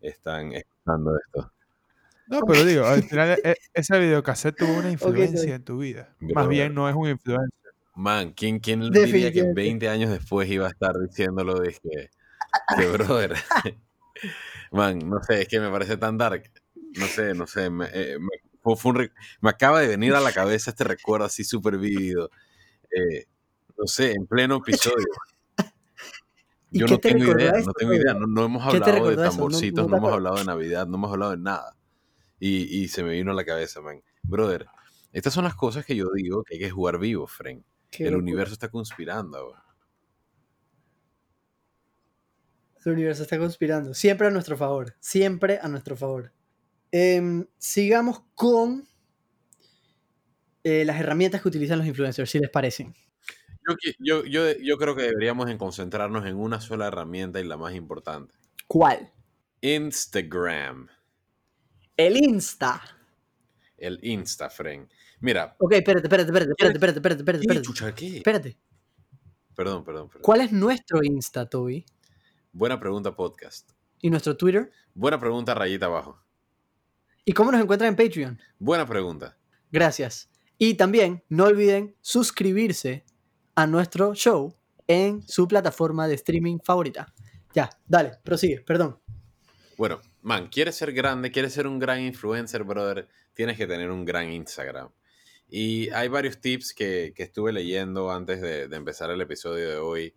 están 0.00 0.52
escuchando 0.52 1.16
esto. 1.18 1.52
No, 2.28 2.40
pero 2.46 2.64
digo, 2.64 2.84
al 2.86 3.02
final 3.04 3.38
e- 3.44 3.56
ese 3.72 3.98
videocassette 3.98 4.56
tuvo 4.56 4.72
una 4.78 4.90
influencia 4.92 5.54
en 5.54 5.64
tu 5.64 5.78
vida. 5.78 6.14
Más 6.20 6.48
bien 6.48 6.74
no 6.74 6.88
es 6.88 6.94
un 6.94 7.08
influencer. 7.08 7.50
Man, 7.94 8.32
¿quién, 8.32 8.58
quién 8.58 8.80
diría 8.80 9.00
que 9.32 9.42
Definitivamente. 9.42 9.60
20 9.62 9.88
años 9.88 10.10
después 10.10 10.50
iba 10.50 10.66
a 10.66 10.70
estar 10.70 10.92
diciéndolo 10.98 11.58
de 11.60 11.72
que, 11.82 12.10
que 12.76 12.86
brother? 12.92 13.34
Man, 14.72 14.98
no 15.08 15.22
sé, 15.22 15.42
es 15.42 15.48
que 15.48 15.60
me 15.60 15.70
parece 15.70 15.96
tan 15.96 16.18
dark. 16.18 16.50
No 16.98 17.06
sé, 17.06 17.34
no 17.34 17.46
sé. 17.46 17.70
Me, 17.70 17.86
eh, 17.92 18.18
me- 18.18 18.28
fue- 18.62 18.76
fue 18.76 18.90
un 18.90 18.96
re- 18.98 19.12
me 19.40 19.50
acaba 19.50 19.80
de 19.80 19.88
venir 19.88 20.14
a 20.14 20.20
la 20.20 20.32
cabeza 20.32 20.70
este 20.70 20.84
recuerdo 20.84 21.26
así 21.26 21.44
súper 21.44 21.78
vívido. 21.78 22.30
Eh, 22.90 23.26
no 23.78 23.86
sé, 23.86 24.12
en 24.12 24.26
pleno 24.26 24.56
episodio. 24.56 25.06
¿Y 26.70 26.80
Yo 26.80 26.86
no 26.86 26.98
te 26.98 27.10
tengo 27.10 27.24
idea, 27.24 27.52
no 27.64 27.72
tengo 27.72 27.94
idea. 27.94 28.14
No, 28.14 28.26
no 28.26 28.44
hemos 28.44 28.72
¿Qué 28.72 28.80
te 28.80 28.90
hablado 28.90 29.10
de 29.10 29.16
tamborcitos, 29.16 29.88
no 29.88 29.96
hemos 29.96 30.12
hablado 30.12 30.36
de 30.36 30.44
Navidad, 30.44 30.86
no 30.86 30.96
hemos 30.96 31.12
hablado 31.12 31.30
de 31.32 31.38
nada. 31.38 31.76
Y, 32.40 32.82
y 32.82 32.88
se 32.88 33.02
me 33.02 33.12
vino 33.12 33.30
a 33.30 33.34
la 33.34 33.44
cabeza, 33.44 33.80
man. 33.80 34.02
Brother, 34.22 34.66
estas 35.12 35.32
son 35.32 35.44
las 35.44 35.54
cosas 35.54 35.86
que 35.86 35.96
yo 35.96 36.10
digo 36.14 36.42
que 36.42 36.54
hay 36.54 36.60
que 36.60 36.70
jugar 36.70 36.98
vivo, 36.98 37.26
Fren. 37.26 37.64
Qué 37.90 38.04
El 38.04 38.10
locura. 38.12 38.22
universo 38.22 38.52
está 38.52 38.68
conspirando. 38.68 39.54
El 42.84 42.92
universo 42.92 43.22
está 43.22 43.38
conspirando. 43.38 43.94
Siempre 43.94 44.26
a 44.26 44.30
nuestro 44.30 44.56
favor. 44.56 44.94
Siempre 45.00 45.58
a 45.60 45.68
nuestro 45.68 45.96
favor. 45.96 46.32
Em, 46.92 47.46
sigamos 47.58 48.22
con 48.34 48.86
eh, 50.62 50.84
las 50.84 51.00
herramientas 51.00 51.42
que 51.42 51.48
utilizan 51.48 51.78
los 51.78 51.86
influencers, 51.86 52.30
si 52.30 52.38
les 52.38 52.50
parecen. 52.50 52.94
Yo, 53.98 54.24
yo, 54.24 54.52
yo, 54.52 54.78
creo 54.78 54.94
que 54.94 55.02
deberíamos 55.02 55.50
en 55.50 55.58
concentrarnos 55.58 56.24
en 56.26 56.36
una 56.36 56.60
sola 56.60 56.86
herramienta 56.86 57.40
y 57.40 57.44
la 57.44 57.56
más 57.56 57.74
importante. 57.74 58.32
¿Cuál? 58.68 59.12
Instagram. 59.60 60.88
El 61.96 62.16
Insta. 62.16 62.82
El 63.76 63.98
Insta, 64.02 64.50
friend. 64.50 64.88
Mira. 65.20 65.56
Ok, 65.58 65.72
espérate, 65.72 66.06
espérate, 66.06 66.28
espérate, 66.28 66.52
espérate, 66.52 66.76
espérate, 66.76 66.98
espérate, 66.98 67.20
espérate, 67.20 67.40
¿Qué, 67.40 67.46
espérate. 67.46 67.66
chucha, 67.66 67.94
qué? 67.94 68.16
Espérate. 68.18 68.58
Perdón, 69.54 69.84
perdón, 69.84 70.08
perdón. 70.08 70.22
¿Cuál 70.22 70.42
es 70.42 70.52
nuestro 70.52 71.02
Insta, 71.02 71.48
Toby? 71.48 71.86
Buena 72.52 72.78
pregunta, 72.78 73.16
podcast. 73.16 73.72
¿Y 74.02 74.10
nuestro 74.10 74.36
Twitter? 74.36 74.70
Buena 74.94 75.18
pregunta, 75.18 75.54
rayita 75.54 75.86
abajo. 75.86 76.20
¿Y 77.24 77.32
cómo 77.32 77.50
nos 77.50 77.62
encuentran 77.62 77.88
en 77.88 77.96
Patreon? 77.96 78.40
Buena 78.58 78.86
pregunta. 78.86 79.38
Gracias. 79.72 80.28
Y 80.58 80.74
también 80.74 81.24
no 81.28 81.44
olviden 81.44 81.96
suscribirse 82.02 83.05
a 83.56 83.66
nuestro 83.66 84.14
show 84.14 84.54
en 84.86 85.26
su 85.26 85.48
plataforma 85.48 86.06
de 86.06 86.14
streaming 86.14 86.58
favorita. 86.62 87.12
Ya, 87.54 87.70
dale, 87.86 88.18
prosigue, 88.22 88.60
perdón. 88.60 89.00
Bueno, 89.76 90.00
man, 90.22 90.48
quieres 90.48 90.76
ser 90.76 90.92
grande, 90.92 91.30
quieres 91.30 91.54
ser 91.54 91.66
un 91.66 91.78
gran 91.78 92.00
influencer, 92.00 92.64
brother, 92.64 93.08
tienes 93.34 93.56
que 93.56 93.66
tener 93.66 93.90
un 93.90 94.04
gran 94.04 94.30
Instagram. 94.30 94.90
Y 95.48 95.90
hay 95.90 96.08
varios 96.08 96.40
tips 96.40 96.74
que, 96.74 97.12
que 97.14 97.22
estuve 97.22 97.52
leyendo 97.52 98.10
antes 98.10 98.40
de, 98.40 98.64
empezar 98.64 99.10
el 99.10 99.20
episodio 99.20 99.68
de 99.68 99.76
hoy 99.76 100.14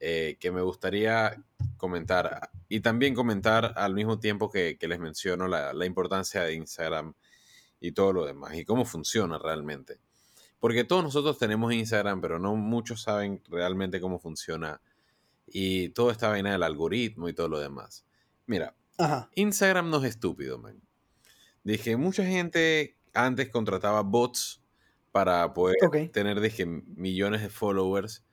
eh, 0.00 0.36
que 0.40 0.50
me 0.50 0.62
gustaría 0.62 1.42
comentar. 1.76 2.50
Y 2.68 2.80
también 2.80 3.14
comentar 3.14 3.72
al 3.76 3.94
mismo 3.94 4.18
tiempo 4.18 4.50
que, 4.50 4.76
que 4.78 4.88
les 4.88 4.98
menciono 4.98 5.48
la, 5.48 5.72
la 5.72 5.86
importancia 5.86 6.42
de 6.42 6.54
Instagram 6.54 7.14
y 7.80 7.92
todo 7.92 8.12
lo 8.12 8.26
demás 8.26 8.54
y 8.54 8.64
cómo 8.64 8.84
funciona 8.84 9.38
realmente. 9.38 9.98
Porque 10.60 10.84
todos 10.84 11.02
nosotros 11.02 11.38
tenemos 11.38 11.72
Instagram, 11.72 12.20
pero 12.20 12.38
no 12.38 12.54
muchos 12.54 13.02
saben 13.02 13.42
realmente 13.48 14.00
cómo 14.00 14.18
funciona 14.20 14.80
y 15.46 15.88
toda 15.90 16.12
esta 16.12 16.28
vaina 16.28 16.52
del 16.52 16.62
algoritmo 16.62 17.28
y 17.28 17.32
todo 17.32 17.48
lo 17.48 17.58
demás. 17.58 18.04
Mira, 18.46 18.76
Ajá. 18.98 19.30
Instagram 19.34 19.90
no 19.90 19.98
es 19.98 20.04
estúpido, 20.04 20.58
man. 20.58 20.80
Dije, 21.64 21.96
mucha 21.96 22.24
gente 22.24 22.98
antes 23.14 23.48
contrataba 23.48 24.02
bots 24.02 24.62
para 25.12 25.52
poder 25.54 25.76
tener, 26.12 26.40
dije, 26.40 26.66
millones 26.66 27.40
de 27.42 27.48
followers, 27.48 28.24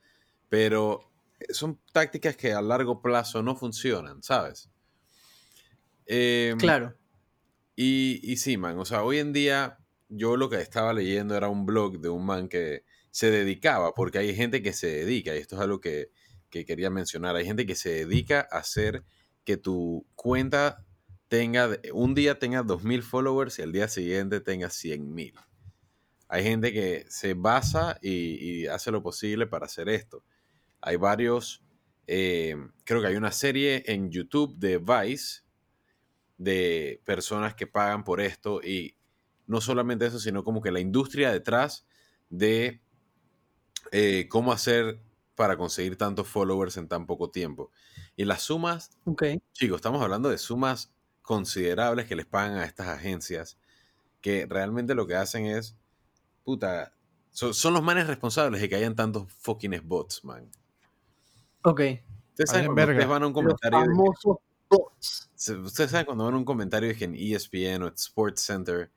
pero 0.49 1.09
son 1.49 1.79
tácticas 1.91 2.35
que 2.35 2.53
a 2.53 2.61
largo 2.61 3.01
plazo 3.01 3.41
no 3.41 3.55
funcionan, 3.55 4.21
¿sabes? 4.21 4.69
Em, 6.05 6.57
Claro. 6.57 6.95
y, 7.75 8.19
y 8.23 8.37
sí, 8.37 8.57
man, 8.57 8.77
o 8.79 8.85
sea, 8.85 9.03
hoy 9.03 9.19
en 9.19 9.33
día 9.33 9.79
yo 10.09 10.37
lo 10.37 10.49
que 10.49 10.61
estaba 10.61 10.93
leyendo 10.93 11.35
era 11.35 11.49
un 11.49 11.65
blog 11.65 11.99
de 11.99 12.09
un 12.09 12.25
man 12.25 12.47
que 12.47 12.83
se 13.11 13.31
dedicaba, 13.31 13.93
porque 13.93 14.19
hay 14.19 14.35
gente 14.35 14.61
que 14.61 14.73
se 14.73 14.87
dedica, 14.87 15.35
y 15.35 15.39
esto 15.39 15.55
es 15.55 15.61
algo 15.61 15.79
que, 15.79 16.11
que 16.49 16.65
quería 16.65 16.89
mencionar, 16.89 17.35
hay 17.35 17.45
gente 17.45 17.65
que 17.65 17.75
se 17.75 17.89
dedica 17.89 18.47
a 18.51 18.59
hacer 18.59 19.03
que 19.43 19.57
tu 19.57 20.05
cuenta 20.15 20.85
tenga, 21.27 21.77
un 21.93 22.13
día 22.13 22.39
tenga 22.39 22.63
2.000 22.63 23.01
followers 23.01 23.59
y 23.59 23.61
al 23.61 23.71
día 23.71 23.87
siguiente 23.87 24.39
tenga 24.39 24.67
100.000. 24.67 25.33
Hay 26.29 26.43
gente 26.43 26.73
que 26.73 27.05
se 27.09 27.33
basa 27.33 27.97
y, 28.01 28.11
y 28.11 28.67
hace 28.67 28.91
lo 28.91 29.01
posible 29.01 29.47
para 29.47 29.65
hacer 29.65 29.87
esto. 29.89 30.23
Hay 30.81 30.97
varios, 30.97 31.63
eh, 32.05 32.55
creo 32.83 33.01
que 33.01 33.07
hay 33.07 33.15
una 33.15 33.31
serie 33.31 33.83
en 33.87 34.09
YouTube 34.09 34.57
de 34.57 34.77
Vice 34.77 35.41
de 36.37 37.01
personas 37.05 37.55
que 37.55 37.67
pagan 37.67 38.03
por 38.03 38.21
esto 38.21 38.61
y 38.61 38.96
no 39.47 39.61
solamente 39.61 40.05
eso, 40.05 40.19
sino 40.19 40.43
como 40.43 40.61
que 40.61 40.71
la 40.71 40.79
industria 40.79 41.31
detrás 41.31 41.85
de 42.29 42.81
eh, 43.91 44.27
cómo 44.29 44.51
hacer 44.51 44.99
para 45.35 45.55
conseguir 45.57 45.97
tantos 45.97 46.27
followers 46.27 46.77
en 46.77 46.87
tan 46.87 47.05
poco 47.05 47.29
tiempo. 47.29 47.71
Y 48.15 48.25
las 48.25 48.41
sumas, 48.43 48.91
Ok. 49.05 49.23
chicos, 49.53 49.77
estamos 49.77 50.01
hablando 50.01 50.29
de 50.29 50.37
sumas 50.37 50.91
considerables 51.21 52.05
que 52.07 52.15
les 52.15 52.25
pagan 52.25 52.57
a 52.57 52.65
estas 52.65 52.87
agencias 52.87 53.57
que 54.21 54.45
realmente 54.49 54.95
lo 54.95 55.05
que 55.07 55.15
hacen 55.15 55.45
es, 55.45 55.77
puta, 56.43 56.93
son, 57.31 57.53
son 57.53 57.73
los 57.73 57.83
manes 57.83 58.07
responsables 58.07 58.59
de 58.59 58.67
que 58.67 58.75
hayan 58.75 58.95
tantos 58.95 59.31
fucking 59.31 59.79
bots, 59.83 60.23
man. 60.23 60.49
Ok. 61.63 61.81
Ustedes 62.31 62.49
saben 62.49 62.65
cuando 62.67 62.91
ustedes 62.91 63.07
van 63.07 63.23
a 63.23 63.27
un 63.27 63.33
Los 63.33 63.43
comentario... 63.43 63.79
de 63.79 63.85
que- 63.85 63.91
famosos 63.91 64.37
bots. 64.69 65.29
Ustedes 65.63 65.91
saben 65.91 66.05
cuando 66.05 66.25
van 66.25 66.33
a 66.33 66.37
un 66.37 66.45
comentario 66.45 66.89
dije 66.89 67.05
en 67.05 67.15
E 67.15 67.33
ESPN 67.35 67.83
o 67.83 67.87
en 67.87 67.93
Sports 67.93 68.41
Center 68.41 68.91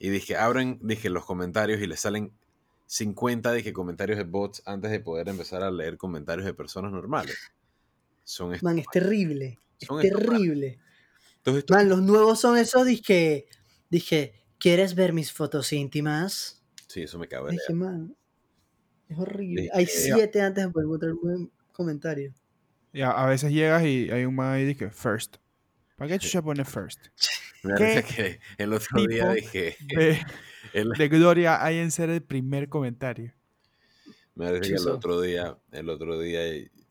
y 0.00 0.08
dije, 0.08 0.36
abren, 0.36 0.80
dije 0.82 1.10
los 1.10 1.24
comentarios 1.24 1.80
y 1.80 1.86
les 1.86 2.00
salen 2.00 2.32
50 2.86 3.52
dije 3.52 3.72
comentarios 3.72 4.18
de 4.18 4.24
bots 4.24 4.62
antes 4.66 4.90
de 4.90 4.98
poder 4.98 5.28
empezar 5.28 5.62
a 5.62 5.70
leer 5.70 5.96
comentarios 5.96 6.44
de 6.46 6.54
personas 6.54 6.90
normales. 6.90 7.38
Son 8.24 8.56
Man, 8.62 8.78
es 8.80 8.86
terrible. 8.90 9.58
Es 9.78 9.86
Son 9.86 10.00
terrible. 10.00 10.80
Entonces, 11.36 11.64
Man, 11.70 11.88
los 11.88 12.02
nuevos 12.02 12.40
son 12.40 12.56
esos, 12.56 12.84
dije, 12.86 13.46
dije, 13.90 14.34
¿quieres 14.58 14.94
ver 14.94 15.12
mis 15.12 15.32
fotos 15.32 15.72
íntimas? 15.72 16.62
sí, 16.88 17.02
eso 17.02 17.18
me 17.18 17.28
cabe. 17.28 17.52
Dije, 17.52 17.72
man, 17.72 18.16
es 19.08 19.18
horrible. 19.18 19.62
Dije, 19.62 19.72
Hay 19.74 19.84
ya. 19.86 19.92
siete 19.92 20.40
antes 20.40 20.64
de 20.64 20.70
poder 20.70 20.86
encontrar 20.86 21.12
un 21.12 21.20
buen 21.20 21.52
comentario. 21.72 22.34
Y 22.92 23.02
a, 23.02 23.10
a 23.10 23.26
veces 23.26 23.52
llegas 23.52 23.84
y 23.84 24.10
hay 24.10 24.24
un 24.24 24.34
man 24.34 24.52
ahí 24.54 24.74
que 24.74 24.90
first. 24.90 25.36
¿Para 25.96 26.08
qué 26.10 26.18
chucha 26.18 26.42
pone 26.42 26.64
first? 26.64 27.00
Me 27.62 27.72
da 27.72 27.78
¿Qué 27.78 27.84
risa 27.96 28.02
que 28.14 28.40
el 28.58 28.72
otro 28.72 29.06
día 29.06 29.28
dije, 29.34 29.76
De, 29.80 30.18
el- 30.72 30.90
de 30.90 31.08
gloria 31.08 31.64
hay 31.64 31.78
en 31.78 31.90
ser 31.90 32.10
el 32.10 32.22
primer 32.22 32.68
comentario. 32.68 33.34
me 34.34 34.50
risa 34.52 34.60
que 34.62 34.74
el 34.76 34.88
otro 34.88 35.20
día, 35.20 35.58
el 35.72 35.90
otro 35.90 36.18
día 36.18 36.40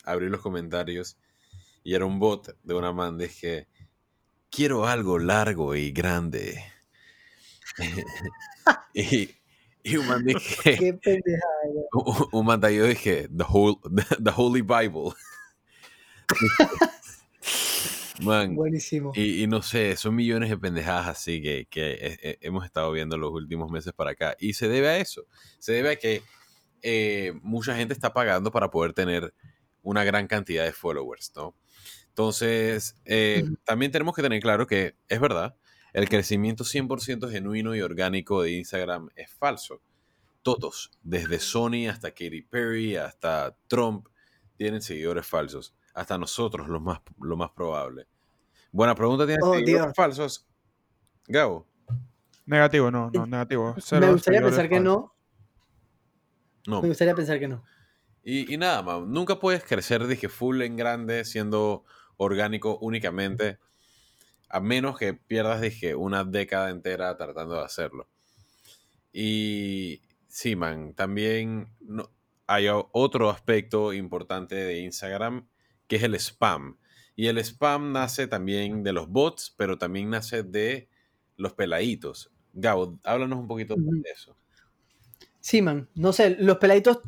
abrí 0.06 0.30
los 0.30 0.42
comentarios 0.42 1.18
y 1.84 1.96
era 1.96 2.06
un 2.06 2.20
bot 2.20 2.56
de 2.64 2.74
una 2.76 2.92
man, 2.92 3.18
dije, 3.18 3.68
quiero 4.52 4.86
algo 4.86 5.18
largo 5.18 5.76
y 5.76 5.92
grande. 5.92 6.64
y, 8.94 9.30
y 9.84 9.98
un 9.98 10.08
man 10.08 10.24
dije, 10.26 10.78
Qué 10.78 10.94
pendejada. 10.94 11.64
un, 11.94 12.28
un 12.32 12.46
man 12.46 12.62
yo 12.62 12.86
dije, 12.86 13.28
the, 13.36 13.44
whole, 13.48 13.78
the 14.24 14.32
Holy 14.36 14.62
Bible. 14.62 15.14
Man, 18.20 18.56
Buenísimo. 18.56 19.12
y, 19.16 19.44
y 19.44 19.48
no 19.48 19.62
sé, 19.62 19.96
son 19.96 20.16
millones 20.16 20.50
de 20.50 20.58
pendejadas 20.58 21.08
así 21.08 21.42
que, 21.42 21.68
que 21.70 21.92
he- 21.94 22.20
he- 22.32 22.38
hemos 22.42 22.66
estado 22.66 22.92
viendo 22.92 23.18
los 23.18 23.32
últimos 23.32 23.72
meses 23.72 23.94
para 23.94 24.12
acá. 24.12 24.36
Y 24.40 24.54
se 24.54 24.68
debe 24.68 24.90
a 24.90 24.98
eso. 24.98 25.26
Se 25.60 25.74
debe 25.74 25.92
a 25.92 25.96
que 25.98 26.22
eh, 26.82 27.34
mucha 27.42 27.76
gente 27.76 27.94
está 27.94 28.14
pagando 28.14 28.52
para 28.52 28.70
poder 28.70 28.94
tener 28.94 29.34
una 29.82 30.04
gran 30.04 30.28
cantidad 30.28 30.66
de 30.66 30.74
followers, 30.74 31.32
¿no? 31.36 31.56
Entonces, 32.10 32.96
eh, 33.06 33.46
también 33.64 33.92
tenemos 33.92 34.14
que 34.16 34.22
tener 34.22 34.42
claro 34.42 34.68
que 34.68 34.96
es 35.08 35.20
verdad, 35.22 35.56
el 35.94 36.08
crecimiento 36.10 36.64
100% 36.64 37.30
genuino 37.32 37.76
y 37.76 37.82
orgánico 37.82 38.42
de 38.44 38.52
Instagram 38.52 39.10
es 39.16 39.32
falso. 39.32 39.82
Todos, 40.42 40.92
desde 41.02 41.40
Sony 41.40 41.88
hasta 41.90 42.12
Katy 42.12 42.42
Perry, 42.44 42.96
hasta 42.96 43.58
Trump, 43.68 44.08
tienen 44.58 44.82
seguidores 44.82 45.26
falsos. 45.28 45.76
Hasta 46.00 46.18
nosotros, 46.18 46.70
lo 46.70 46.80
más, 46.80 47.02
lo 47.20 47.36
más 47.36 47.52
probable. 47.52 48.08
Buena 48.72 48.96
pregunta, 48.96 49.26
¿tienes 49.26 49.44
Oh, 49.44 49.54
seguidores 49.54 49.86
Dios. 49.88 49.96
falsos? 49.96 50.48
Gabo. 51.28 51.68
Negativo, 52.46 52.90
no, 52.90 53.12
no, 53.14 53.26
negativo. 53.26 53.76
Me 54.00 54.12
gustaría 54.12 54.42
pensar 54.42 54.70
que 54.70 54.80
no. 54.80 55.14
No. 56.66 56.82
Me 56.82 56.88
gustaría 56.88 57.14
pensar 57.16 57.38
que 57.38 57.50
no. 57.50 57.64
Y, 58.24 58.54
y 58.54 58.58
nada, 58.58 58.82
man, 58.82 59.12
nunca 59.12 59.40
puedes 59.40 59.64
crecer, 59.66 60.08
dije, 60.08 60.30
full 60.30 60.62
en 60.62 60.78
grande, 60.78 61.26
siendo 61.26 61.84
orgánico 62.16 62.78
únicamente, 62.80 63.60
a 64.48 64.62
menos 64.62 64.98
que 64.98 65.14
pierdas, 65.14 65.60
dije, 65.60 65.96
una 65.96 66.24
década 66.24 66.70
entera 66.70 67.16
tratando 67.18 67.56
de 67.56 67.66
hacerlo. 67.66 68.08
Y 69.12 70.02
sí, 70.30 70.56
man, 70.56 70.94
también 70.94 71.76
no- 71.82 72.10
hay 72.48 72.68
otro 72.72 73.30
aspecto 73.30 73.92
importante 73.94 74.56
de 74.56 74.80
Instagram, 74.80 75.48
que 75.90 75.98
es 75.98 76.04
el 76.04 76.16
spam. 76.16 76.78
Y 77.18 77.28
el 77.28 77.38
spam 77.40 77.92
nace 77.92 78.28
también 78.28 78.84
de 78.84 78.94
los 78.94 79.10
bots, 79.10 79.54
pero 79.58 79.78
también 79.78 80.10
nace 80.10 80.44
de 80.44 80.88
los 81.36 81.52
peladitos. 81.52 82.32
Gabo, 82.54 82.98
háblanos 83.04 83.40
un 83.40 83.48
poquito 83.48 83.76
de 83.76 84.10
eso. 84.10 84.38
Sí, 85.42 85.62
man. 85.62 85.90
No 85.96 86.14
sé, 86.14 86.38
los 86.40 86.58
peladitos 86.58 87.00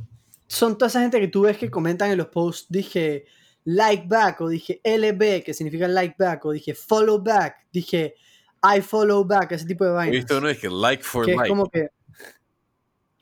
son 0.48 0.78
toda 0.78 0.90
esa 0.90 1.02
gente 1.02 1.20
que 1.20 1.30
tú 1.30 1.44
ves 1.44 1.58
que 1.58 1.70
comentan 1.70 2.12
en 2.12 2.18
los 2.18 2.28
posts. 2.28 2.68
Dije 2.70 3.26
like 3.64 4.06
back 4.08 4.42
o 4.42 4.50
dije 4.50 4.82
LB, 4.84 5.44
que 5.44 5.54
significa 5.54 5.88
like 5.88 6.16
back, 6.18 6.44
o 6.46 6.52
dije 6.52 6.74
follow 6.74 7.22
back, 7.22 7.68
dije 7.72 8.16
I 8.64 8.82
follow 8.82 9.24
back, 9.24 9.52
ese 9.54 9.66
tipo 9.66 9.86
de 9.86 9.92
He 9.92 9.94
vainas. 9.94 10.16
visto 10.16 10.38
uno 10.38 10.48
que 10.60 10.70
like 10.70 11.04
for 11.04 11.26
que 11.26 11.32
like. 11.32 11.44
es 11.44 11.50
como 11.50 11.70
que. 11.70 11.90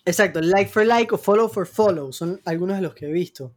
Exacto, 0.06 0.42
like 0.42 0.72
for 0.72 0.86
like 0.86 1.14
o 1.14 1.18
follow 1.18 1.48
for 1.50 1.68
follow. 1.68 2.12
Son 2.12 2.42
algunos 2.46 2.78
de 2.78 2.82
los 2.82 2.94
que 2.94 3.08
he 3.08 3.12
visto. 3.12 3.54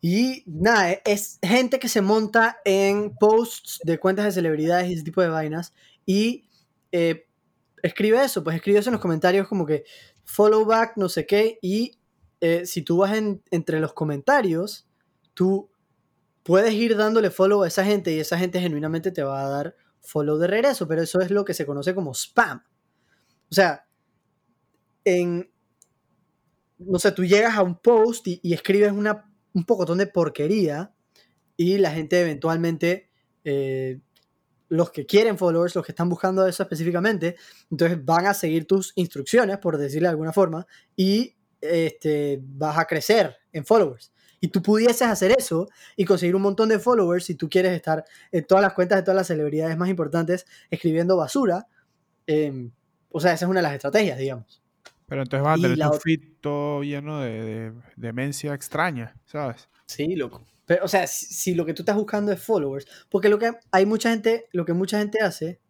Y 0.00 0.44
nada, 0.46 0.92
es 1.04 1.38
gente 1.42 1.78
que 1.78 1.88
se 1.88 2.00
monta 2.00 2.58
en 2.64 3.16
posts 3.16 3.80
de 3.84 3.98
cuentas 3.98 4.26
de 4.26 4.32
celebridades 4.32 4.88
y 4.90 4.94
ese 4.94 5.02
tipo 5.04 5.22
de 5.22 5.28
vainas. 5.28 5.72
Y 6.04 6.48
eh, 6.92 7.26
escribe 7.82 8.22
eso, 8.24 8.44
pues 8.44 8.56
escribe 8.56 8.78
eso 8.78 8.90
en 8.90 8.94
los 8.94 9.02
comentarios 9.02 9.48
como 9.48 9.66
que 9.66 9.84
follow 10.24 10.64
back, 10.64 10.94
no 10.96 11.08
sé 11.08 11.26
qué, 11.26 11.58
y 11.62 11.98
eh, 12.40 12.66
si 12.66 12.82
tú 12.82 12.98
vas 12.98 13.16
en- 13.16 13.42
entre 13.50 13.80
los 13.80 13.94
comentarios, 13.94 14.86
tú 15.34 15.70
puedes 16.42 16.74
ir 16.74 16.96
dándole 16.96 17.30
follow 17.30 17.62
a 17.62 17.68
esa 17.68 17.84
gente 17.84 18.12
y 18.14 18.20
esa 18.20 18.38
gente 18.38 18.60
genuinamente 18.60 19.10
te 19.12 19.22
va 19.22 19.44
a 19.44 19.48
dar 19.48 19.76
follow 20.02 20.38
de 20.38 20.46
regreso, 20.48 20.88
pero 20.88 21.02
eso 21.02 21.20
es 21.20 21.30
lo 21.30 21.44
que 21.44 21.54
se 21.54 21.66
conoce 21.66 21.94
como 21.94 22.14
spam. 22.14 22.62
O 23.50 23.54
sea, 23.54 23.86
en, 25.04 25.48
no 26.78 26.98
sé, 26.98 27.12
tú 27.12 27.24
llegas 27.24 27.56
a 27.56 27.62
un 27.62 27.76
post 27.78 28.26
y 28.28 28.52
escribes 28.52 28.92
una, 28.92 29.25
un 29.56 29.64
pocotón 29.64 29.96
de 29.96 30.06
porquería 30.06 30.92
y 31.56 31.78
la 31.78 31.90
gente 31.90 32.20
eventualmente, 32.20 33.10
eh, 33.42 34.00
los 34.68 34.90
que 34.90 35.06
quieren 35.06 35.38
followers, 35.38 35.74
los 35.74 35.84
que 35.84 35.92
están 35.92 36.10
buscando 36.10 36.46
eso 36.46 36.62
específicamente, 36.62 37.36
entonces 37.70 38.04
van 38.04 38.26
a 38.26 38.34
seguir 38.34 38.66
tus 38.66 38.92
instrucciones, 38.96 39.56
por 39.56 39.78
decirlo 39.78 40.08
de 40.08 40.10
alguna 40.10 40.34
forma, 40.34 40.66
y 40.94 41.36
este, 41.62 42.38
vas 42.42 42.76
a 42.76 42.84
crecer 42.84 43.34
en 43.50 43.64
followers. 43.64 44.12
Y 44.40 44.48
tú 44.48 44.60
pudieses 44.60 45.08
hacer 45.08 45.34
eso 45.38 45.68
y 45.96 46.04
conseguir 46.04 46.36
un 46.36 46.42
montón 46.42 46.68
de 46.68 46.78
followers 46.78 47.24
si 47.24 47.34
tú 47.34 47.48
quieres 47.48 47.72
estar 47.72 48.04
en 48.32 48.44
todas 48.44 48.60
las 48.60 48.74
cuentas 48.74 48.98
de 48.98 49.04
todas 49.04 49.16
las 49.16 49.26
celebridades 49.26 49.78
más 49.78 49.88
importantes 49.88 50.44
escribiendo 50.70 51.16
basura. 51.16 51.66
eh, 52.26 52.68
o 53.10 53.20
sea, 53.20 53.32
esa 53.32 53.46
es 53.46 53.50
una 53.50 53.60
de 53.60 53.62
las 53.62 53.72
estrategias, 53.72 54.18
digamos. 54.18 54.65
Pero 55.06 55.22
entonces 55.22 55.44
vas 55.44 55.58
a 55.58 55.62
tener 55.62 55.78
tu 55.78 55.98
feed 55.98 56.20
todo 56.40 56.82
lleno 56.82 57.20
de, 57.20 57.42
de 57.42 57.72
demencia 57.96 58.54
extraña, 58.54 59.14
¿sabes? 59.24 59.68
Sí, 59.86 60.16
loco. 60.16 60.44
Pero, 60.66 60.84
o 60.84 60.88
sea, 60.88 61.06
si, 61.06 61.26
si 61.26 61.54
lo 61.54 61.64
que 61.64 61.74
tú 61.74 61.82
estás 61.82 61.96
buscando 61.96 62.32
es 62.32 62.42
followers, 62.42 62.86
porque 63.08 63.28
lo 63.28 63.38
que 63.38 63.52
hay 63.70 63.86
mucha 63.86 64.10
gente, 64.10 64.48
lo 64.52 64.64
que 64.64 64.72
mucha 64.72 64.98
gente 64.98 65.20
hace 65.20 65.60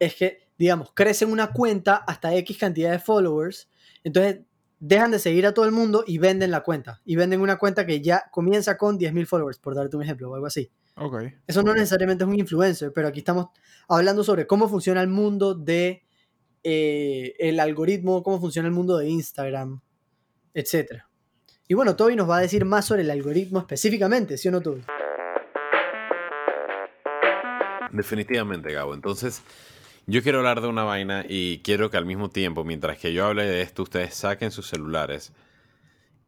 es 0.00 0.14
que, 0.16 0.48
digamos, 0.58 0.90
crecen 0.92 1.30
una 1.30 1.52
cuenta 1.52 1.96
hasta 1.96 2.34
X 2.34 2.58
cantidad 2.58 2.90
de 2.90 2.98
followers, 2.98 3.68
entonces 4.02 4.40
dejan 4.80 5.12
de 5.12 5.18
seguir 5.18 5.46
a 5.46 5.54
todo 5.54 5.64
el 5.64 5.72
mundo 5.72 6.04
y 6.06 6.18
venden 6.18 6.50
la 6.50 6.62
cuenta. 6.62 7.00
Y 7.04 7.16
venden 7.16 7.40
una 7.40 7.56
cuenta 7.56 7.86
que 7.86 8.02
ya 8.02 8.24
comienza 8.30 8.76
con 8.76 8.98
10.000 8.98 9.26
followers, 9.26 9.58
por 9.58 9.74
darte 9.74 9.96
un 9.96 10.02
ejemplo 10.02 10.30
o 10.30 10.34
algo 10.34 10.46
así. 10.46 10.70
Ok. 10.96 11.22
Eso 11.46 11.62
no 11.62 11.72
necesariamente 11.72 12.24
es 12.24 12.28
un 12.28 12.38
influencer, 12.38 12.92
pero 12.92 13.08
aquí 13.08 13.20
estamos 13.20 13.46
hablando 13.88 14.22
sobre 14.24 14.46
cómo 14.46 14.68
funciona 14.68 15.00
el 15.00 15.08
mundo 15.08 15.54
de 15.54 16.02
eh, 16.64 17.36
el 17.38 17.60
algoritmo, 17.60 18.22
cómo 18.22 18.40
funciona 18.40 18.66
el 18.66 18.74
mundo 18.74 18.96
de 18.96 19.08
Instagram, 19.08 19.80
etc. 20.54 21.02
Y 21.68 21.74
bueno, 21.74 21.94
Toby 21.94 22.16
nos 22.16 22.28
va 22.28 22.38
a 22.38 22.40
decir 22.40 22.64
más 22.64 22.86
sobre 22.86 23.02
el 23.02 23.10
algoritmo 23.10 23.58
específicamente, 23.58 24.38
¿sí 24.38 24.48
o 24.48 24.50
no, 24.50 24.62
Toby? 24.62 24.82
Definitivamente, 27.92 28.72
Gabo. 28.72 28.94
Entonces, 28.94 29.42
yo 30.06 30.22
quiero 30.22 30.38
hablar 30.38 30.62
de 30.62 30.68
una 30.68 30.84
vaina 30.84 31.24
y 31.28 31.58
quiero 31.58 31.90
que 31.90 31.96
al 31.96 32.06
mismo 32.06 32.30
tiempo, 32.30 32.64
mientras 32.64 32.98
que 32.98 33.12
yo 33.12 33.26
hable 33.26 33.44
de 33.44 33.62
esto, 33.62 33.82
ustedes 33.82 34.14
saquen 34.14 34.50
sus 34.50 34.66
celulares 34.66 35.32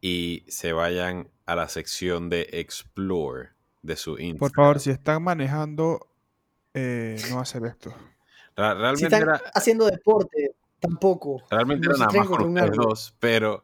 y 0.01 0.43
se 0.47 0.71
vayan 0.71 1.29
a 1.45 1.55
la 1.55 1.67
sección 1.67 2.29
de 2.29 2.47
Explore 2.51 3.49
de 3.81 3.95
su 3.95 4.11
Instagram. 4.11 4.37
Por 4.37 4.51
favor, 4.53 4.79
si 4.79 4.91
están 4.91 5.23
manejando, 5.23 6.07
eh, 6.73 7.17
no 7.31 7.39
hacer 7.39 7.65
esto. 7.65 7.93
Ra- 8.57 8.73
Si 8.73 8.79
realmente 8.79 9.05
están 9.05 9.21
era, 9.21 9.41
haciendo 9.53 9.85
deporte, 9.85 10.55
tampoco. 10.79 11.43
realmente 11.49 11.87
no 11.87 11.95
era 11.95 12.05
nada 12.07 12.19
más 12.19 12.27
con 12.27 12.49
ustedes 12.57 12.75
dos, 12.75 13.15
pero 13.19 13.63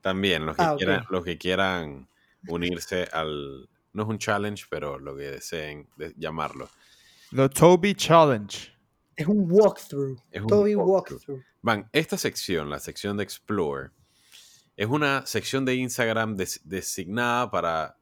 también 0.00 0.44
los 0.44 0.56
que, 0.56 0.62
Ah, 0.62 0.74
quieran, 0.76 1.04
los 1.08 1.24
que 1.24 1.38
quieran 1.38 2.08
unirse 2.48 3.08
al... 3.12 3.68
No 3.92 4.02
es 4.02 4.08
un 4.08 4.18
challenge, 4.18 4.64
pero 4.68 4.98
lo 4.98 5.16
que 5.16 5.22
deseen 5.30 5.88
de- 5.96 6.14
llamarlo. 6.16 6.68
The 7.34 7.48
Toby 7.48 7.94
Challenge. 7.94 8.72
Es 9.16 9.26
un 9.26 9.46
walkthrough. 9.50 10.18
Es 10.30 10.42
un 10.42 10.46
Toby 10.48 10.74
walkthrough. 10.74 11.20
walkthrough. 11.20 11.42
Van, 11.62 11.88
esta 11.92 12.16
sección, 12.16 12.70
la 12.70 12.78
sección 12.78 13.16
de 13.16 13.24
Explore, 13.24 13.90
es 14.76 14.86
una 14.86 15.26
sección 15.26 15.64
de 15.64 15.74
Instagram 15.74 16.36
des- 16.36 16.60
designada 16.64 17.50
para 17.50 17.96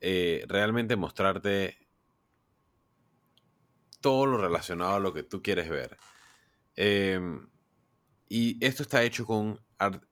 eh, 0.00 0.44
realmente 0.48 0.96
mostrarte 0.96 1.76
todo 4.00 4.26
lo 4.26 4.38
relacionado 4.38 4.94
a 4.94 5.00
lo 5.00 5.12
que 5.12 5.22
tú 5.22 5.42
quieres 5.42 5.68
ver. 5.68 5.98
Em, 6.76 7.48
y 8.28 8.64
esto 8.64 8.82
está 8.82 9.02
hecho 9.02 9.26
con 9.26 9.60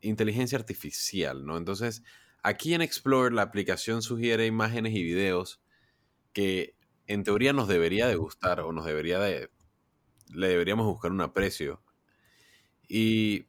inteligencia 0.00 0.58
artificial, 0.58 1.44
¿no? 1.44 1.56
Entonces, 1.56 2.02
aquí 2.42 2.74
en 2.74 2.82
Explore 2.82 3.34
la 3.34 3.42
aplicación 3.42 4.02
sugiere 4.02 4.46
imágenes 4.46 4.94
y 4.94 5.02
videos 5.02 5.60
que 6.32 6.76
en 7.06 7.24
teoría 7.24 7.52
nos 7.52 7.68
debería 7.68 8.06
de 8.06 8.16
gustar 8.16 8.60
o 8.60 8.72
nos 8.72 8.84
debería 8.84 9.18
de... 9.18 9.50
Le 10.32 10.48
deberíamos 10.48 10.86
buscar 10.86 11.10
un 11.10 11.22
aprecio. 11.22 11.82
Y 12.86 13.46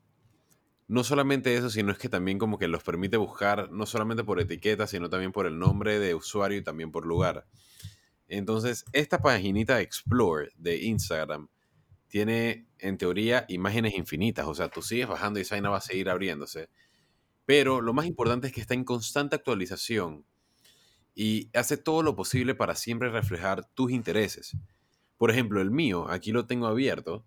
no 0.88 1.04
solamente 1.04 1.56
eso, 1.56 1.70
sino 1.70 1.92
es 1.92 1.98
que 1.98 2.10
también 2.10 2.40
como 2.40 2.58
que 2.58 2.68
los 2.68 2.84
permite 2.84 3.18
buscar 3.18 3.72
no 3.72 3.86
solamente 3.86 4.24
por 4.24 4.40
etiqueta, 4.40 4.88
sino 4.88 5.10
también 5.10 5.32
por 5.32 5.46
el 5.46 5.60
nombre 5.60 6.00
de 6.00 6.16
usuario 6.16 6.58
y 6.58 6.64
también 6.64 6.92
por 6.92 7.06
lugar. 7.06 7.48
Entonces, 8.30 8.86
esta 8.93 9.19
paginita 9.21 9.82
Explore 9.82 10.51
de 10.55 10.77
Instagram 10.84 11.49
tiene 12.07 12.67
en 12.77 12.97
teoría 12.97 13.45
imágenes 13.49 13.95
infinitas, 13.95 14.47
o 14.47 14.53
sea, 14.53 14.69
tú 14.69 14.82
sigues 14.82 15.07
bajando 15.07 15.39
y 15.39 15.41
esa 15.41 15.55
vaina 15.55 15.69
va 15.69 15.77
a 15.77 15.82
seguir 15.82 16.09
abriéndose. 16.09 16.69
Pero 17.45 17.82
lo 17.82 17.93
más 17.93 18.05
importante 18.05 18.47
es 18.47 18.53
que 18.53 18.61
está 18.61 18.75
en 18.75 18.84
constante 18.84 19.36
actualización 19.36 20.25
y 21.15 21.49
hace 21.53 21.77
todo 21.77 22.03
lo 22.03 22.15
posible 22.15 22.53
para 22.53 22.75
siempre 22.75 23.09
reflejar 23.09 23.65
tus 23.73 23.91
intereses. 23.91 24.55
Por 25.17 25.32
ejemplo, 25.32 25.59
el 25.59 25.71
mío, 25.71 26.07
aquí 26.09 26.32
lo 26.32 26.45
tengo 26.45 26.67
abierto, 26.67 27.25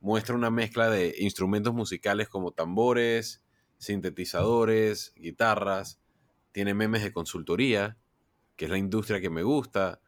muestra 0.00 0.34
una 0.34 0.50
mezcla 0.50 0.90
de 0.90 1.14
instrumentos 1.18 1.72
musicales 1.72 2.28
como 2.28 2.52
tambores, 2.52 3.42
sintetizadores, 3.78 5.14
guitarras, 5.16 6.00
tiene 6.52 6.74
memes 6.74 7.02
de 7.02 7.12
consultoría, 7.12 7.96
que 8.56 8.66
es 8.66 8.70
la 8.70 8.78
industria 8.78 9.20
que 9.22 9.30
me 9.30 9.42
gusta, 9.42 10.01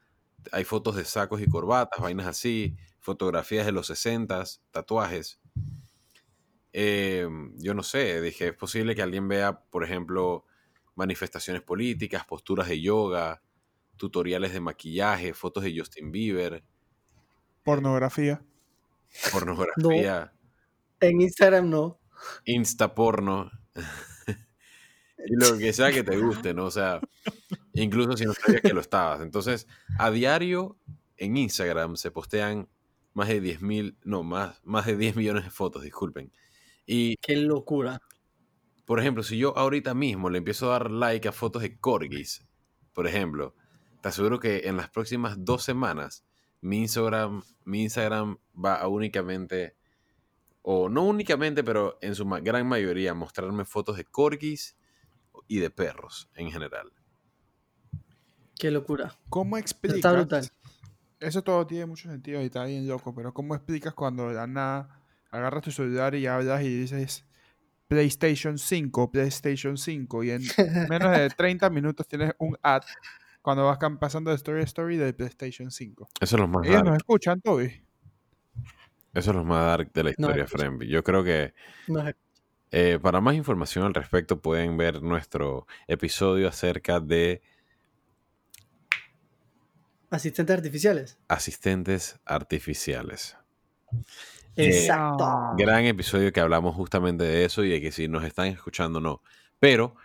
hay 0.52 0.64
fotos 0.64 0.96
de 0.96 1.04
sacos 1.04 1.40
y 1.40 1.48
corbatas, 1.48 2.00
vainas 2.00 2.26
así, 2.26 2.76
fotografías 3.00 3.66
de 3.66 3.72
los 3.72 3.86
60, 3.86 4.44
tatuajes. 4.70 5.40
Eh, 6.72 7.28
yo 7.58 7.74
no 7.74 7.82
sé, 7.82 8.20
dije, 8.20 8.48
es 8.48 8.54
posible 8.54 8.94
que 8.94 9.02
alguien 9.02 9.28
vea, 9.28 9.60
por 9.70 9.84
ejemplo, 9.84 10.44
manifestaciones 10.96 11.62
políticas, 11.62 12.24
posturas 12.24 12.68
de 12.68 12.80
yoga, 12.80 13.42
tutoriales 13.96 14.52
de 14.52 14.60
maquillaje, 14.60 15.34
fotos 15.34 15.64
de 15.64 15.78
Justin 15.78 16.10
Bieber, 16.10 16.64
Pornografía. 17.62 18.42
pornografía, 19.32 20.32
En 21.00 21.20
Instagram 21.20 21.68
no. 21.70 22.00
insta 22.44 22.94
porno. 22.94 23.50
y 25.26 25.34
lo 25.36 25.58
que 25.58 25.72
sea 25.72 25.92
que 25.92 26.02
te 26.02 26.16
guste, 26.18 26.54
¿no? 26.54 26.66
O 26.66 26.70
sea, 26.70 27.00
incluso 27.74 28.16
si 28.16 28.24
no 28.24 28.32
sabías 28.32 28.62
que 28.62 28.72
lo 28.72 28.80
estabas. 28.80 29.20
Entonces, 29.20 29.66
a 29.98 30.10
diario 30.10 30.78
en 31.16 31.36
Instagram 31.36 31.96
se 31.96 32.10
postean 32.10 32.68
más 33.12 33.28
de 33.28 33.40
10 33.40 33.62
mil, 33.62 33.96
no, 34.04 34.22
más, 34.22 34.60
más 34.64 34.86
de 34.86 34.96
10 34.96 35.16
millones 35.16 35.44
de 35.44 35.50
fotos, 35.50 35.82
disculpen. 35.82 36.32
Y, 36.86 37.16
Qué 37.16 37.36
locura. 37.36 38.00
por 38.84 39.00
ejemplo, 39.00 39.22
si 39.22 39.38
yo 39.38 39.56
ahorita 39.56 39.94
mismo 39.94 40.30
le 40.30 40.38
empiezo 40.38 40.66
a 40.66 40.78
dar 40.78 40.90
like 40.90 41.28
a 41.28 41.32
fotos 41.32 41.62
de 41.62 41.78
corgis, 41.78 42.46
por 42.92 43.06
ejemplo, 43.06 43.54
te 44.00 44.08
aseguro 44.08 44.38
que 44.38 44.68
en 44.68 44.76
las 44.76 44.90
próximas 44.90 45.44
dos 45.44 45.64
semanas 45.64 46.24
mi 46.60 46.78
Instagram, 46.78 47.42
mi 47.64 47.82
Instagram 47.82 48.38
va 48.62 48.76
a 48.76 48.88
únicamente, 48.88 49.76
o 50.62 50.88
no 50.88 51.04
únicamente, 51.04 51.62
pero 51.62 51.98
en 52.00 52.14
su 52.14 52.24
gran 52.26 52.66
mayoría, 52.66 53.14
mostrarme 53.14 53.64
fotos 53.64 53.96
de 53.96 54.04
corgis 54.04 54.76
y 55.46 55.58
de 55.58 55.70
perros 55.70 56.30
en 56.34 56.50
general. 56.50 56.92
Qué 58.58 58.70
locura. 58.70 59.14
¿Cómo 59.28 59.56
explicas? 59.58 59.96
Está 59.98 60.12
brutal. 60.12 60.48
Eso 61.20 61.42
todo 61.42 61.66
tiene 61.66 61.86
mucho 61.86 62.08
sentido 62.08 62.40
y 62.42 62.46
está 62.46 62.64
bien 62.64 62.86
loco, 62.86 63.14
pero 63.14 63.32
¿cómo 63.32 63.54
explicas 63.54 63.94
cuando 63.94 64.28
de 64.28 64.34
la 64.34 64.46
nada 64.46 65.00
agarras 65.30 65.62
tu 65.62 65.70
celular 65.70 66.14
y 66.14 66.26
hablas 66.26 66.62
y 66.62 66.68
dices 66.76 67.24
PlayStation 67.88 68.58
5, 68.58 69.10
PlayStation 69.10 69.76
5 69.76 70.22
y 70.24 70.30
en 70.30 70.42
menos 70.90 71.10
de 71.12 71.30
30 71.30 71.70
minutos 71.70 72.06
tienes 72.06 72.32
un 72.38 72.56
ad 72.62 72.82
cuando 73.42 73.64
vas 73.66 73.78
cam- 73.78 73.98
pasando 73.98 74.30
de 74.30 74.36
story 74.36 74.60
a 74.60 74.64
story 74.64 74.96
de 74.96 75.12
PlayStation 75.12 75.70
5? 75.70 76.08
Eso 76.20 76.36
es 76.36 76.40
lo 76.40 76.48
más 76.48 76.64
Ellos 76.66 76.76
dark. 76.76 76.86
nos 76.86 76.96
escuchan, 76.96 77.40
Toby. 77.40 77.84
Eso 79.14 79.30
es 79.30 79.36
lo 79.36 79.44
más 79.44 79.64
dark 79.66 79.92
de 79.92 80.02
la 80.04 80.10
No, 80.18 80.26
historia. 80.28 80.46
Fremby. 80.46 80.88
Yo 80.88 81.02
creo 81.04 81.22
que 81.24 81.54
No 81.88 82.04
sé. 82.04 82.16
eh, 82.70 82.98
para 83.00 83.20
más 83.20 83.34
información 83.36 83.84
al 83.84 83.94
respecto 83.94 84.40
pueden 84.40 84.76
ver 84.76 85.02
nuestro 85.02 85.66
episodio 85.86 86.48
acerca 86.48 87.00
de 87.00 87.42
Asistentes 90.14 90.56
artificiales. 90.56 91.18
asistentes 91.28 92.18
artificiales. 92.24 93.36
Eh, 94.56 94.66
Exacto. 94.68 95.26
Gran 95.58 95.84
episodio 95.84 96.32
que 96.32 96.40
hablamos 96.40 96.74
justamente 96.74 97.24
de 97.24 97.44
eso 97.44 97.64
y 97.64 97.70
de 97.70 97.80
que 97.80 97.92
si 97.92 98.08
nos 98.08 98.24
están 98.24 98.46
escuchando 98.46 99.00
no. 99.00 99.20
Pero, 99.58 99.96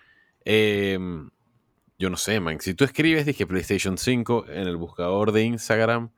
em, 0.45 1.29
yo 1.97 2.09
no 2.09 2.17
sé, 2.17 2.39
man. 2.39 2.59
Si 2.61 2.73
tú 2.73 2.83
escribes, 2.83 3.25
dije 3.25 3.45
PlayStation 3.45 3.97
5 3.97 4.45
en 4.49 4.67
el 4.67 4.77
buscador 4.77 5.31
de 5.31 5.43
Instagram, 5.43 6.11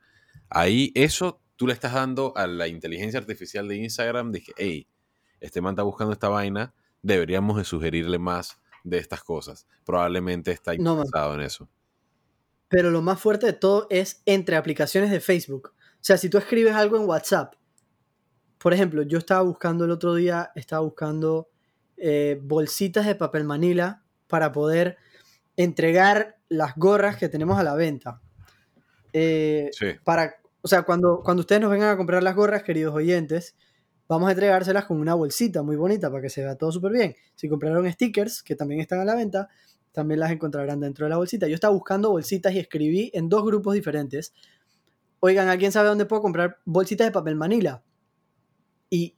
ahí 0.48 0.92
eso 0.94 1.40
tú 1.56 1.66
le 1.66 1.74
estás 1.74 1.92
dando 1.92 2.32
a 2.36 2.46
la 2.46 2.68
inteligencia 2.68 3.20
artificial 3.20 3.68
de 3.68 3.76
Instagram, 3.76 4.32
dije, 4.32 4.52
hey, 4.56 4.86
este 5.40 5.60
man 5.60 5.74
está 5.74 5.82
buscando 5.82 6.12
esta 6.12 6.28
vaina, 6.28 6.72
deberíamos 7.02 7.56
de 7.56 7.64
sugerirle 7.64 8.18
más 8.18 8.58
de 8.84 8.98
estas 8.98 9.22
cosas. 9.22 9.66
Probablemente 9.84 10.50
está 10.52 10.74
No, 10.76 10.92
interesado 10.94 11.34
en 11.34 11.40
eso. 11.42 11.68
Pero 12.72 12.90
lo 12.90 13.02
más 13.02 13.20
fuerte 13.20 13.44
de 13.44 13.52
todo 13.52 13.86
es 13.90 14.22
entre 14.24 14.56
aplicaciones 14.56 15.10
de 15.10 15.20
Facebook. 15.20 15.74
O 15.76 15.98
sea, 16.00 16.16
si 16.16 16.30
tú 16.30 16.38
escribes 16.38 16.74
algo 16.74 16.96
en 16.96 17.06
WhatsApp, 17.06 17.52
por 18.56 18.72
ejemplo, 18.72 19.02
yo 19.02 19.18
estaba 19.18 19.42
buscando 19.42 19.84
el 19.84 19.90
otro 19.90 20.14
día, 20.14 20.52
estaba 20.54 20.80
buscando 20.80 21.50
eh, 21.98 22.40
bolsitas 22.42 23.04
de 23.04 23.14
papel 23.14 23.44
manila 23.44 24.02
para 24.26 24.52
poder 24.52 24.96
entregar 25.54 26.38
las 26.48 26.74
gorras 26.76 27.18
que 27.18 27.28
tenemos 27.28 27.58
a 27.58 27.62
la 27.62 27.74
venta. 27.74 28.22
Eh, 29.12 29.68
Sí. 29.74 29.88
para, 30.02 30.36
o 30.62 30.66
sea, 30.66 30.84
cuando, 30.84 31.20
cuando 31.22 31.42
ustedes 31.42 31.60
nos 31.60 31.70
vengan 31.70 31.90
a 31.90 31.98
comprar 31.98 32.22
las 32.22 32.34
gorras, 32.34 32.62
queridos 32.62 32.94
oyentes, 32.94 33.54
vamos 34.08 34.30
a 34.30 34.32
entregárselas 34.32 34.86
con 34.86 34.98
una 34.98 35.12
bolsita 35.12 35.62
muy 35.62 35.76
bonita 35.76 36.10
para 36.10 36.22
que 36.22 36.30
se 36.30 36.42
vea 36.42 36.56
todo 36.56 36.72
súper 36.72 36.92
bien. 36.92 37.14
Si 37.34 37.50
compraron 37.50 37.90
stickers, 37.92 38.42
que 38.42 38.56
también 38.56 38.80
están 38.80 39.00
a 39.00 39.04
la 39.04 39.14
venta, 39.14 39.50
también 39.92 40.20
las 40.20 40.32
encontrarán 40.32 40.80
dentro 40.80 41.06
de 41.06 41.10
la 41.10 41.16
bolsita. 41.16 41.46
Yo 41.46 41.54
estaba 41.54 41.74
buscando 41.74 42.10
bolsitas 42.10 42.52
y 42.54 42.58
escribí 42.58 43.10
en 43.14 43.28
dos 43.28 43.44
grupos 43.44 43.74
diferentes. 43.74 44.32
Oigan, 45.20 45.48
¿alguien 45.48 45.70
sabe 45.70 45.88
dónde 45.88 46.06
puedo 46.06 46.22
comprar 46.22 46.58
bolsitas 46.64 47.06
de 47.06 47.12
papel 47.12 47.36
manila? 47.36 47.84
Y, 48.90 49.16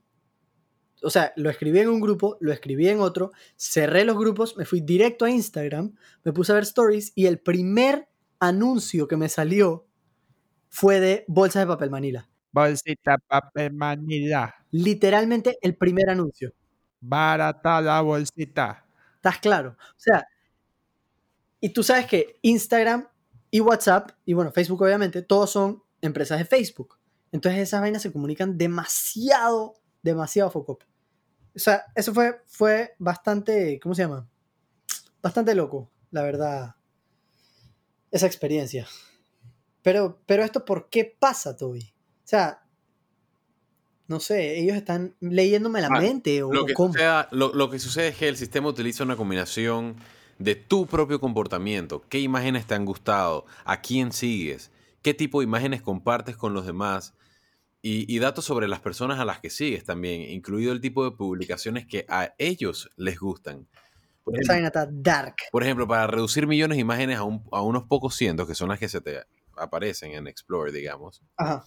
o 1.03 1.11
sea, 1.11 1.33
lo 1.37 1.49
escribí 1.49 1.79
en 1.79 1.89
un 1.89 2.01
grupo, 2.01 2.37
lo 2.41 2.53
escribí 2.53 2.89
en 2.89 3.01
otro, 3.01 3.33
cerré 3.57 4.05
los 4.05 4.19
grupos, 4.19 4.57
me 4.57 4.65
fui 4.65 4.81
directo 4.81 5.25
a 5.25 5.31
Instagram, 5.31 5.95
me 6.25 6.33
puse 6.33 6.53
a 6.53 6.57
ver 6.57 6.65
stories 6.65 7.13
y 7.15 7.27
el 7.27 7.39
primer 7.39 8.09
anuncio 8.39 9.09
que 9.09 9.17
me 9.17 9.29
salió 9.29 9.87
fue 10.69 11.01
de 11.01 11.25
bolsas 11.29 11.63
de 11.63 11.67
papel 11.67 11.91
manila. 11.91 12.29
Bolsita, 12.53 13.19
papel, 13.19 13.73
manila. 13.73 14.55
Literalmente 14.71 15.59
el 15.61 15.77
primer 15.77 16.11
anuncio. 16.11 16.53
Barata 17.01 17.81
la 17.81 18.01
bolsita. 18.01 18.87
¿Estás 19.17 19.39
claro? 19.39 19.71
O 19.71 19.99
sea, 19.99 20.25
y 21.65 21.71
tú 21.71 21.83
sabes 21.83 22.07
que 22.07 22.39
Instagram 22.43 23.09
y 23.51 23.61
WhatsApp, 23.61 24.11
y 24.27 24.35
bueno, 24.35 24.53
Facebook 24.53 24.83
obviamente, 24.83 25.23
todos 25.23 25.51
son 25.51 25.83
empresas 26.03 26.39
de 26.39 26.45
Facebook. 26.45 26.99
Entonces 27.33 27.61
esas 27.63 27.81
vainas 27.81 28.03
se 28.03 28.13
comunican 28.13 28.59
demasiado, 28.59 29.75
demasiado 30.03 30.51
foco. 30.51 30.79
O 31.57 31.59
sea, 31.59 31.85
eso 31.95 32.13
fue, 32.13 32.43
fue 32.47 32.95
bastante, 32.99 33.81
¿cómo 33.83 33.95
se 33.95 34.03
llama? 34.03 34.29
Bastante 35.23 35.55
loco, 35.55 35.91
la 36.11 36.23
verdad, 36.23 36.75
esa 38.11 38.27
experiencia. 38.27 38.87
Pero, 39.81 40.21
pero 40.27 40.45
esto, 40.45 40.67
¿por 40.67 40.91
qué 40.91 41.17
pasa, 41.19 41.57
Toby? 41.57 41.81
O 41.81 42.27
sea, 42.27 42.63
no 44.07 44.21
sé, 44.21 44.59
ellos 44.59 44.77
están 44.77 45.17
leyéndome 45.21 45.81
la 45.81 45.87
Ah, 45.91 45.99
mente 46.01 46.43
o, 46.43 46.53
Lo 46.53 46.67
que, 46.67 46.73
o 46.73 46.77
cómo. 46.77 46.93
suceda- 46.93 47.29
lo, 47.31 47.55
lo 47.55 47.71
que 47.71 47.79
sucede 47.79 48.09
es 48.09 48.17
que 48.19 48.29
el 48.29 48.37
sistema 48.37 48.69
utiliza 48.69 49.03
una 49.05 49.17
combinación 49.17 49.97
de 50.39 50.55
tu 50.57 50.87
propio 50.87 51.21
comportamiento, 51.21 52.03
qué 52.09 52.19
imágenes 52.21 52.67
te 52.67 52.75
han 52.75 52.85
gustado, 52.85 53.47
a 53.65 53.81
quién 53.81 54.13
sigues, 54.13 54.71
qué 55.03 55.15
tipo 55.15 55.41
de 55.41 55.45
imágenes 55.45 55.83
compartes 55.83 56.37
con 56.37 56.55
los 56.55 56.67
demás 56.67 57.15
y, 57.83 58.13
y 58.13 58.19
datos 58.19 58.45
sobre 58.45 58.67
las 58.69 58.81
personas 58.81 59.19
a 59.21 59.25
las 59.25 59.41
que 59.41 59.51
sigues 59.51 59.85
también, 59.85 60.23
incluido 60.23 60.73
el 60.73 60.81
tipo 60.81 61.05
de 61.05 61.13
publicaciones 61.17 61.87
que 61.87 62.07
a 62.09 62.35
ellos 62.39 62.91
les 62.97 63.19
gustan. 63.19 63.69
Por 64.25 64.35
ejemplo, 64.35 64.55
vaina 64.55 64.67
está 64.69 64.89
dark. 64.91 65.37
por 65.53 65.63
ejemplo, 65.63 65.87
para 65.87 66.07
reducir 66.07 66.47
millones 66.47 66.77
de 66.77 66.81
imágenes 66.81 67.19
a, 67.19 67.25
un- 67.25 67.45
a 67.53 67.61
unos 67.61 67.85
pocos 67.85 68.15
cientos, 68.17 68.49
que 68.49 68.55
son 68.55 68.71
las 68.71 68.79
que 68.79 68.89
se 68.89 69.01
te 69.03 69.23
aparecen 69.57 70.13
en 70.13 70.27
Explore, 70.27 70.73
digamos, 70.73 71.23
Ajá. 71.37 71.67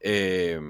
eh, 0.00 0.60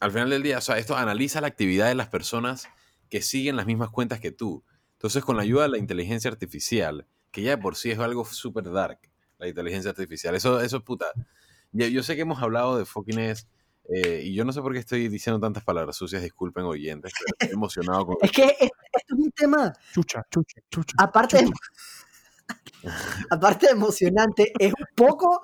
al 0.00 0.10
final 0.12 0.30
del 0.30 0.42
día, 0.42 0.58
o 0.58 0.60
sea, 0.60 0.78
esto 0.78 0.96
analiza 0.96 1.40
la 1.40 1.46
actividad 1.48 1.88
de 1.88 1.94
las 1.94 2.08
personas 2.08 2.68
que 3.08 3.22
siguen 3.22 3.56
las 3.56 3.66
mismas 3.66 3.90
cuentas 3.90 4.20
que 4.20 4.30
tú. 4.32 4.64
Entonces, 5.00 5.24
con 5.24 5.34
la 5.38 5.44
ayuda 5.44 5.62
de 5.62 5.70
la 5.70 5.78
inteligencia 5.78 6.30
artificial, 6.30 7.06
que 7.30 7.40
ya 7.40 7.52
de 7.52 7.58
por 7.58 7.74
sí 7.74 7.90
es 7.90 7.98
algo 7.98 8.22
súper 8.26 8.70
dark, 8.70 8.98
la 9.38 9.48
inteligencia 9.48 9.90
artificial, 9.92 10.34
eso, 10.34 10.60
eso 10.60 10.76
es 10.76 10.82
puta. 10.82 11.06
Yo, 11.72 11.86
yo 11.86 12.02
sé 12.02 12.16
que 12.16 12.20
hemos 12.22 12.42
hablado 12.42 12.76
de 12.76 12.84
fuckiness, 12.84 13.48
eh, 13.88 14.20
y 14.26 14.34
yo 14.34 14.44
no 14.44 14.52
sé 14.52 14.60
por 14.60 14.74
qué 14.74 14.78
estoy 14.78 15.08
diciendo 15.08 15.40
tantas 15.40 15.64
palabras 15.64 15.96
sucias, 15.96 16.22
disculpen 16.22 16.64
oyentes, 16.64 17.12
pero 17.18 17.34
estoy 17.38 17.54
emocionado 17.56 18.04
con... 18.04 18.16
Es 18.22 18.30
que 18.30 18.44
es- 18.44 18.70
esto 18.92 19.14
es 19.14 19.24
un 19.24 19.30
tema, 19.30 19.72
Chucha, 19.94 20.22
chucha, 20.30 20.60
chucha. 20.70 20.94
aparte 20.98 21.38
de, 21.38 21.50
aparte 23.30 23.66
de 23.68 23.72
emocionante, 23.72 24.52
es 24.58 24.74
un 24.78 24.86
poco, 24.94 25.40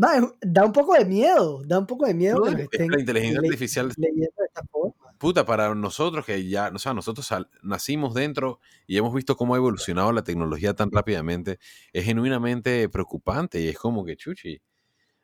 va, 0.00 0.16
es- 0.16 0.24
da 0.42 0.64
un 0.64 0.72
poco 0.72 0.94
de 0.94 1.04
miedo, 1.04 1.62
da 1.66 1.80
un 1.80 1.86
poco 1.86 2.06
de 2.06 2.14
miedo 2.14 2.40
que 2.44 2.50
es 2.52 2.58
estén 2.60 2.88
la 2.88 3.00
inteligencia 3.00 3.40
le- 3.40 3.48
artificial 3.48 3.92
leyendo 3.96 4.32
de 4.38 4.46
esta 4.46 4.62
forma. 4.70 4.94
Puta, 5.22 5.46
para 5.46 5.72
nosotros 5.76 6.26
que 6.26 6.48
ya, 6.48 6.72
o 6.74 6.80
sea, 6.80 6.94
nosotros 6.94 7.28
nacimos 7.62 8.12
dentro 8.12 8.58
y 8.88 8.96
hemos 8.96 9.14
visto 9.14 9.36
cómo 9.36 9.54
ha 9.54 9.56
evolucionado 9.56 10.10
la 10.10 10.24
tecnología 10.24 10.74
tan 10.74 10.90
rápidamente, 10.90 11.60
es 11.92 12.04
genuinamente 12.04 12.88
preocupante 12.88 13.60
y 13.60 13.68
es 13.68 13.78
como 13.78 14.04
que, 14.04 14.16
chuchi, 14.16 14.60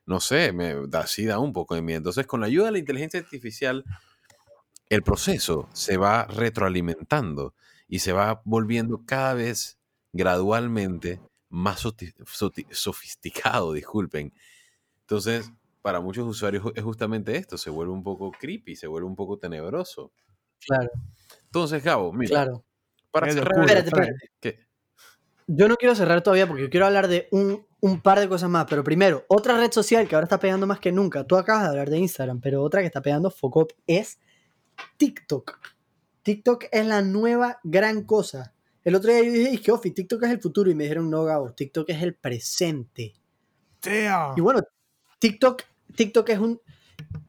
no 0.06 0.20
sé, 0.20 0.52
me 0.52 0.86
da, 0.86 1.08
sí 1.08 1.24
da 1.24 1.40
un 1.40 1.52
poco 1.52 1.74
de 1.74 1.82
miedo. 1.82 1.98
Entonces, 1.98 2.28
con 2.28 2.40
la 2.40 2.46
ayuda 2.46 2.66
de 2.66 2.70
la 2.70 2.78
inteligencia 2.78 3.18
artificial, 3.18 3.84
el 4.88 5.02
proceso 5.02 5.68
se 5.72 5.96
va 5.96 6.26
retroalimentando 6.26 7.56
y 7.88 7.98
se 7.98 8.12
va 8.12 8.40
volviendo 8.44 9.02
cada 9.04 9.34
vez 9.34 9.80
gradualmente 10.12 11.20
más 11.48 11.84
sofisticado, 12.70 13.72
disculpen. 13.72 14.32
Entonces, 15.00 15.50
para 15.88 16.02
muchos 16.02 16.28
usuarios 16.28 16.62
es 16.74 16.84
justamente 16.84 17.34
esto, 17.34 17.56
se 17.56 17.70
vuelve 17.70 17.94
un 17.94 18.02
poco 18.02 18.30
creepy, 18.30 18.76
se 18.76 18.86
vuelve 18.86 19.08
un 19.08 19.16
poco 19.16 19.38
tenebroso. 19.38 20.12
Claro, 20.60 20.90
Entonces, 21.44 21.82
Gabo, 21.82 22.12
mira, 22.12 22.28
claro. 22.28 22.62
para 23.10 23.32
cerrar... 23.32 23.60
Espérate, 23.60 23.88
espérate. 23.88 24.30
¿Qué? 24.38 24.66
Yo 25.46 25.66
no 25.66 25.76
quiero 25.76 25.94
cerrar 25.94 26.22
todavía 26.22 26.46
porque 26.46 26.64
yo 26.64 26.68
quiero 26.68 26.84
hablar 26.84 27.08
de 27.08 27.26
un, 27.30 27.66
un 27.80 28.02
par 28.02 28.20
de 28.20 28.28
cosas 28.28 28.50
más, 28.50 28.66
pero 28.68 28.84
primero, 28.84 29.24
otra 29.28 29.56
red 29.56 29.72
social 29.72 30.06
que 30.06 30.14
ahora 30.14 30.26
está 30.26 30.38
pegando 30.38 30.66
más 30.66 30.78
que 30.78 30.92
nunca, 30.92 31.24
tú 31.24 31.36
acabas 31.36 31.62
de 31.62 31.68
hablar 31.70 31.88
de 31.88 31.96
Instagram, 31.96 32.42
pero 32.42 32.62
otra 32.62 32.82
que 32.82 32.86
está 32.88 33.00
pegando 33.00 33.30
Focop 33.30 33.72
es 33.86 34.18
TikTok. 34.98 35.58
TikTok 36.22 36.64
es 36.70 36.84
la 36.84 37.00
nueva 37.00 37.60
gran 37.64 38.04
cosa. 38.04 38.54
El 38.84 38.94
otro 38.94 39.10
día 39.10 39.22
yo 39.24 39.32
dije, 39.32 39.54
"Es 39.54 39.62
que 39.62 39.72
Ofi, 39.72 39.92
TikTok 39.92 40.22
es 40.24 40.30
el 40.32 40.40
futuro 40.42 40.70
y 40.70 40.74
me 40.74 40.82
dijeron, 40.84 41.08
no, 41.08 41.24
Gabo, 41.24 41.54
TikTok 41.54 41.88
es 41.88 42.02
el 42.02 42.14
presente. 42.14 43.14
Damn. 43.80 44.36
Y 44.36 44.42
bueno, 44.42 44.60
TikTok, 45.18 45.62
TikTok 45.94 46.28
es, 46.30 46.38
un, 46.38 46.60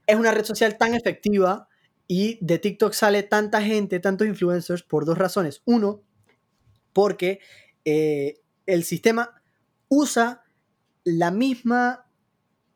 es 0.06 0.16
una 0.16 0.30
red 0.30 0.44
social 0.44 0.76
tan 0.78 0.94
efectiva 0.94 1.68
y 2.06 2.38
de 2.40 2.58
TikTok 2.58 2.92
sale 2.92 3.22
tanta 3.22 3.62
gente, 3.62 4.00
tantos 4.00 4.26
influencers 4.26 4.82
por 4.82 5.04
dos 5.04 5.16
razones. 5.16 5.62
Uno, 5.64 6.02
porque 6.92 7.40
eh, 7.84 8.40
el 8.66 8.84
sistema 8.84 9.40
usa 9.88 10.42
la 11.04 11.30
misma, 11.30 12.06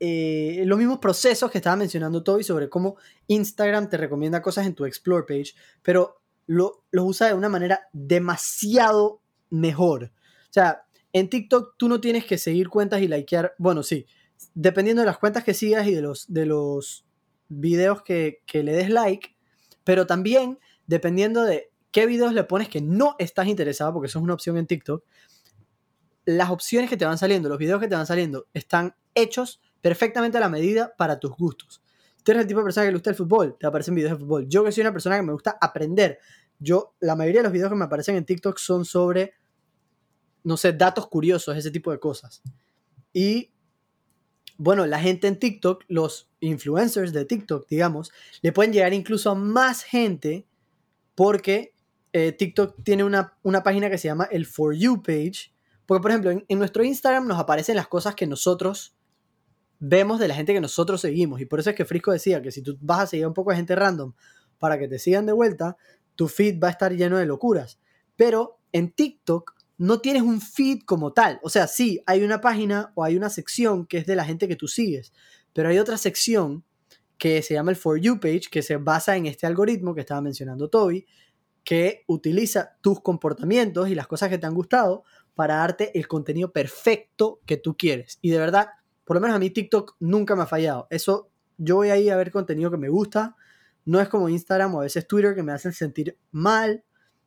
eh, 0.01 0.62
los 0.66 0.78
mismos 0.78 0.99
procesos 0.99 1.51
que 1.51 1.59
estaba 1.59 1.76
mencionando 1.76 2.22
Toby 2.22 2.45
sobre 2.45 2.68
cómo 2.68 2.97
Instagram 3.26 3.89
te 3.89 3.97
recomienda 3.97 4.43
cosas 4.43 4.66
en 4.66 4.74
tu 4.74 4.85
Explore 4.85 5.26
page, 5.26 5.55
pero 5.82 6.20
lo, 6.47 6.85
los 6.91 7.05
usa 7.05 7.28
de 7.28 7.35
una 7.35 7.49
manera 7.49 7.89
demasiado 7.93 9.20
mejor. 9.51 10.12
O 10.49 10.53
sea, 10.53 10.85
en 11.12 11.28
TikTok 11.28 11.74
tú 11.76 11.89
no 11.89 12.01
tienes 12.01 12.24
que 12.24 12.39
seguir 12.39 12.68
cuentas 12.68 13.01
y 13.01 13.09
likear, 13.09 13.55
bueno, 13.59 13.82
sí, 13.82 14.07
dependiendo 14.55 15.02
de 15.02 15.07
las 15.07 15.18
cuentas 15.18 15.44
que 15.44 15.55
sigas 15.55 15.86
y 15.86 15.94
de 15.94 16.02
los, 16.02 16.32
de 16.32 16.46
los 16.46 17.05
videos 17.48 18.02
que, 18.02 18.42
que 18.46 18.62
le 18.62 18.72
des 18.72 18.90
like, 18.90 19.36
pero 19.84 20.07
también 20.07 20.59
dependiendo 20.86 21.44
de 21.44 21.70
qué 21.90 22.07
videos 22.07 22.32
le 22.32 22.44
pones 22.44 22.68
que 22.68 22.80
no 22.80 23.16
estás 23.18 23.46
interesado, 23.46 23.92
porque 23.92 24.07
eso 24.07 24.18
es 24.18 24.22
una 24.24 24.34
opción 24.34 24.57
en 24.57 24.66
TikTok, 24.66 25.05
las 26.24 26.50
opciones 26.50 26.90
que 26.90 26.96
te 26.96 27.05
van 27.05 27.18
saliendo, 27.18 27.48
los 27.48 27.59
videos 27.59 27.80
que 27.80 27.88
te 27.88 27.94
van 27.94 28.07
saliendo, 28.07 28.46
están 28.55 28.96
hechos 29.14 29.61
perfectamente 29.80 30.38
a 30.38 30.40
la 30.40 30.48
medida 30.48 30.94
para 30.96 31.20
tus 31.20 31.32
gustos. 31.32 31.82
Tú 32.22 32.32
eres 32.32 32.42
el 32.42 32.48
tipo 32.48 32.61
de 32.61 32.64
persona 32.64 32.86
que 32.86 32.92
le 32.92 32.96
gusta 32.96 33.11
el 33.11 33.16
fútbol, 33.16 33.57
te 33.61 33.66
aparecen 33.66 33.94
videos 33.94 34.12
de 34.12 34.18
fútbol. 34.18 34.48
Yo 34.48 34.64
que 34.64 34.72
soy 34.72 34.80
una 34.80 34.92
persona 34.92 35.16
que 35.16 35.22
me 35.22 35.32
gusta 35.32 35.59
aprender, 35.61 36.18
yo, 36.59 36.94
la 37.00 37.14
mayoría 37.16 37.40
de 37.40 37.44
los 37.44 37.52
videos 37.52 37.70
que 37.70 37.76
me 37.76 37.84
aparecen 37.84 38.16
en 38.16 38.24
TikTok 38.24 38.57
son 38.59 38.84
sobre, 38.84 39.34
no 40.42 40.57
sé, 40.57 40.72
datos 40.72 41.07
curiosos, 41.09 41.57
ese 41.57 41.70
tipo 41.70 41.90
de 41.90 42.00
cosas. 42.00 42.42
Y 43.12 43.52
bueno, 44.57 44.86
la 44.86 45.00
gente 45.00 45.26
en 45.26 45.38
TikTok, 45.38 45.84
los 45.88 46.30
influencers 46.40 47.12
de 47.12 47.24
TikTok, 47.24 47.68
digamos, 47.68 48.12
le 48.42 48.52
pueden 48.52 48.72
llegar 48.72 48.92
incluso 48.92 49.30
a 49.30 49.34
más 49.34 49.82
gente 49.82 50.46
porque 51.14 51.74
eh, 52.12 52.32
TikTok 52.32 52.82
tiene 52.84 53.05
una, 53.05 53.36
una 53.42 53.62
página 53.62 53.90
que 53.90 53.98
se 53.98 54.09
llama 54.09 54.28
el 54.30 54.46
For 54.46 54.74
You 54.74 55.02
page. 55.02 55.52
Porque, 55.86 56.00
por 56.00 56.11
ejemplo, 56.11 56.30
en, 56.30 56.44
en 56.48 56.59
nuestro 56.59 56.84
Instagram 56.84 57.26
nos 57.26 57.38
aparecen 57.38 57.76
las 57.76 57.88
cosas 57.88 58.14
que 58.14 58.26
nosotros 58.26 58.96
vemos 59.80 60.18
de 60.18 60.28
la 60.28 60.34
gente 60.34 60.55
que 60.55 60.61
nosotros 60.61 61.00
seguimos. 61.00 61.40
Y 61.40 61.46
por 61.46 61.61
eso 61.61 61.70
es 61.70 61.76
que 61.76 61.84
Frisco 61.84 62.12
decía 62.12 62.40
que 62.40 62.52
si 62.52 62.62
tú 62.62 62.78
vas 62.80 63.00
a 63.00 63.07
seguir 63.07 63.26
un 63.26 63.34
poco 63.34 63.50
de 63.50 63.57
gente 63.57 63.74
random 63.74 64.14
para 64.59 64.78
que 64.78 64.88
te 64.88 64.98
sigan 64.98 65.26
de 65.26 65.32
vuelta, 65.32 65.76
tu 66.14 66.28
feed 66.28 66.62
va 66.62 66.68
a 66.68 66.70
estar 66.70 66.92
lleno 66.92 67.18
de 67.18 67.26
locuras. 67.26 67.78
Pero 68.16 68.61
en 68.72 68.92
TikTok 68.92 69.53
no 69.76 70.00
tienes 70.00 70.22
un 70.22 70.40
feed 70.40 70.82
como 70.84 71.12
tal. 71.12 71.40
O 71.42 71.50
sea, 71.50 71.66
sí, 71.66 72.02
hay 72.06 72.22
una 72.22 72.40
página 72.40 72.92
o 72.94 73.04
hay 73.04 73.16
una 73.16 73.30
sección 73.30 73.86
que 73.86 73.98
es 73.98 74.06
de 74.06 74.16
la 74.16 74.24
gente 74.24 74.48
que 74.48 74.56
tú 74.56 74.68
sigues, 74.68 75.12
pero 75.52 75.68
hay 75.68 75.78
otra 75.78 75.98
sección 75.98 76.64
que 77.18 77.42
se 77.42 77.54
llama 77.54 77.70
el 77.70 77.76
For 77.76 77.98
You 77.98 78.20
page, 78.20 78.48
que 78.50 78.62
se 78.62 78.76
basa 78.76 79.16
en 79.16 79.26
este 79.26 79.46
algoritmo 79.46 79.94
que 79.94 80.00
estaba 80.00 80.20
mencionando 80.20 80.68
Toby, 80.68 81.06
que 81.64 82.04
utiliza 82.06 82.76
tus 82.80 83.00
comportamientos 83.00 83.88
y 83.88 83.94
las 83.94 84.06
cosas 84.06 84.28
que 84.28 84.38
te 84.38 84.46
han 84.46 84.54
gustado 84.54 85.04
para 85.34 85.56
darte 85.56 85.98
el 85.98 86.06
contenido 86.06 86.52
perfecto 86.52 87.40
que 87.46 87.56
tú 87.56 87.76
quieres. 87.76 88.18
Y 88.20 88.30
de 88.30 88.38
verdad, 88.38 88.68
por 89.04 89.16
lo 89.16 89.20
menos 89.20 89.36
a 89.36 89.38
mí 89.38 89.50
TikTok 89.50 89.96
nunca 90.00 90.36
me 90.36 90.42
ha 90.42 90.46
fallado. 90.46 90.86
Eso, 90.90 91.30
yo 91.56 91.76
voy 91.76 91.90
ahí 91.90 92.10
a 92.10 92.16
ver 92.16 92.30
contenido 92.30 92.70
que 92.70 92.76
me 92.76 92.88
gusta. 92.88 93.36
No 93.84 94.00
es 94.00 94.08
como 94.08 94.28
Instagram 94.28 94.74
o 94.74 94.80
a 94.80 94.84
veces 94.84 95.06
Twitter 95.06 95.34
que 95.34 95.42
me 95.42 95.52
hacen 95.52 95.72
sentir 95.72 96.18
mal 96.30 96.84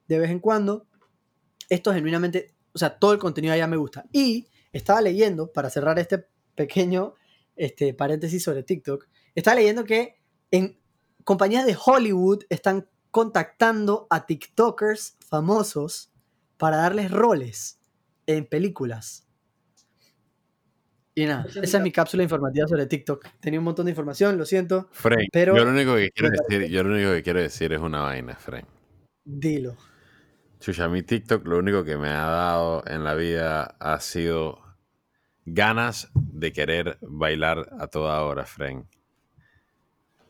de 0.07 0.19
vez 0.19 0.31
en 0.31 0.39
cuando. 0.39 0.87
Esto 1.69 1.93
genuinamente, 1.93 2.55
o 2.73 2.77
sea, 2.77 2.97
todo 2.97 3.13
el 3.13 3.19
contenido 3.19 3.53
allá 3.53 3.67
me 3.67 3.77
gusta. 3.77 4.05
Y 4.11 4.47
estaba 4.71 5.01
leyendo, 5.01 5.51
para 5.51 5.69
cerrar 5.69 5.99
este 5.99 6.27
pequeño 6.55 7.15
este, 7.55 7.93
paréntesis 7.93 8.43
sobre 8.43 8.63
TikTok, 8.63 9.07
estaba 9.35 9.55
leyendo 9.55 9.83
que 9.83 10.19
en 10.51 10.79
compañías 11.23 11.65
de 11.65 11.77
Hollywood 11.83 12.43
están 12.49 12.87
contactando 13.11 14.07
a 14.09 14.25
TikTokers 14.25 15.17
famosos 15.27 16.11
para 16.57 16.77
darles 16.77 17.11
roles 17.11 17.79
en 18.27 18.45
películas. 18.45 19.27
Y 21.15 21.25
nada, 21.25 21.47
esa 21.63 21.77
es 21.77 21.83
mi 21.83 21.91
cápsula 21.91 22.21
informativa 22.21 22.67
sobre 22.67 22.85
TikTok. 22.85 23.25
Tenía 23.39 23.59
un 23.59 23.63
montón 23.63 23.85
de 23.85 23.91
información, 23.91 24.37
lo 24.37 24.45
siento. 24.45 24.87
Frank, 24.91 25.29
Pero- 25.31 25.57
yo 25.57 25.65
lo 25.65 25.71
único 25.71 25.95
que 25.95 26.11
quiero 26.11 26.29
decir, 26.29 26.69
yo 26.69 26.83
lo 26.83 26.93
único 26.93 27.11
que 27.11 27.23
quiero 27.23 27.41
decir 27.41 27.73
es 27.73 27.79
una 27.79 28.01
vaina, 28.01 28.35
Frank. 28.35 28.65
Dilo. 29.25 29.75
Chucha, 30.59 30.87
mi 30.89 31.03
TikTok 31.03 31.45
lo 31.45 31.59
único 31.59 31.83
que 31.83 31.97
me 31.97 32.09
ha 32.09 32.25
dado 32.25 32.83
en 32.87 33.03
la 33.03 33.13
vida 33.13 33.75
ha 33.79 33.99
sido 33.99 34.59
ganas 35.45 36.09
de 36.15 36.51
querer 36.51 36.97
bailar 37.01 37.69
a 37.79 37.87
toda 37.87 38.21
hora, 38.23 38.45
Frank. 38.45 38.85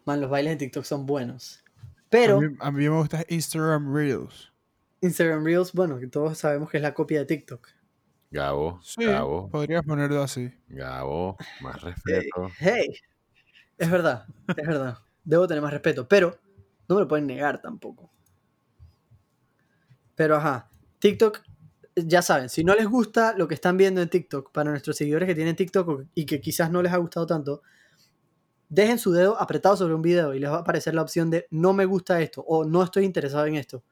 Man, 0.05 0.21
los 0.21 0.29
bailes 0.29 0.53
en 0.53 0.57
TikTok 0.59 0.83
son 0.83 1.05
buenos. 1.05 1.63
Pero 2.09 2.37
A 2.37 2.41
mí, 2.41 2.55
a 2.59 2.71
mí 2.71 2.83
me 2.89 2.97
gusta 2.97 3.25
Instagram 3.27 3.93
Reels. 3.93 4.53
Instagram 5.01 5.43
Reels, 5.45 5.73
bueno, 5.73 5.99
que 5.99 6.07
todos 6.07 6.37
sabemos 6.37 6.69
que 6.69 6.77
es 6.77 6.83
la 6.83 6.93
copia 6.93 7.19
de 7.19 7.25
TikTok. 7.25 7.67
Gabo, 8.29 8.79
Sí, 8.83 9.05
Gabo, 9.05 9.49
podrías 9.49 9.83
ponerlo 9.83 10.21
así. 10.21 10.53
Gabo, 10.67 11.37
más 11.61 11.81
respeto. 11.81 12.49
Hey, 12.59 12.87
es 13.77 13.89
verdad, 13.89 14.25
es 14.49 14.67
verdad. 14.67 14.97
Debo 15.23 15.47
tener 15.47 15.61
más 15.61 15.71
respeto, 15.71 16.07
pero 16.07 16.37
no 16.87 16.95
me 16.95 17.01
lo 17.01 17.07
pueden 17.07 17.27
negar 17.27 17.61
tampoco. 17.61 18.11
Pero 20.17 20.35
ajá, 20.35 20.67
TikTok, 20.97 21.43
ya 21.95 22.23
saben, 22.23 22.49
si 22.49 22.63
no 22.63 22.73
les 22.73 22.87
gusta 22.87 23.35
lo 23.37 23.47
que 23.47 23.53
están 23.53 23.77
viendo 23.77 24.01
en 24.01 24.09
TikTok, 24.09 24.51
para 24.51 24.71
nuestros 24.71 24.97
seguidores 24.97 25.27
que 25.27 25.35
tienen 25.35 25.55
TikTok 25.55 26.05
y 26.15 26.25
que 26.25 26.41
quizás 26.41 26.71
no 26.71 26.81
les 26.81 26.91
ha 26.91 26.97
gustado 26.97 27.27
tanto, 27.27 27.61
dejen 28.67 28.97
su 28.97 29.11
dedo 29.11 29.39
apretado 29.39 29.77
sobre 29.77 29.93
un 29.93 30.01
video 30.01 30.33
y 30.33 30.39
les 30.39 30.49
va 30.49 30.55
a 30.55 30.59
aparecer 30.61 30.95
la 30.95 31.03
opción 31.03 31.29
de 31.29 31.45
no 31.51 31.71
me 31.71 31.85
gusta 31.85 32.19
esto 32.19 32.41
o 32.47 32.65
no 32.65 32.81
estoy 32.81 33.05
interesado 33.05 33.45
en 33.45 33.57
esto. 33.57 33.83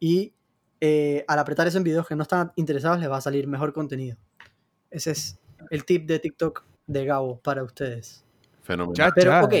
Y 0.00 0.32
eh, 0.80 1.26
al 1.28 1.38
apretar 1.38 1.66
eso 1.66 1.76
en 1.76 1.84
videos 1.84 2.08
que 2.08 2.16
no 2.16 2.22
están 2.22 2.52
interesados 2.56 2.98
les 2.98 3.10
va 3.10 3.18
a 3.18 3.20
salir 3.20 3.46
mejor 3.46 3.74
contenido. 3.74 4.16
Ese 4.90 5.10
es 5.10 5.38
el 5.70 5.84
tip 5.84 6.06
de 6.06 6.18
TikTok 6.20 6.64
de 6.86 7.04
Gabo 7.04 7.38
para 7.40 7.62
ustedes. 7.62 8.24
Fenomenal. 8.62 8.94
Ya, 8.96 9.12
Pero, 9.14 9.44
ok. 9.44 9.54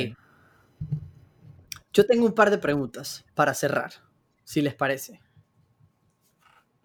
Yo 1.92 2.06
tengo 2.06 2.24
un 2.24 2.32
par 2.32 2.50
de 2.50 2.56
preguntas 2.56 3.26
para 3.34 3.52
cerrar, 3.52 3.92
si 4.44 4.62
les 4.62 4.74
parece. 4.74 5.20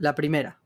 La 0.01 0.15
primera. 0.15 0.59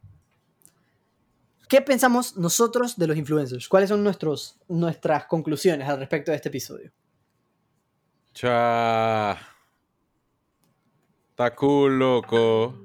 ¿Qué 1.67 1.81
pensamos 1.81 2.37
nosotros 2.37 2.95
de 2.95 3.05
los 3.05 3.17
influencers? 3.17 3.67
¿Cuáles 3.67 3.89
son 3.89 4.01
nuestros, 4.01 4.57
nuestras 4.69 5.25
conclusiones 5.25 5.89
al 5.89 5.99
respecto 5.99 6.31
de 6.31 6.37
este 6.37 6.47
episodio? 6.47 6.89
Cha. 8.33 9.33
Está 11.31 11.53
cool, 11.53 11.99
loco. 11.99 12.79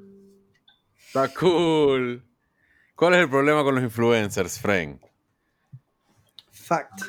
Está 1.07 1.29
cool. 1.35 2.25
¿Cuál 2.97 3.15
es 3.15 3.21
el 3.21 3.31
problema 3.31 3.63
con 3.63 3.77
los 3.77 3.85
influencers, 3.85 4.59
Frank? 4.59 5.03
Fact. 6.51 7.03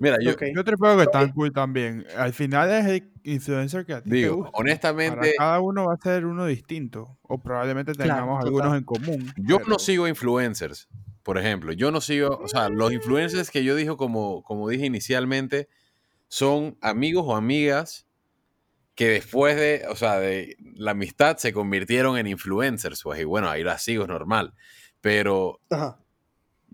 Mira, 0.00 0.16
yo 0.20 0.32
Ok. 0.32 0.42
Yo 0.54 0.64
te 0.64 0.76
puedo 0.76 0.98
que 0.98 1.06
tan 1.06 1.30
cool 1.32 1.52
también. 1.52 2.04
Al 2.16 2.32
final 2.32 2.70
es 2.70 2.86
el 2.86 3.12
influencer 3.22 3.86
que 3.86 3.94
a 3.94 4.02
ti 4.02 4.10
te 4.10 4.16
digo, 4.16 4.36
gusta. 4.36 4.50
Para 4.52 4.60
honestamente, 4.62 5.34
cada 5.38 5.60
uno 5.60 5.86
va 5.86 5.94
a 5.94 5.96
ser 5.96 6.26
uno 6.26 6.46
distinto. 6.46 7.18
O 7.22 7.38
probablemente 7.38 7.92
Claro, 7.92 8.10
tengamos 8.14 8.40
total. 8.44 8.48
algunos 8.48 8.78
en 8.78 8.84
común. 8.84 9.32
yo 9.36 9.58
pero- 9.58 9.68
no 9.70 9.78
sigo 9.78 10.06
influencers, 10.08 10.88
por 11.22 11.38
ejemplo. 11.38 11.72
Yo 11.72 11.90
no 11.90 12.00
sigo, 12.00 12.36
o 12.38 12.48
sea, 12.48 12.68
los 12.68 12.92
influencers 12.92 13.50
que 13.50 13.64
yo 13.64 13.74
dije, 13.76 13.96
como, 13.96 14.42
como 14.42 14.68
dije 14.68 14.86
inicialmente, 14.86 15.68
son 16.28 16.76
amigos 16.80 17.24
o 17.26 17.36
amigas 17.36 18.06
que 18.94 19.08
después 19.08 19.56
de, 19.56 19.84
o 19.90 19.96
sea, 19.96 20.18
de 20.20 20.56
la 20.74 20.92
amistad 20.92 21.36
se 21.38 21.52
convirtieron 21.52 22.16
en 22.18 22.26
influencers. 22.26 23.02
Pues, 23.02 23.20
y 23.20 23.24
bueno, 23.24 23.48
ahí 23.48 23.62
las 23.64 23.82
sigo, 23.82 24.02
es 24.04 24.08
normal. 24.08 24.54
Pero 25.00 25.60
Ajá. 25.70 25.98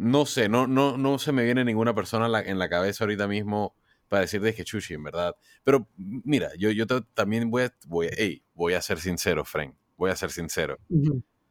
No 0.03 0.25
sé, 0.25 0.49
no, 0.49 0.67
no, 0.67 0.97
no 0.97 1.19
se 1.19 1.31
me 1.33 1.45
viene 1.45 1.63
ninguna 1.65 1.95
persona 1.95 2.27
en 2.27 2.33
la, 2.33 2.41
en 2.41 2.59
la 2.59 2.69
cabeza 2.71 3.05
ahorita 3.05 3.29
mismo 3.29 3.75
para 4.09 4.23
decirte 4.23 4.55
que 4.55 4.65
chuchi, 4.65 4.95
en 4.95 5.05
verdad. 5.05 5.37
Pero 5.63 5.87
mira, 5.97 6.51
yo, 6.59 6.71
yo 6.71 6.87
te- 6.87 7.03
también 7.15 7.51
voy 7.51 7.65
a, 7.65 7.75
voy, 7.87 8.07
a- 8.09 8.43
voy 8.55 8.73
a 8.75 8.81
ser 8.83 8.99
sincero, 8.99 9.45
Frank. 9.45 9.75
Voy 9.97 10.11
a 10.11 10.17
ser 10.17 10.31
sincero. 10.31 10.79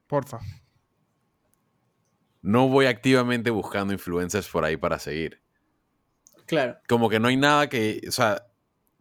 Porfa. 0.07 0.39
No 2.41 2.67
voy 2.69 2.85
activamente 2.87 3.49
buscando 3.51 3.93
influencers 3.93 4.47
por 4.47 4.63
ahí 4.65 4.77
para 4.77 4.97
seguir. 4.97 5.41
Claro. 6.45 6.77
Como 6.87 7.09
que 7.09 7.19
no 7.19 7.27
hay 7.27 7.37
nada 7.37 7.69
que, 7.69 8.01
o 8.07 8.11
sea, 8.11 8.47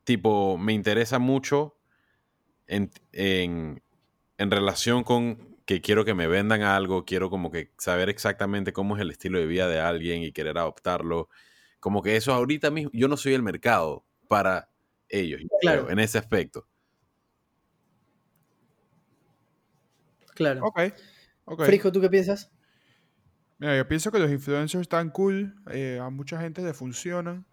tipo, 0.05 0.59
me 0.59 0.73
interesa 0.75 1.19
mucho 1.19 1.79
en, 2.67 2.91
en, 3.13 3.83
en 4.37 4.51
relación 4.51 5.05
con 5.05 5.48
que 5.69 5.83
quiero 5.83 6.07
que 6.07 6.15
me 6.15 6.27
vendan 6.29 6.63
algo, 6.63 7.05
quiero 7.05 7.29
como 7.29 7.51
que 7.51 7.75
saber 7.77 8.09
exactamente 8.09 8.73
cómo 8.73 8.97
es 8.97 9.03
el 9.03 9.11
estilo 9.11 9.39
de 9.39 9.45
vida 9.45 9.69
de 9.69 9.79
alguien 9.79 10.23
y 10.23 10.33
querer 10.33 10.57
adoptarlo. 10.57 11.29
Como 11.79 12.03
que 12.03 12.17
eso 12.17 12.33
ahorita 12.33 12.71
mismo, 12.71 12.91
yo 12.95 13.07
no 13.07 13.19
soy 13.19 13.35
el 13.35 13.43
mercado 13.43 14.07
para 14.29 14.71
ellos, 15.11 15.43
Claro. 15.61 15.83
creo, 15.83 15.93
en 15.93 15.99
ese 15.99 16.17
aspecto. 16.17 16.67
Claro. 20.35 20.63
Ok. 20.65 20.81
ok. 21.45 21.65
Frisco, 21.67 21.93
¿tú 21.93 22.01
qué 22.01 22.09
piensas? 22.09 22.51
Mira, 23.59 23.77
yo 23.77 23.87
pienso 23.87 24.11
que 24.11 24.21
los 24.21 24.31
influencers 24.31 24.81
están 24.81 25.11
cool. 25.11 25.55
eh, 25.71 25.99
a 26.01 26.09
mucha 26.09 26.41
gente 26.41 26.63
le 26.63 26.73
funcionan. 26.73 27.45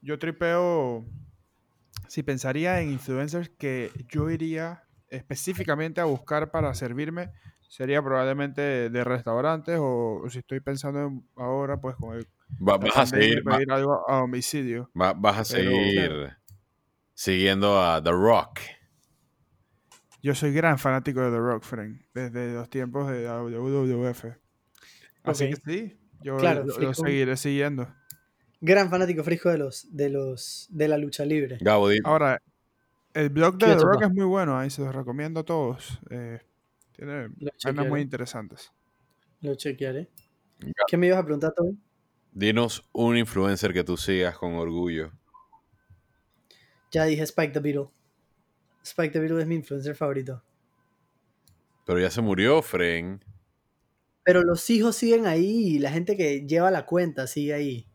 Yo 0.00 0.18
tripeo. 0.18 1.04
Si 2.08 2.22
pensaría 2.22 2.80
en 2.80 2.92
influencers 2.92 3.50
que 3.50 3.90
yo 4.08 4.30
iría 4.30 4.85
específicamente 5.16 6.00
a 6.00 6.04
buscar 6.04 6.50
para 6.50 6.72
servirme, 6.74 7.30
sería 7.68 8.02
probablemente 8.02 8.90
de 8.90 9.04
restaurantes 9.04 9.78
o, 9.78 10.22
o 10.24 10.30
si 10.30 10.38
estoy 10.38 10.60
pensando 10.60 11.00
en 11.00 11.28
ahora, 11.36 11.80
pues 11.80 11.96
con 11.96 12.16
el. 12.16 12.26
Va- 12.66 12.78
vas 12.78 12.96
a 12.96 13.06
seguir, 13.06 13.46
va- 13.46 13.56
pedir 13.56 13.72
algo 13.72 14.08
a 14.08 14.18
domicilio. 14.20 14.90
va- 15.00 15.12
vas 15.14 15.50
a 15.50 15.54
Pero- 15.56 15.70
seguir 15.70 16.30
siguiendo 17.14 17.80
a 17.82 18.02
The 18.02 18.12
Rock. 18.12 18.60
Yo 20.22 20.34
soy 20.34 20.52
gran 20.52 20.78
fanático 20.78 21.20
de 21.20 21.30
The 21.30 21.38
Rock, 21.38 21.62
Frank, 21.64 22.00
desde 22.14 22.54
los 22.54 22.68
tiempos 22.70 23.08
de 23.10 23.26
WWF. 23.28 24.24
Así 25.24 25.50
que 25.50 25.56
sí, 25.56 26.00
yo 26.22 26.36
Claro, 26.36 26.64
lo- 26.64 26.94
seguiré 26.94 27.36
siguiendo. 27.36 27.88
Gran 28.60 28.90
fanático 28.90 29.22
Frisco 29.22 29.50
de 29.50 29.58
los, 29.58 29.86
de 29.94 30.08
los, 30.08 30.66
de 30.70 30.88
la 30.88 30.98
lucha 30.98 31.24
libre. 31.24 31.58
Gabo, 31.60 31.88
di- 31.90 32.00
Ahora, 32.04 32.40
el 33.16 33.30
blog 33.30 33.56
de 33.56 33.66
¿Qué 33.66 33.76
The 33.76 33.82
Rock 33.82 34.02
es 34.02 34.12
muy 34.12 34.24
bueno, 34.24 34.58
ahí 34.58 34.70
se 34.70 34.82
los 34.82 34.94
recomiendo 34.94 35.40
a 35.40 35.44
todos. 35.44 35.98
eh, 36.10 36.40
tiene 36.92 37.28
chequearé. 37.56 37.88
muy 37.88 38.00
interesantes. 38.00 38.72
Lo 39.40 39.54
chequearé. 39.54 40.10
¿Qué 40.86 40.96
me 40.96 41.06
ibas 41.08 41.18
a 41.18 41.24
preguntar, 41.24 41.52
Toby? 41.54 41.78
dinos 42.32 42.86
un 42.92 43.16
influencer 43.16 43.72
que 43.72 43.82
tú 43.82 43.96
sigas 43.96 44.36
con 44.36 44.54
orgullo. 44.54 45.10
Ya 46.90 47.04
dije 47.04 47.22
Spike 47.22 47.52
the 47.54 47.60
Beetle. 47.60 47.88
Spike 48.82 49.12
the 49.12 49.20
Beetle 49.20 49.40
es 49.40 49.46
mi 49.46 49.54
influencer 49.54 49.94
favorito. 49.96 50.42
Pero 51.86 51.98
ya 51.98 52.10
se 52.10 52.20
murió, 52.20 52.60
Fren. 52.62 53.24
Pero 54.24 54.42
los 54.42 54.68
hijos 54.70 54.96
siguen 54.96 55.26
ahí 55.26 55.76
y 55.76 55.78
la 55.78 55.90
gente 55.90 56.16
que 56.16 56.46
lleva 56.46 56.70
la 56.70 56.84
cuenta 56.84 57.26
sigue 57.26 57.54
ahí. 57.54 57.88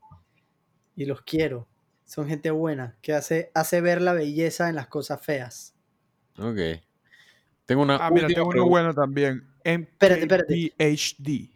Y 0.96 1.06
los 1.06 1.22
quiero. 1.22 1.68
Son 2.12 2.28
gente 2.28 2.52
buena 2.52 2.98
que 3.02 3.14
hace, 3.14 3.52
hace 3.54 3.80
ver 3.80 4.02
la 4.02 4.12
belleza 4.12 4.68
en 4.68 4.76
las 4.76 4.88
cosas 4.88 5.22
feas. 5.22 5.74
Ok. 6.38 6.84
Tengo 7.66 7.84
una 7.84 8.06
Ah, 8.06 8.12
mira, 8.12 8.28
tengo 8.28 8.50
uno 8.50 8.68
bueno 8.68 8.94
también. 8.94 9.48
Espérate, 9.64 10.24
espérate. 10.24 10.74
MKBHD. 10.78 11.30
Ese 11.30 11.52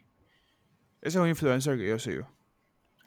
es 1.01 1.16
un 1.18 1.28
influencer 1.28 1.78
que 1.78 1.89
yo 1.89 1.99
sigo. 1.99 2.30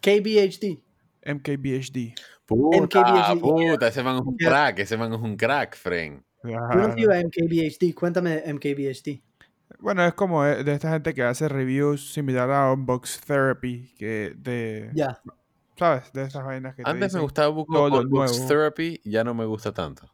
KBHD. 0.03 0.79
MKBHD. 1.25 2.17
Puta, 2.45 2.83
MKBHD. 2.83 3.41
puta, 3.41 3.89
ese 3.89 4.03
man 4.03 4.17
es 4.17 4.23
un 4.27 4.37
crack, 4.37 4.81
ese 4.81 4.99
man 4.99 5.15
es 5.15 5.19
un 5.19 5.35
crack, 5.35 5.75
Fren. 5.75 6.23
Yo 6.45 6.51
no 6.51 6.93
sigo 6.93 7.13
a 7.13 7.17
MKBHD. 7.17 7.95
Cuéntame 7.95 8.43
de 8.43 8.53
MKBHD. 8.53 9.23
Bueno, 9.79 10.05
es 10.05 10.13
como 10.13 10.45
de 10.45 10.71
esta 10.71 10.93
gente 10.93 11.15
que 11.15 11.23
hace 11.23 11.49
reviews 11.49 12.13
similar 12.13 12.51
a 12.51 12.71
Unbox 12.75 13.23
Therapy, 13.27 13.95
que 13.97 14.35
de 14.37 14.91
Ya. 14.93 15.19
¿Sabes? 15.79 16.13
De 16.13 16.23
esas 16.25 16.45
vainas 16.45 16.75
que 16.75 16.83
te 16.83 16.91
Antes 16.91 17.15
me 17.15 17.21
gustaba 17.21 17.49
Book 17.49 17.67
Books 17.69 18.09
nuevo. 18.11 18.49
Therapy, 18.49 19.01
ya 19.05 19.25
no 19.25 19.35
me 19.35 19.45
gusta 19.47 19.73
tanto. 19.73 20.13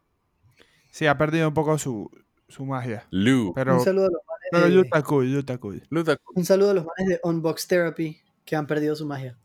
Sí, 0.91 1.07
ha 1.07 1.17
perdido 1.19 1.49
un 1.49 1.55
poco 1.55 1.77
su, 1.79 2.11
su 2.49 2.65
magia. 2.65 3.07
Lu. 3.11 3.53
Pero, 3.55 3.79
un 3.79 3.85
saludo 3.85 4.07
a 4.07 4.11
los 4.11 4.21
manes 4.29 4.49
pero 4.53 4.69
de- 4.69 4.81
está 4.83 5.03
cool. 5.59 5.83
Luta- 5.91 6.19
Un 6.35 6.45
saludo 6.45 6.71
a 6.71 6.75
los 6.75 6.85
manes 6.85 7.09
de 7.09 7.21
Unbox 7.25 7.67
Therapy 7.67 8.21
que 8.45 8.57
han 8.57 8.67
perdido 8.67 8.95
su 8.95 9.07
magia. 9.07 9.39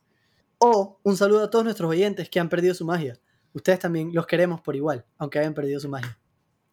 O 0.60 1.00
un 1.04 1.16
saludo 1.18 1.44
a 1.46 1.50
todos 1.50 1.64
nuestros 1.64 1.90
oyentes 1.90 2.30
que 2.30 2.40
han 2.40 2.50
perdido 2.50 2.74
su 2.76 2.86
magia. 2.86 3.18
Ustedes 3.54 3.80
también 3.80 4.12
los 4.14 4.28
queremos 4.28 4.62
por 4.62 4.76
igual, 4.76 5.06
aunque 5.18 5.40
hayan 5.40 5.54
perdido 5.54 5.80
su 5.80 5.90
magia. 5.90 6.20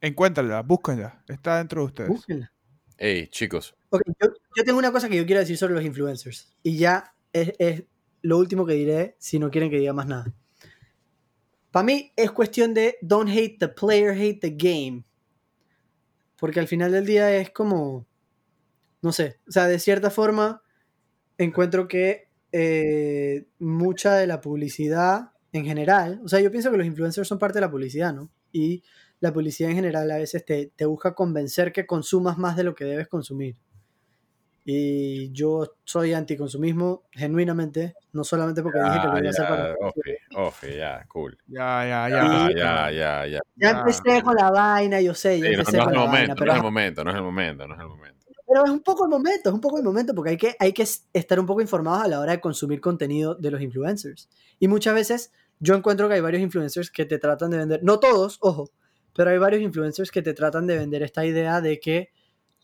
Encuéntrenla, 0.01 0.62
búsquenla. 0.62 1.22
Está 1.28 1.59
dentro 1.59 1.80
de 1.82 1.86
ustedes. 1.86 2.09
Búsquenla. 2.11 2.53
Ey, 2.99 3.28
chicos, 3.28 3.74
Ok, 3.90 4.03
yo, 4.20 4.28
yo 4.57 4.64
tengo 4.64 4.78
una 4.78 4.90
cosa 4.92 5.09
que 5.09 5.16
yo 5.16 5.24
quiero 5.26 5.40
decir 5.40 5.57
sobre 5.57 5.74
los 5.74 5.84
influencers. 5.84 6.55
Y 6.62 6.76
ya 6.78 7.14
es, 7.32 7.53
es 7.59 7.84
lo 8.26 8.38
último 8.38 8.66
que 8.66 8.74
diré 8.74 9.14
si 9.18 9.38
no 9.38 9.50
quieren 9.50 9.70
que 9.70 9.78
diga 9.78 9.92
más 9.92 10.06
nada. 10.06 10.34
Para 11.70 11.84
mí 11.84 12.12
es 12.16 12.32
cuestión 12.32 12.74
de 12.74 12.96
don't 13.00 13.30
hate 13.30 13.58
the 13.60 13.68
player, 13.68 14.10
hate 14.18 14.40
the 14.40 14.50
game. 14.50 15.04
Porque 16.36 16.58
al 16.58 16.66
final 16.66 16.90
del 16.90 17.06
día 17.06 17.36
es 17.36 17.50
como, 17.50 18.06
no 19.00 19.12
sé, 19.12 19.38
o 19.48 19.52
sea, 19.52 19.68
de 19.68 19.78
cierta 19.78 20.10
forma 20.10 20.62
encuentro 21.38 21.86
que 21.86 22.28
eh, 22.50 23.46
mucha 23.60 24.16
de 24.16 24.26
la 24.26 24.40
publicidad 24.40 25.30
en 25.52 25.64
general, 25.64 26.20
o 26.24 26.28
sea, 26.28 26.40
yo 26.40 26.50
pienso 26.50 26.70
que 26.70 26.78
los 26.78 26.86
influencers 26.86 27.28
son 27.28 27.38
parte 27.38 27.58
de 27.58 27.66
la 27.66 27.70
publicidad, 27.70 28.12
¿no? 28.12 28.30
Y 28.50 28.82
la 29.20 29.32
publicidad 29.32 29.70
en 29.70 29.76
general 29.76 30.10
a 30.10 30.16
veces 30.16 30.44
te, 30.44 30.72
te 30.74 30.84
busca 30.84 31.14
convencer 31.14 31.72
que 31.72 31.86
consumas 31.86 32.38
más 32.38 32.56
de 32.56 32.64
lo 32.64 32.74
que 32.74 32.84
debes 32.84 33.06
consumir. 33.06 33.56
Y 34.68 35.30
yo 35.30 35.76
soy 35.84 36.12
anticonsumismo 36.12 37.04
genuinamente, 37.12 37.94
no 38.12 38.24
solamente 38.24 38.62
porque 38.64 38.80
dije 38.80 39.00
que 39.00 39.06
lo 39.06 39.12
Ah, 39.12 39.18
iba 39.20 39.28
a 39.28 39.30
hacer 39.30 39.46
para... 39.48 39.68
ya, 39.68 39.74
Ofi, 39.86 40.00
Ofi, 40.34 40.76
ya, 40.76 41.06
cool. 41.06 41.38
Ya, 41.46 41.84
ya, 41.86 42.08
Ya, 42.08 42.48
ya. 42.50 42.50
ya, 42.50 42.90
ya, 42.90 43.26
ya. 43.28 43.40
Ya 43.54 43.70
empecé 43.70 44.22
con 44.24 44.34
la 44.34 44.50
vaina, 44.50 45.00
yo 45.00 45.14
sé, 45.14 45.38
ya 45.38 45.46
empecé 45.50 45.76
no 45.76 45.78
es 45.78 45.84
con 45.84 45.94
el 45.94 46.00
momento, 46.00 46.44
no 46.44 46.50
es 46.50 46.56
el 46.56 46.62
momento, 46.64 47.04
no 47.04 47.10
es 47.10 47.16
el 47.16 47.22
momento, 47.22 47.68
no 47.68 47.74
es 47.74 47.80
el 47.80 47.86
momento. 47.86 48.26
pero 48.48 48.64
es 48.64 48.70
un 48.72 48.80
poco 48.80 49.04
el 49.04 49.10
momento, 49.10 49.48
es 49.50 49.54
un 49.54 49.60
poco 49.60 49.78
el 49.78 49.84
momento, 49.84 50.14
porque 50.16 50.30
hay 50.30 50.36
que, 50.36 50.56
hay 50.58 50.72
que 50.72 50.82
estar 50.82 51.38
un 51.38 51.46
poco 51.46 51.60
informados 51.60 52.02
a 52.04 52.08
la 52.08 52.18
hora 52.18 52.32
de 52.32 52.40
consumir 52.40 52.80
contenido 52.80 53.36
de 53.36 53.52
los 53.52 53.60
influencers. 53.60 54.28
Y 54.58 54.66
muchas 54.66 54.94
veces 54.94 55.32
yo 55.60 55.76
encuentro 55.76 56.08
que 56.08 56.14
hay 56.14 56.20
varios 56.20 56.42
influencers 56.42 56.90
que 56.90 57.04
te 57.06 57.18
tratan 57.20 57.50
de 57.52 57.58
vender, 57.58 57.80
no 57.84 58.00
todos, 58.00 58.38
ojo, 58.40 58.70
pero 59.14 59.30
hay 59.30 59.38
varios 59.38 59.62
influencers 59.62 60.10
que 60.10 60.22
te 60.22 60.34
tratan 60.34 60.66
de 60.66 60.76
vender 60.76 61.04
esta 61.04 61.24
idea 61.24 61.60
de 61.60 61.78
que, 61.78 62.10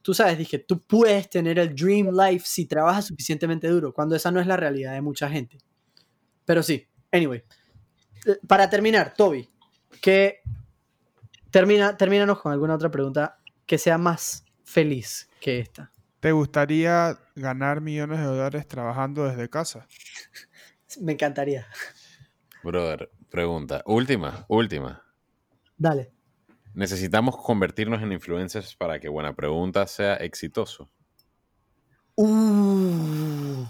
tú 0.03 0.12
sabes, 0.14 0.36
dije, 0.36 0.59
tú 0.59 0.82
puedes 0.82 1.30
tener 1.30 1.59
el 1.59 1.74
dream 1.74 2.09
life 2.11 2.44
si 2.46 2.66
trabajas 2.66 3.07
suficientemente 3.07 3.68
duro, 3.68 3.92
cuando 3.92 4.16
esa 4.16 4.30
no 4.30 4.40
es 4.40 4.46
la 4.46 4.57
realidad 4.57 4.92
de 4.92 5.00
mucha 5.00 5.28
gente. 5.28 5.59
Pero 6.44 6.62
sí, 6.62 6.86
anyway. 7.11 7.42
Eh, 8.26 8.38
Para 8.46 8.68
terminar, 8.68 9.14
Toby, 9.14 9.48
que 10.00 10.42
termina, 11.50 11.96
termínanos 11.96 12.40
con 12.40 12.53
alguna 12.53 12.74
otra 12.74 12.90
pregunta 12.90 13.38
que 13.64 13.78
sea 13.78 13.98
más 13.98 14.44
feliz 14.64 15.28
que 15.40 15.61
esta. 15.61 15.90
¿Te 16.20 16.32
gustaría 16.32 17.18
ganar 17.34 17.80
millones 17.80 18.20
de 18.20 18.26
dólares 18.26 18.68
trabajando 18.68 19.24
desde 19.24 19.48
casa? 19.48 19.86
Me 21.00 21.12
encantaría. 21.12 21.66
Brother, 22.62 23.11
pregunta. 23.28 23.82
Última, 23.86 24.44
última. 24.48 25.03
Dale. 25.76 26.12
¿Necesitamos 26.75 27.37
convertirnos 27.37 28.03
en 28.03 28.12
influencers 28.12 28.75
para 28.77 28.99
que 28.99 29.09
Buena 29.09 29.35
Pregunta 29.35 29.87
sea 29.87 30.14
exitoso? 30.16 30.91
Uh, 32.16 33.62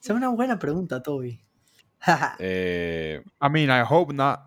esa 0.00 0.12
es 0.12 0.16
una 0.16 0.28
buena 0.30 0.58
pregunta, 0.58 1.02
Toby. 1.02 1.40
Eh, 2.38 3.22
I 3.40 3.48
mean, 3.50 3.70
I 3.70 3.82
hope 3.88 4.12
not. 4.12 4.40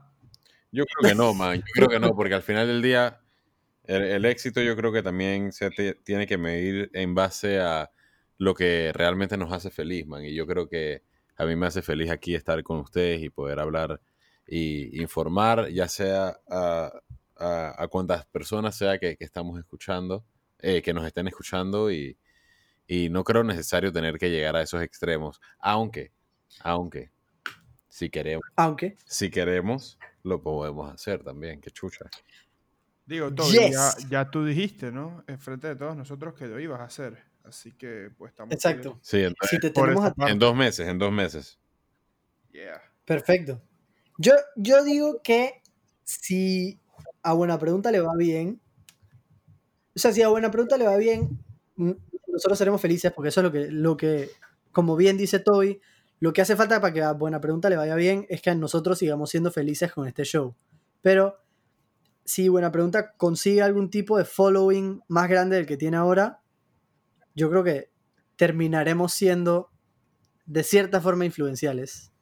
yo 0.71 0.85
creo 0.85 1.11
que 1.11 1.15
no, 1.15 1.33
man. 1.33 1.57
Yo 1.57 1.63
creo 1.73 1.87
que 1.89 1.99
no, 1.99 2.15
porque 2.15 2.33
al 2.35 2.43
final 2.43 2.67
del 2.67 2.81
día, 2.81 3.19
el, 3.83 4.03
el 4.03 4.25
éxito 4.25 4.61
yo 4.61 4.75
creo 4.75 4.91
que 4.93 5.01
también 5.03 5.51
se 5.51 5.69
te- 5.71 5.95
tiene 5.95 6.27
que 6.27 6.37
medir 6.37 6.89
en 6.93 7.15
base 7.15 7.59
a 7.59 7.91
lo 8.37 8.53
que 8.53 8.91
realmente 8.93 9.37
nos 9.37 9.51
hace 9.51 9.71
feliz, 9.71 10.05
man. 10.05 10.23
Y 10.23 10.35
yo 10.35 10.45
creo 10.45 10.67
que 10.69 11.03
a 11.37 11.45
mí 11.45 11.55
me 11.55 11.65
hace 11.67 11.81
feliz 11.81 12.11
aquí 12.11 12.35
estar 12.35 12.61
con 12.63 12.77
ustedes 12.79 13.23
y 13.23 13.29
poder 13.29 13.59
hablar 13.59 13.99
y 14.47 15.01
informar, 15.01 15.69
ya 15.69 15.87
sea 15.87 16.37
a, 16.49 16.91
a, 17.39 17.81
a 17.81 17.87
cuantas 17.87 18.25
personas 18.27 18.75
sea 18.75 18.97
que, 18.99 19.15
que 19.17 19.23
estamos 19.25 19.59
escuchando, 19.59 20.25
eh, 20.59 20.81
que 20.81 20.93
nos 20.93 21.05
estén 21.05 21.27
escuchando 21.27 21.91
y, 21.91 22.17
y 22.87 23.09
no 23.09 23.23
creo 23.23 23.43
necesario 23.43 23.91
tener 23.91 24.17
que 24.17 24.29
llegar 24.29 24.55
a 24.55 24.61
esos 24.61 24.81
extremos, 24.81 25.39
aunque, 25.59 26.11
aunque, 26.61 27.11
si 27.89 28.09
queremos, 28.09 28.45
Aunque, 28.55 28.95
si 29.05 29.29
queremos, 29.29 29.97
lo 30.23 30.41
podemos 30.41 30.93
hacer 30.93 31.23
también, 31.23 31.59
que 31.61 31.71
chucha. 31.71 32.05
Digo, 33.05 33.33
Toby, 33.33 33.51
Yes. 33.51 33.71
ya, 33.71 34.09
ya 34.09 34.29
tú 34.29 34.43
dijiste, 34.45 34.91
¿no? 34.91 35.23
Enfrente 35.27 35.67
de 35.67 35.75
todos 35.75 35.95
nosotros 35.95 36.33
que 36.33 36.45
lo 36.45 36.59
ibas 36.59 36.81
a 36.81 36.83
hacer. 36.83 37.17
Así 37.43 37.71
que, 37.71 38.09
pues, 38.17 38.31
estamos... 38.31 38.53
exacto. 38.53 38.99
Sí, 39.01 39.23
entonces, 39.23 39.49
Si 39.49 39.59
te 39.59 39.69
tenemos 39.69 40.03
a 40.03 40.29
en 40.29 40.37
dos 40.37 40.53
meses, 40.55 40.87
en 40.87 40.99
dos 40.99 41.11
meses. 41.11 41.57
Yeah. 42.51 42.81
Perfecto. 43.05 43.61
Yo, 44.17 44.33
yo 44.57 44.83
digo 44.83 45.21
que 45.23 45.61
si 46.03 46.79
a 47.27 47.33
Buena 47.33 47.59
Pregunta 47.59 47.91
le 47.91 47.99
va 47.99 48.15
bien, 48.15 48.61
o 49.93 49.99
sea, 49.99 50.13
si 50.13 50.21
a 50.21 50.29
Buena 50.29 50.49
Pregunta 50.49 50.77
le 50.77 50.85
va 50.85 50.95
bien, 50.95 51.37
mm, 51.75 51.91
nosotros 52.27 52.57
seremos 52.57 52.79
felices 52.79 53.11
porque 53.11 53.29
eso 53.29 53.41
es 53.41 53.43
lo 53.43 53.51
que, 53.51 53.69
lo 53.69 53.97
que, 53.97 54.29
como 54.71 54.95
bien 54.95 55.17
dice 55.17 55.39
Toby, 55.39 55.81
lo 56.21 56.31
que 56.31 56.41
hace 56.41 56.55
falta 56.55 56.79
para 56.79 56.93
que 56.93 57.01
a 57.01 57.11
Buena 57.11 57.41
Pregunta 57.41 57.69
le 57.69 57.75
vaya 57.75 57.95
bien 57.95 58.25
es 58.29 58.41
que 58.41 58.55
nosotros 58.55 58.97
sigamos 58.99 59.29
siendo 59.29 59.51
felices 59.51 59.91
con 59.91 60.07
este 60.07 60.23
show. 60.23 60.55
Pero 61.01 61.37
si 62.23 62.47
Buena 62.47 62.71
Pregunta 62.71 63.13
consigue 63.17 63.61
algún 63.61 63.89
tipo 63.89 64.17
de 64.17 64.23
following 64.23 65.01
más 65.09 65.27
grande 65.29 65.57
del 65.57 65.65
que 65.65 65.75
tiene 65.75 65.97
ahora, 65.97 66.39
yo 67.35 67.49
creo 67.49 67.63
que 67.65 67.91
terminaremos 68.37 69.11
siendo 69.13 69.69
de 70.45 70.63
cierta 70.63 71.01
forma 71.01 71.25
influenciales. 71.25 72.13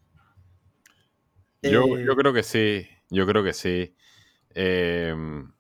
Yo, 1.62 1.84
Eh, 1.84 2.06
yo 2.06 2.16
creo 2.16 2.34
que 2.34 2.42
sí, 2.42 2.88
yo 3.12 3.28
creo 3.28 3.44
que 3.44 3.54
sí. 3.54 3.96
Em, 4.58 5.52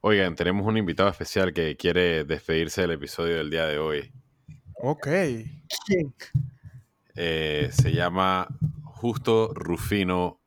oigan, 0.00 0.34
tenemos 0.34 0.66
un 0.66 0.76
invitado 0.76 1.08
especial 1.10 1.54
que 1.54 1.76
quiere 1.76 2.24
despedirse 2.24 2.80
del 2.80 2.90
episodio 2.90 3.36
del 3.36 3.50
día 3.50 3.66
de 3.66 3.78
hoy. 3.78 4.12
Ok. 4.82 5.06
¿quién? 5.86 6.12
Eh, 7.14 7.70
se 7.72 7.92
llama 7.92 8.48
Justo 8.82 9.52
Rufino 9.54 10.40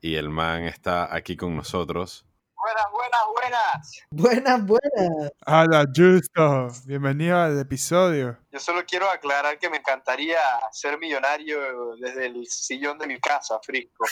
y 0.00 0.14
el 0.14 0.30
man 0.30 0.62
está 0.62 1.14
aquí 1.14 1.36
con 1.36 1.54
nosotros. 1.54 2.24
Buenas, 2.56 2.86
buenas, 2.92 3.20
buenas. 3.34 4.06
Buenas, 4.10 4.66
buenas. 4.66 5.32
Hola, 5.46 5.84
Justo. 5.94 6.68
Bienvenido 6.86 7.38
al 7.38 7.60
episodio. 7.60 8.38
Yo 8.50 8.58
solo 8.58 8.86
quiero 8.86 9.10
aclarar 9.10 9.58
que 9.58 9.68
me 9.68 9.76
encantaría 9.76 10.38
ser 10.72 10.98
millonario 10.98 11.94
desde 12.00 12.24
el 12.24 12.46
sillón 12.46 12.96
de 12.96 13.06
mi 13.06 13.20
casa, 13.20 13.60
Frisco. 13.62 14.06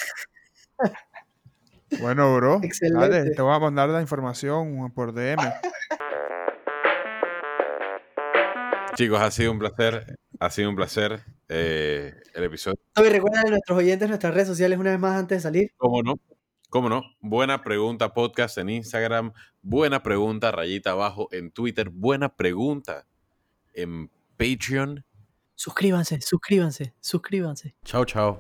Bueno, 2.01 2.35
bro. 2.37 2.61
Excelente. 2.63 3.09
Dale, 3.09 3.31
te 3.31 3.43
voy 3.43 3.55
a 3.55 3.59
mandar 3.59 3.89
la 3.89 4.01
información 4.01 4.93
por 4.95 5.13
DM. 5.13 5.43
Chicos, 8.97 9.21
ha 9.21 9.31
sido 9.31 9.53
un 9.53 9.59
placer, 9.59 10.19
ha 10.41 10.51
sido 10.51 10.71
un 10.71 10.77
placer 10.77 11.23
eh, 11.49 12.15
el 12.35 12.45
episodio. 12.45 12.79
Toby, 12.95 13.11
recuerda 13.11 13.43
a 13.43 13.51
nuestros 13.51 13.79
oyentes 13.79 14.09
nuestras 14.09 14.33
redes 14.33 14.49
sociales 14.49 14.79
una 14.79 14.91
vez 14.91 14.99
más 14.99 15.19
antes 15.19 15.39
de 15.39 15.43
salir. 15.43 15.71
¿Cómo 15.77 16.03
no? 16.03 16.15
¿Cómo 16.71 16.89
no? 16.89 17.03
Buena 17.21 17.63
pregunta 17.63 18.13
podcast 18.13 18.59
en 18.59 18.71
Instagram, 18.71 19.33
buena 19.63 20.03
pregunta 20.03 20.51
rayita 20.51 20.93
abajo 20.93 21.29
en 21.31 21.51
Twitter, 21.51 21.91
buena 21.91 22.35
pregunta 22.35 23.07
en 23.73 24.11
Patreon. 24.37 25.05
Suscríbanse, 25.55 26.21
suscríbanse, 26.21 26.95
suscríbanse. 27.01 27.77
Chao, 27.85 28.05
chao. 28.05 28.37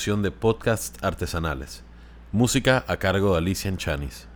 De 0.00 0.30
podcasts 0.30 0.98
artesanales. 1.02 1.82
Música 2.32 2.86
a 2.88 2.96
cargo 2.96 3.32
de 3.32 3.38
Alicia 3.38 3.76
Chanis. 3.76 4.28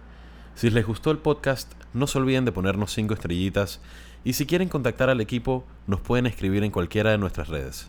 Si 0.54 0.68
les 0.68 0.86
gustó 0.86 1.10
el 1.10 1.16
podcast, 1.16 1.72
no 1.94 2.06
se 2.06 2.18
olviden 2.18 2.44
de 2.44 2.52
ponernos 2.52 2.92
5 2.92 3.14
estrellitas 3.14 3.80
y 4.24 4.34
si 4.34 4.44
quieren 4.44 4.68
contactar 4.68 5.08
al 5.08 5.22
equipo, 5.22 5.64
nos 5.86 6.00
pueden 6.00 6.26
escribir 6.26 6.64
en 6.64 6.70
cualquiera 6.70 7.12
de 7.12 7.18
nuestras 7.18 7.48
redes. 7.48 7.88